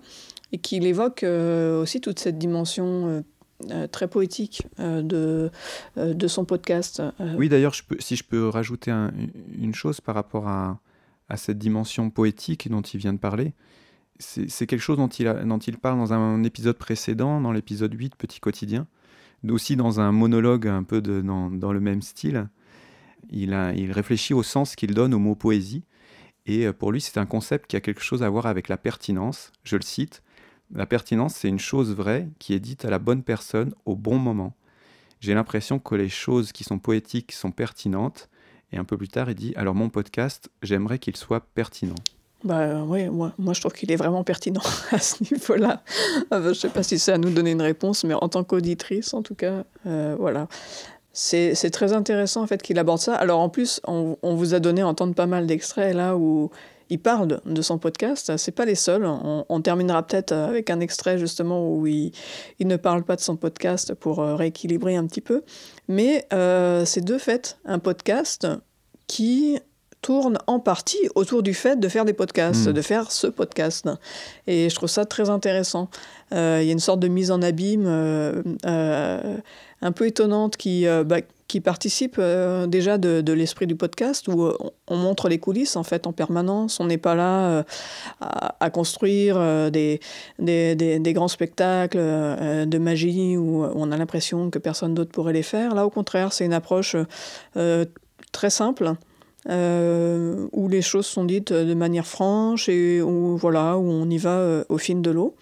et 0.51 0.57
qu'il 0.57 0.85
évoque 0.85 1.23
aussi 1.23 2.01
toute 2.01 2.19
cette 2.19 2.37
dimension 2.37 3.23
très 3.91 4.07
poétique 4.07 4.63
de, 4.79 5.51
de 5.97 6.27
son 6.27 6.45
podcast. 6.45 7.01
Oui, 7.37 7.49
d'ailleurs, 7.49 7.73
si 7.99 8.15
je 8.15 8.23
peux 8.23 8.47
rajouter 8.47 8.91
une 8.91 9.75
chose 9.75 9.99
par 9.99 10.15
rapport 10.15 10.47
à, 10.47 10.79
à, 11.29 11.37
cette 11.37 11.57
dimension 11.57 12.09
poétique 12.09 12.69
dont 12.69 12.81
il 12.81 12.99
vient 12.99 13.13
de 13.13 13.19
parler, 13.19 13.53
c'est 14.19 14.67
quelque 14.67 14.81
chose 14.81 14.97
dont 14.97 15.07
il, 15.07 15.25
dont 15.45 15.59
il 15.59 15.77
parle 15.77 15.97
dans 15.99 16.13
un 16.13 16.43
épisode 16.43 16.77
précédent, 16.77 17.41
dans 17.41 17.51
l'épisode 17.51 17.93
8, 17.93 18.15
Petit 18.15 18.39
quotidien, 18.39 18.87
aussi 19.49 19.75
dans 19.75 19.99
un 19.99 20.11
monologue 20.11 20.67
un 20.67 20.83
peu 20.83 21.01
de, 21.01 21.21
dans, 21.21 21.49
dans, 21.49 21.71
le 21.71 21.79
même 21.79 22.01
style. 22.01 22.49
Il, 23.29 23.57
il 23.75 23.91
réfléchit 23.91 24.33
au 24.33 24.43
sens 24.43 24.75
qu'il 24.75 24.93
donne 24.93 25.13
au 25.13 25.19
mot 25.19 25.35
poésie, 25.35 25.83
et 26.45 26.65
euh, 26.65 26.73
pour 26.73 26.91
lui 26.91 27.01
c'est 27.01 27.17
un 27.17 27.25
concept 27.25 27.67
qui 27.67 27.75
a 27.75 27.81
quelque 27.81 28.01
chose 28.01 28.23
à 28.23 28.29
voir 28.29 28.45
avec 28.45 28.69
la 28.69 28.77
pertinence. 28.77 29.51
Je 29.63 29.75
le 29.75 29.81
cite, 29.81 30.23
la 30.73 30.85
pertinence 30.85 31.35
c'est 31.35 31.49
une 31.49 31.59
chose 31.59 31.93
vraie 31.93 32.29
qui 32.39 32.53
est 32.53 32.59
dite 32.59 32.85
à 32.85 32.89
la 32.89 32.99
bonne 32.99 33.23
personne 33.23 33.73
au 33.85 33.95
bon 33.95 34.17
moment. 34.17 34.55
J'ai 35.19 35.33
l'impression 35.33 35.79
que 35.79 35.95
les 35.95 36.09
choses 36.09 36.51
qui 36.51 36.63
sont 36.63 36.79
poétiques 36.79 37.31
sont 37.31 37.51
pertinentes, 37.51 38.29
et 38.71 38.77
un 38.77 38.83
peu 38.83 38.97
plus 38.97 39.07
tard 39.07 39.29
il 39.29 39.35
dit, 39.35 39.53
alors 39.55 39.75
mon 39.75 39.89
podcast, 39.89 40.49
j'aimerais 40.61 40.99
qu'il 40.99 41.15
soit 41.15 41.41
pertinent. 41.53 41.95
Bah 42.43 42.83
oui, 42.85 43.09
moi, 43.09 43.33
moi 43.39 43.53
je 43.53 43.61
trouve 43.61 43.73
qu'il 43.73 43.91
est 43.91 43.95
vraiment 43.95 44.23
pertinent 44.23 44.61
à 44.91 44.99
ce 44.99 45.23
niveau-là. 45.23 45.81
Euh, 46.33 46.43
je 46.43 46.49
ne 46.49 46.53
sais 46.53 46.69
pas 46.69 46.83
si 46.83 46.99
c'est 46.99 47.11
à 47.11 47.17
nous 47.17 47.31
donner 47.31 47.51
une 47.51 47.61
réponse, 47.61 48.03
mais 48.03 48.13
en 48.13 48.29
tant 48.29 48.43
qu'auditrice, 48.43 49.13
en 49.13 49.23
tout 49.23 49.35
cas, 49.35 49.63
euh, 49.85 50.15
voilà. 50.19 50.47
C'est 51.13 51.71
très 51.71 51.93
intéressant 51.93 52.43
en 52.43 52.47
fait 52.47 52.61
qu'il 52.61 52.77
aborde 52.77 52.99
ça. 52.99 53.15
Alors 53.15 53.39
en 53.39 53.49
plus, 53.49 53.81
on, 53.87 54.17
on, 54.21 54.35
vous 54.35 54.53
a 54.53 54.59
donné 54.59 54.83
entendre 54.83 55.15
pas 55.15 55.25
mal 55.25 55.47
d'extraits 55.47 55.95
là 55.95 56.15
où 56.15 56.51
il 56.91 56.99
parle 56.99 57.41
de, 57.43 57.61
son 57.63 57.79
podcast. 57.79 58.37
C'est 58.37 58.51
pas 58.51 58.65
les 58.65 58.75
seuls. 58.75 59.03
On, 59.03 59.61
terminera 59.61 60.05
peut-être 60.05 60.31
avec 60.31 60.69
un 60.69 60.79
extrait 60.79 61.17
justement 61.17 61.73
où 61.73 61.87
il, 61.87 62.11
il, 62.59 62.67
ne 62.67 62.75
parle 62.75 63.03
pas 63.03 63.15
de 63.15 63.21
son 63.21 63.35
podcast 63.35 63.95
pour 63.95 64.19
euh, 64.19 64.35
rééquilibrer 64.35 64.95
un 64.95 65.07
petit 65.07 65.21
peu. 65.21 65.41
Mais 65.87 66.27
c'est 66.85 67.03
de 67.03 67.17
fait 67.17 67.57
un 67.65 67.79
podcast 67.79 68.47
qui 69.07 69.57
tourne 70.07 70.37
en 70.47 70.59
partie 70.61 71.03
autour 71.15 71.43
du 71.43 71.53
fait 71.53 71.77
de 71.77 71.89
faire 71.89 72.05
des 72.05 72.13
podcasts, 72.13 72.67
Mm. 72.69 72.71
de 72.73 72.81
faire 72.81 73.11
ce 73.11 73.27
podcast. 73.27 73.89
Et 74.47 74.69
je 74.69 74.75
trouve 74.75 74.87
ça 74.89 75.03
très 75.03 75.29
intéressant. 75.29 75.89
Euh, 76.33 76.59
Il 76.61 76.65
y 76.67 76.69
a 76.69 76.71
une 76.71 76.79
sorte 76.89 77.01
de 77.01 77.09
mise 77.09 77.29
en 77.29 77.41
abîme 77.41 77.83
euh, 77.85 78.41
euh, 78.65 79.37
un 79.81 79.91
peu 79.91 80.05
étonnante 80.07 80.55
qui, 80.55 80.85
bah, 81.05 81.17
qui 81.49 81.59
participe 81.59 82.21
déjà 82.67 82.97
de, 82.97 83.19
de 83.21 83.33
l'esprit 83.33 83.67
du 83.67 83.75
podcast 83.75 84.29
où 84.29 84.35
on, 84.45 84.71
on 84.87 84.95
montre 84.95 85.27
les 85.27 85.39
coulisses 85.39 85.75
en 85.75 85.83
fait 85.83 86.07
en 86.07 86.13
permanence. 86.13 86.79
On 86.79 86.85
n'est 86.85 86.97
pas 87.09 87.15
là 87.15 87.65
à, 88.21 88.55
à 88.65 88.69
construire 88.69 89.35
des, 89.71 89.99
des, 90.39 90.75
des- 90.75 90.99
des 90.99 91.13
grands 91.13 91.27
spectacles 91.37 91.99
de 92.73 92.77
magie 92.77 93.35
où 93.35 93.65
on 93.75 93.91
a 93.91 93.97
l'impression 93.97 94.49
que 94.49 94.59
personne 94.59 94.93
d'autre 94.95 95.11
pourrait 95.11 95.33
les 95.33 95.43
faire. 95.43 95.75
Là, 95.75 95.85
au 95.85 95.89
contraire, 95.89 96.31
c'est 96.33 96.45
une 96.45 96.53
approche 96.53 96.95
très 98.31 98.49
simple. 98.49 98.93
Euh, 99.49 100.47
où 100.51 100.67
les 100.67 100.81
choses 100.81 101.05
sont 101.05 101.25
dites 101.25 101.53
de 101.53 101.73
manière 101.73 102.07
franche 102.07 102.69
et 102.69 103.01
où, 103.01 103.37
voilà, 103.37 103.77
où 103.77 103.89
on 103.89 104.09
y 104.09 104.17
va 104.17 104.37
euh, 104.39 104.63
au 104.69 104.77
fil 104.77 105.01
de 105.01 105.11
l'eau. 105.11 105.35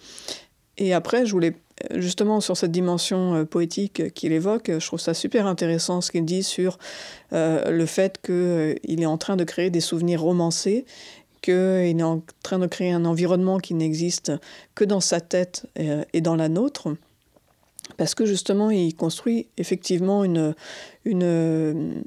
Et 0.78 0.92
après, 0.92 1.26
je 1.26 1.32
voulais 1.32 1.54
justement 1.94 2.40
sur 2.40 2.56
cette 2.56 2.72
dimension 2.72 3.34
euh, 3.34 3.44
poétique 3.44 4.12
qu'il 4.14 4.32
évoque, 4.32 4.70
je 4.78 4.86
trouve 4.86 5.00
ça 5.00 5.14
super 5.14 5.46
intéressant 5.46 6.00
ce 6.00 6.10
qu'il 6.10 6.24
dit 6.24 6.42
sur 6.42 6.78
euh, 7.32 7.70
le 7.70 7.86
fait 7.86 8.20
qu'il 8.22 9.02
est 9.02 9.06
en 9.06 9.18
train 9.18 9.36
de 9.36 9.44
créer 9.44 9.70
des 9.70 9.80
souvenirs 9.80 10.22
romancés, 10.22 10.84
qu'il 11.42 11.54
est 11.54 12.02
en 12.02 12.22
train 12.42 12.58
de 12.58 12.66
créer 12.66 12.92
un 12.92 13.04
environnement 13.04 13.58
qui 13.58 13.74
n'existe 13.74 14.32
que 14.74 14.84
dans 14.84 15.00
sa 15.00 15.20
tête 15.20 15.66
euh, 15.78 16.04
et 16.12 16.20
dans 16.20 16.36
la 16.36 16.48
nôtre, 16.48 16.94
parce 17.96 18.14
que 18.14 18.26
justement, 18.26 18.70
il 18.70 18.96
construit 18.96 19.46
effectivement 19.58 20.24
une, 20.24 20.54
une, 21.04 22.02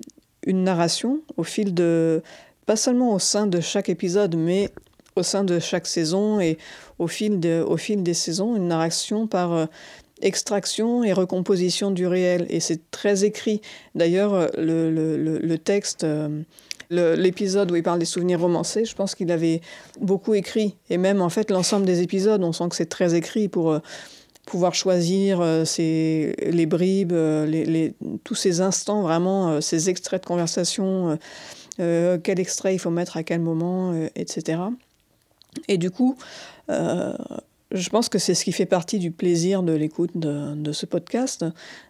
une 0.45 0.63
narration 0.63 1.21
au 1.37 1.43
fil 1.43 1.73
de, 1.73 2.21
pas 2.65 2.75
seulement 2.75 3.13
au 3.13 3.19
sein 3.19 3.47
de 3.47 3.59
chaque 3.59 3.89
épisode, 3.89 4.35
mais 4.35 4.69
au 5.15 5.23
sein 5.23 5.43
de 5.43 5.59
chaque 5.59 5.87
saison 5.87 6.39
et 6.39 6.57
au 6.97 7.07
fil, 7.07 7.39
de, 7.39 7.63
au 7.67 7.77
fil 7.77 8.03
des 8.03 8.13
saisons, 8.13 8.55
une 8.55 8.67
narration 8.67 9.27
par 9.27 9.53
euh, 9.53 9.65
extraction 10.21 11.03
et 11.03 11.13
recomposition 11.13 11.91
du 11.91 12.07
réel. 12.07 12.45
Et 12.49 12.59
c'est 12.59 12.91
très 12.91 13.23
écrit. 13.23 13.61
D'ailleurs, 13.95 14.33
euh, 14.33 14.47
le, 14.57 14.91
le, 14.91 15.37
le, 15.37 15.57
texte, 15.57 16.03
euh, 16.03 16.43
l'épisode 16.89 17.71
où 17.71 17.75
il 17.75 17.83
parle 17.83 17.99
des 17.99 18.05
souvenirs 18.05 18.41
romancés, 18.41 18.85
je 18.85 18.95
pense 18.95 19.15
qu'il 19.15 19.31
avait 19.31 19.61
beaucoup 19.99 20.33
écrit. 20.33 20.75
Et 20.89 20.97
même, 20.97 21.21
en 21.21 21.29
fait, 21.29 21.51
l'ensemble 21.51 21.85
des 21.85 22.01
épisodes, 22.01 22.43
on 22.43 22.51
sent 22.51 22.69
que 22.69 22.75
c'est 22.75 22.89
très 22.89 23.15
écrit 23.15 23.47
pour 23.47 23.71
euh, 23.71 23.79
pouvoir 24.50 24.74
choisir 24.74 25.39
euh, 25.41 25.64
les 25.78 26.66
bribes, 26.66 27.14
euh, 27.14 27.89
tous 28.24 28.36
ces 28.36 28.62
instants, 28.62 29.04
vraiment, 29.04 29.50
euh, 29.50 29.62
ces 29.62 29.89
extraits 29.89 30.24
de 30.24 30.28
conversation, 30.28 31.18
quel 31.78 32.39
extrait 32.41 32.76
il 32.76 32.80
faut 32.80 32.89
mettre 32.89 33.16
à 33.16 33.24
quel 33.24 33.39
moment, 33.39 33.93
etc. 34.16 34.64
Et 35.70 35.78
du 35.78 35.91
coup, 35.91 36.18
je 36.68 37.89
pense 37.89 38.10
que 38.10 38.20
c'est 38.20 38.34
ce 38.34 38.43
qui 38.43 38.52
fait 38.52 38.66
partie 38.66 39.00
du 39.00 39.12
plaisir 39.12 39.64
de 39.64 39.72
l'écoute 39.72 40.12
de, 40.16 40.56
de 40.56 40.72
ce 40.74 40.86
podcast, 40.86 41.45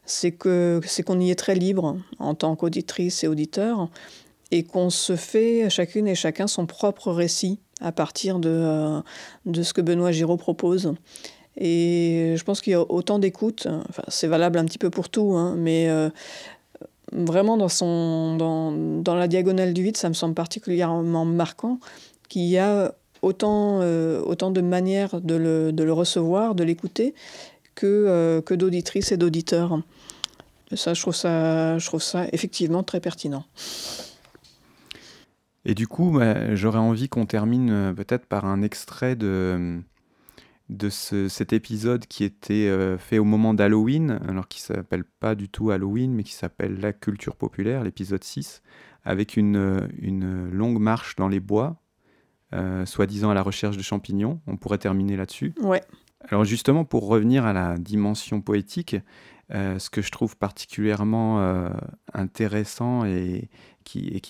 c'est 0.05 0.31
que 0.31 0.79
c'est 0.85 1.01
qu'on 1.01 1.19
y 1.19 1.31
est 1.31 1.39
très 1.39 1.55
libre 1.55 1.97
en 2.19 2.35
tant 2.35 2.55
qu'auditrice 2.55 3.23
et 3.23 3.27
auditeur, 3.27 3.89
et 4.51 4.61
qu'on 4.61 4.91
se 4.91 5.15
fait 5.15 5.71
chacune 5.71 6.07
et 6.07 6.13
chacun 6.13 6.45
son 6.45 6.67
propre 6.67 7.11
récit 7.11 7.59
à 7.81 7.91
partir 7.91 8.37
de, 8.37 9.01
de 9.47 9.63
ce 9.63 9.73
que 9.73 9.81
Benoît 9.81 10.11
Giraud 10.11 10.37
propose. 10.37 10.93
Et 11.59 12.35
je 12.37 12.43
pense 12.45 12.61
qu'il 12.61 12.71
y 12.71 12.75
a 12.75 12.81
autant 12.89 13.19
d'écoute, 13.19 13.67
enfin, 13.89 14.03
c'est 14.07 14.27
valable 14.27 14.57
un 14.57 14.65
petit 14.65 14.77
peu 14.77 14.89
pour 14.89 15.09
tout, 15.09 15.33
hein, 15.35 15.55
mais 15.57 15.89
euh, 15.89 16.09
vraiment 17.11 17.57
dans, 17.57 17.67
son, 17.67 18.37
dans, 18.37 18.71
dans 18.71 19.15
la 19.15 19.27
diagonale 19.27 19.73
du 19.73 19.83
vide, 19.83 19.97
ça 19.97 20.07
me 20.07 20.13
semble 20.13 20.35
particulièrement 20.35 21.25
marquant 21.25 21.79
qu'il 22.29 22.43
y 22.43 22.57
a 22.57 22.95
autant, 23.21 23.81
euh, 23.81 24.21
autant 24.21 24.51
de 24.51 24.61
manières 24.61 25.19
de 25.19 25.35
le, 25.35 25.73
de 25.73 25.83
le 25.83 25.91
recevoir, 25.91 26.55
de 26.55 26.63
l'écouter, 26.63 27.13
que, 27.75 27.85
euh, 27.85 28.41
que 28.41 28.53
d'auditrices 28.53 29.11
et 29.11 29.17
d'auditeurs. 29.17 29.81
Ça, 30.73 30.93
je 30.93 31.01
trouve 31.01 31.15
ça, 31.15 31.77
je 31.77 31.85
trouve 31.85 32.01
ça 32.01 32.27
effectivement 32.31 32.83
très 32.83 33.01
pertinent. 33.01 33.43
Et 35.65 35.73
du 35.75 35.87
coup, 35.87 36.11
bah, 36.11 36.55
j'aurais 36.55 36.79
envie 36.79 37.09
qu'on 37.09 37.25
termine 37.25 37.93
peut-être 37.97 38.27
par 38.27 38.45
un 38.45 38.61
extrait 38.61 39.17
de, 39.17 39.81
de 40.69 40.89
ce- 40.89 41.27
cet 41.29 41.51
épisode 41.53 42.05
qui 42.05 42.23
était 42.23 42.67
euh, 42.67 42.97
fait 42.97 43.17
au 43.17 43.23
moment 43.23 43.53
d'Halloween, 43.53 44.19
alors 44.27 44.47
qui 44.47 44.61
s'appelle 44.61 45.03
pas 45.03 45.33
du 45.35 45.49
tout 45.49 45.71
Halloween, 45.71 46.13
mais 46.13 46.23
qui 46.23 46.33
s'appelle 46.33 46.79
La 46.79 46.93
culture 46.93 47.35
populaire, 47.35 47.83
l'épisode 47.83 48.23
6, 48.23 48.61
avec 49.03 49.35
une, 49.37 49.55
euh, 49.57 49.87
une 49.99 50.49
longue 50.51 50.79
marche 50.79 51.15
dans 51.15 51.27
les 51.27 51.39
bois, 51.39 51.77
euh, 52.53 52.85
soi-disant 52.85 53.29
à 53.29 53.33
la 53.33 53.41
recherche 53.41 53.77
de 53.77 53.81
champignons. 53.83 54.41
On 54.47 54.57
pourrait 54.57 54.77
terminer 54.77 55.17
là-dessus. 55.17 55.53
Ouais. 55.61 55.81
Alors 56.27 56.43
justement, 56.43 56.83
pour 56.83 57.07
revenir 57.07 57.45
à 57.45 57.53
la 57.53 57.77
dimension 57.77 58.41
poétique, 58.41 58.97
euh, 59.51 59.79
ce 59.79 59.89
que 59.89 60.01
je 60.01 60.11
trouve 60.11 60.37
particulièrement 60.37 61.39
euh, 61.39 61.69
intéressant 62.13 63.03
et 63.05 63.49
qui, 63.83 64.21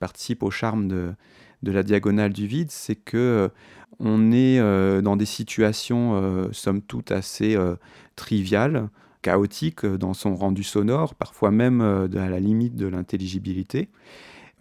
participe 0.00 0.42
au 0.42 0.50
charme 0.50 0.88
de, 0.88 1.14
la 1.62 1.82
diagonale 1.84 2.32
du 2.32 2.46
vide, 2.46 2.70
c'est 2.70 2.96
que 2.96 3.16
euh, 3.16 3.48
on 4.00 4.32
est 4.32 4.58
dans 5.02 5.16
des 5.16 5.26
situations, 5.26 6.50
somme 6.50 6.82
toute, 6.82 7.12
assez 7.12 7.56
triviales, 8.16 8.88
chaotiques 9.20 9.86
dans 9.86 10.14
son 10.14 10.34
rendu 10.34 10.64
sonore, 10.64 11.14
parfois 11.14 11.52
même 11.52 11.82
à 11.82 12.28
la 12.28 12.40
limite 12.40 12.74
de 12.74 12.86
l'intelligibilité. 12.86 13.90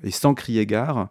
Et 0.04 0.12
sans 0.12 0.36
crier 0.36 0.68
gare, 0.68 1.10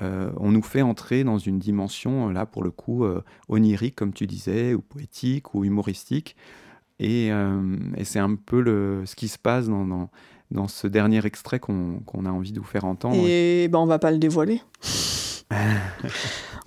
on 0.00 0.50
nous 0.50 0.62
fait 0.62 0.82
entrer 0.82 1.24
dans 1.24 1.38
une 1.38 1.58
dimension, 1.58 2.28
euh, 2.28 2.32
là 2.32 2.46
pour 2.46 2.62
le 2.62 2.70
coup, 2.70 3.04
euh, 3.04 3.22
onirique, 3.48 3.96
comme 3.96 4.12
tu 4.12 4.26
disais, 4.26 4.74
ou 4.74 4.80
poétique, 4.80 5.54
ou 5.54 5.64
humoristique. 5.64 6.36
Et, 6.98 7.32
euh, 7.32 7.76
et 7.96 8.04
c'est 8.04 8.18
un 8.18 8.34
peu 8.34 8.60
le, 8.60 9.02
ce 9.06 9.16
qui 9.16 9.28
se 9.28 9.38
passe 9.38 9.68
dans, 9.68 9.84
dans, 9.84 10.08
dans 10.50 10.68
ce 10.68 10.86
dernier 10.86 11.24
extrait 11.26 11.58
qu'on 11.58 12.00
a 12.24 12.30
envie 12.30 12.52
de 12.52 12.60
vous 12.60 12.66
faire 12.66 12.84
entendre. 12.84 13.16
Et 13.26 13.68
ben, 13.68 13.78
on 13.78 13.86
va 13.86 13.98
pas 13.98 14.10
le 14.10 14.18
dévoiler. 14.18 14.62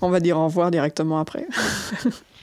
on 0.01 0.09
va 0.09 0.19
dire 0.19 0.38
au 0.38 0.45
revoir 0.45 0.71
directement 0.71 1.19
après. 1.19 1.47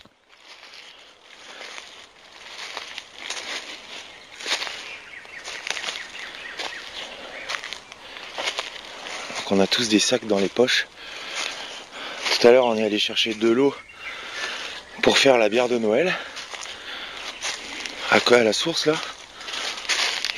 qu'on 9.52 9.60
a 9.60 9.66
tous 9.66 9.90
des 9.90 9.98
sacs 9.98 10.26
dans 10.26 10.38
les 10.38 10.48
poches. 10.48 10.86
Tout 12.40 12.48
à 12.48 12.52
l'heure, 12.52 12.64
on 12.64 12.74
est 12.78 12.84
allé 12.84 12.98
chercher 12.98 13.34
de 13.34 13.50
l'eau 13.50 13.74
pour 15.02 15.18
faire 15.18 15.36
la 15.36 15.50
bière 15.50 15.68
de 15.68 15.76
Noël. 15.76 16.16
À 18.10 18.20
quoi 18.20 18.42
la 18.44 18.54
source 18.54 18.86
là? 18.86 18.94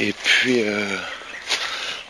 Et 0.01 0.13
puis 0.13 0.63
euh, 0.63 0.97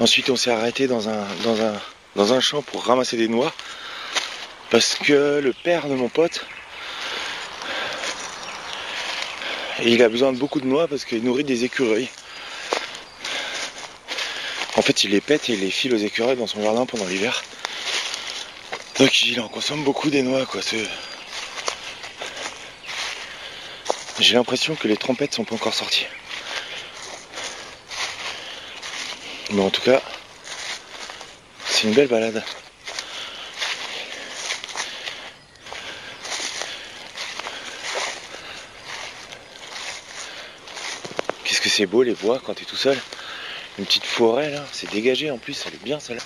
ensuite, 0.01 0.31
on 0.31 0.37
s'est 0.37 0.51
arrêté 0.51 0.87
dans 0.87 1.11
un, 1.11 1.27
dans, 1.43 1.61
un, 1.61 1.75
dans 2.17 2.33
un 2.33 2.41
champ 2.41 2.63
pour 2.63 2.83
ramasser 2.87 3.19
des 3.19 3.29
noix. 3.29 3.53
Parce 4.71 4.95
que 4.95 5.41
le 5.45 5.53
père 5.53 5.89
de 5.89 5.95
mon 5.95 6.09
pote, 6.09 6.47
il 9.85 10.03
a 10.03 10.09
besoin 10.09 10.33
de 10.33 10.39
beaucoup 10.39 10.63
de 10.63 10.67
noix 10.67 10.89
parce 10.89 11.05
qu'il 11.05 11.23
nourrit 11.23 11.45
des 11.45 11.65
écureuils. 11.65 12.09
En 14.77 14.83
fait, 14.83 15.05
il 15.05 15.11
les 15.11 15.21
pète 15.21 15.49
et 15.49 15.53
il 15.53 15.61
les 15.61 15.71
file 15.71 15.95
aux 15.95 15.99
écureuils 15.99 16.37
dans 16.37 16.47
son 16.47 16.63
jardin 16.63 16.85
pendant 16.85 17.07
l'hiver. 17.07 17.45
Donc 18.99 19.23
il 19.23 19.41
en 19.41 19.49
consomme 19.49 19.85
beaucoup 19.85 20.11
des 20.11 20.23
noix, 20.23 20.45
quoi. 20.47 20.61
J'ai 24.19 24.35
l'impression 24.35 24.75
que 24.75 24.89
les 24.89 24.97
trompettes 24.97 25.35
sont 25.35 25.45
pas 25.45 25.55
encore 25.55 25.75
sorties. 25.75 26.07
Mais 29.51 29.63
en 29.63 29.71
tout 29.71 29.83
cas, 29.83 30.01
c'est 31.67 31.85
une 31.85 31.95
belle 31.95 32.09
balade. 32.09 32.43
Qu'est-ce 41.45 41.61
que 41.61 41.69
c'est 41.69 41.87
beau 41.87 42.03
les 42.03 42.15
bois 42.15 42.41
quand 42.45 42.55
t'es 42.55 42.65
tout 42.65 42.77
seul. 42.77 42.99
Une 43.79 43.87
petite 43.87 44.07
forêt 44.07 44.51
là, 44.51 44.67
c'est 44.73 44.91
dégagé 44.91 45.31
en 45.31 45.39
plus, 45.39 45.65
elle 45.67 45.75
est 45.75 45.85
bien 45.85 45.99
celle-là. 45.99 46.23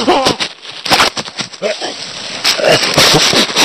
Oh, 0.00 0.06
my 0.06 1.68
God. 3.44 3.57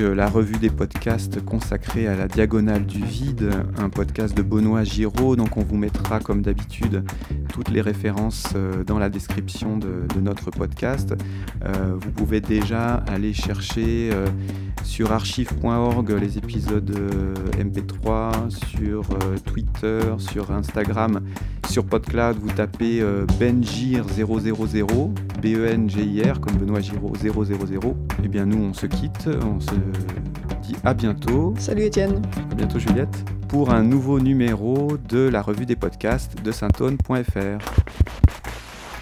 Euh, 0.00 0.14
la 0.14 0.28
revue 0.28 0.56
des 0.56 0.70
podcasts 0.70 1.44
consacrée 1.44 2.06
à 2.08 2.16
la 2.16 2.28
Diagonale 2.28 2.84
du 2.84 3.04
Vide, 3.04 3.50
un 3.76 3.88
podcast 3.88 4.36
de 4.36 4.42
Benoît 4.42 4.84
Giraud. 4.84 5.36
Donc 5.36 5.56
on 5.56 5.62
vous 5.62 5.76
mettra 5.76 6.20
comme 6.20 6.42
d'habitude 6.42 7.04
toutes 7.52 7.70
les 7.70 7.80
références 7.80 8.44
euh, 8.54 8.84
dans 8.84 8.98
la 8.98 9.08
description 9.08 9.76
de, 9.76 10.06
notre 10.20 10.50
podcast. 10.50 11.14
Euh, 11.64 11.94
vous 11.96 12.10
pouvez 12.10 12.40
déjà 12.40 12.94
aller 12.94 13.32
chercher 13.32 14.10
sur 14.82 15.12
archive.org 15.12 16.10
les 16.10 16.38
épisodes 16.38 16.92
MP3, 17.56 18.50
sur 18.66 19.04
Twitter, 19.44 20.00
sur 20.18 20.50
Instagram, 20.50 21.20
sur 21.68 21.84
PodCloud, 21.84 22.38
vous 22.40 22.50
tapez 22.50 23.02
Benjir 23.38 24.04
000, 24.08 25.12
B-E-N-G-I-R, 25.42 26.40
comme 26.40 26.56
Benoît 26.56 26.80
Giraud 26.80 27.14
000. 27.14 28.07
Et 28.28 28.30
bien 28.30 28.44
nous 28.44 28.62
on 28.62 28.74
se 28.74 28.84
quitte 28.84 29.26
on 29.42 29.58
se 29.58 29.70
dit 30.60 30.76
à 30.84 30.92
bientôt. 30.92 31.54
Salut 31.58 31.84
Étienne. 31.84 32.20
À 32.50 32.54
bientôt 32.54 32.78
Juliette. 32.78 33.24
Pour 33.48 33.70
un 33.70 33.82
nouveau 33.82 34.20
numéro 34.20 34.98
de 35.08 35.20
la 35.20 35.40
revue 35.40 35.64
des 35.64 35.76
podcasts 35.76 36.42
de 36.42 36.52
saintone.fr. 36.52 37.08
1, 37.08 37.48
1, 37.48 37.52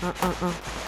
1. 0.07 0.86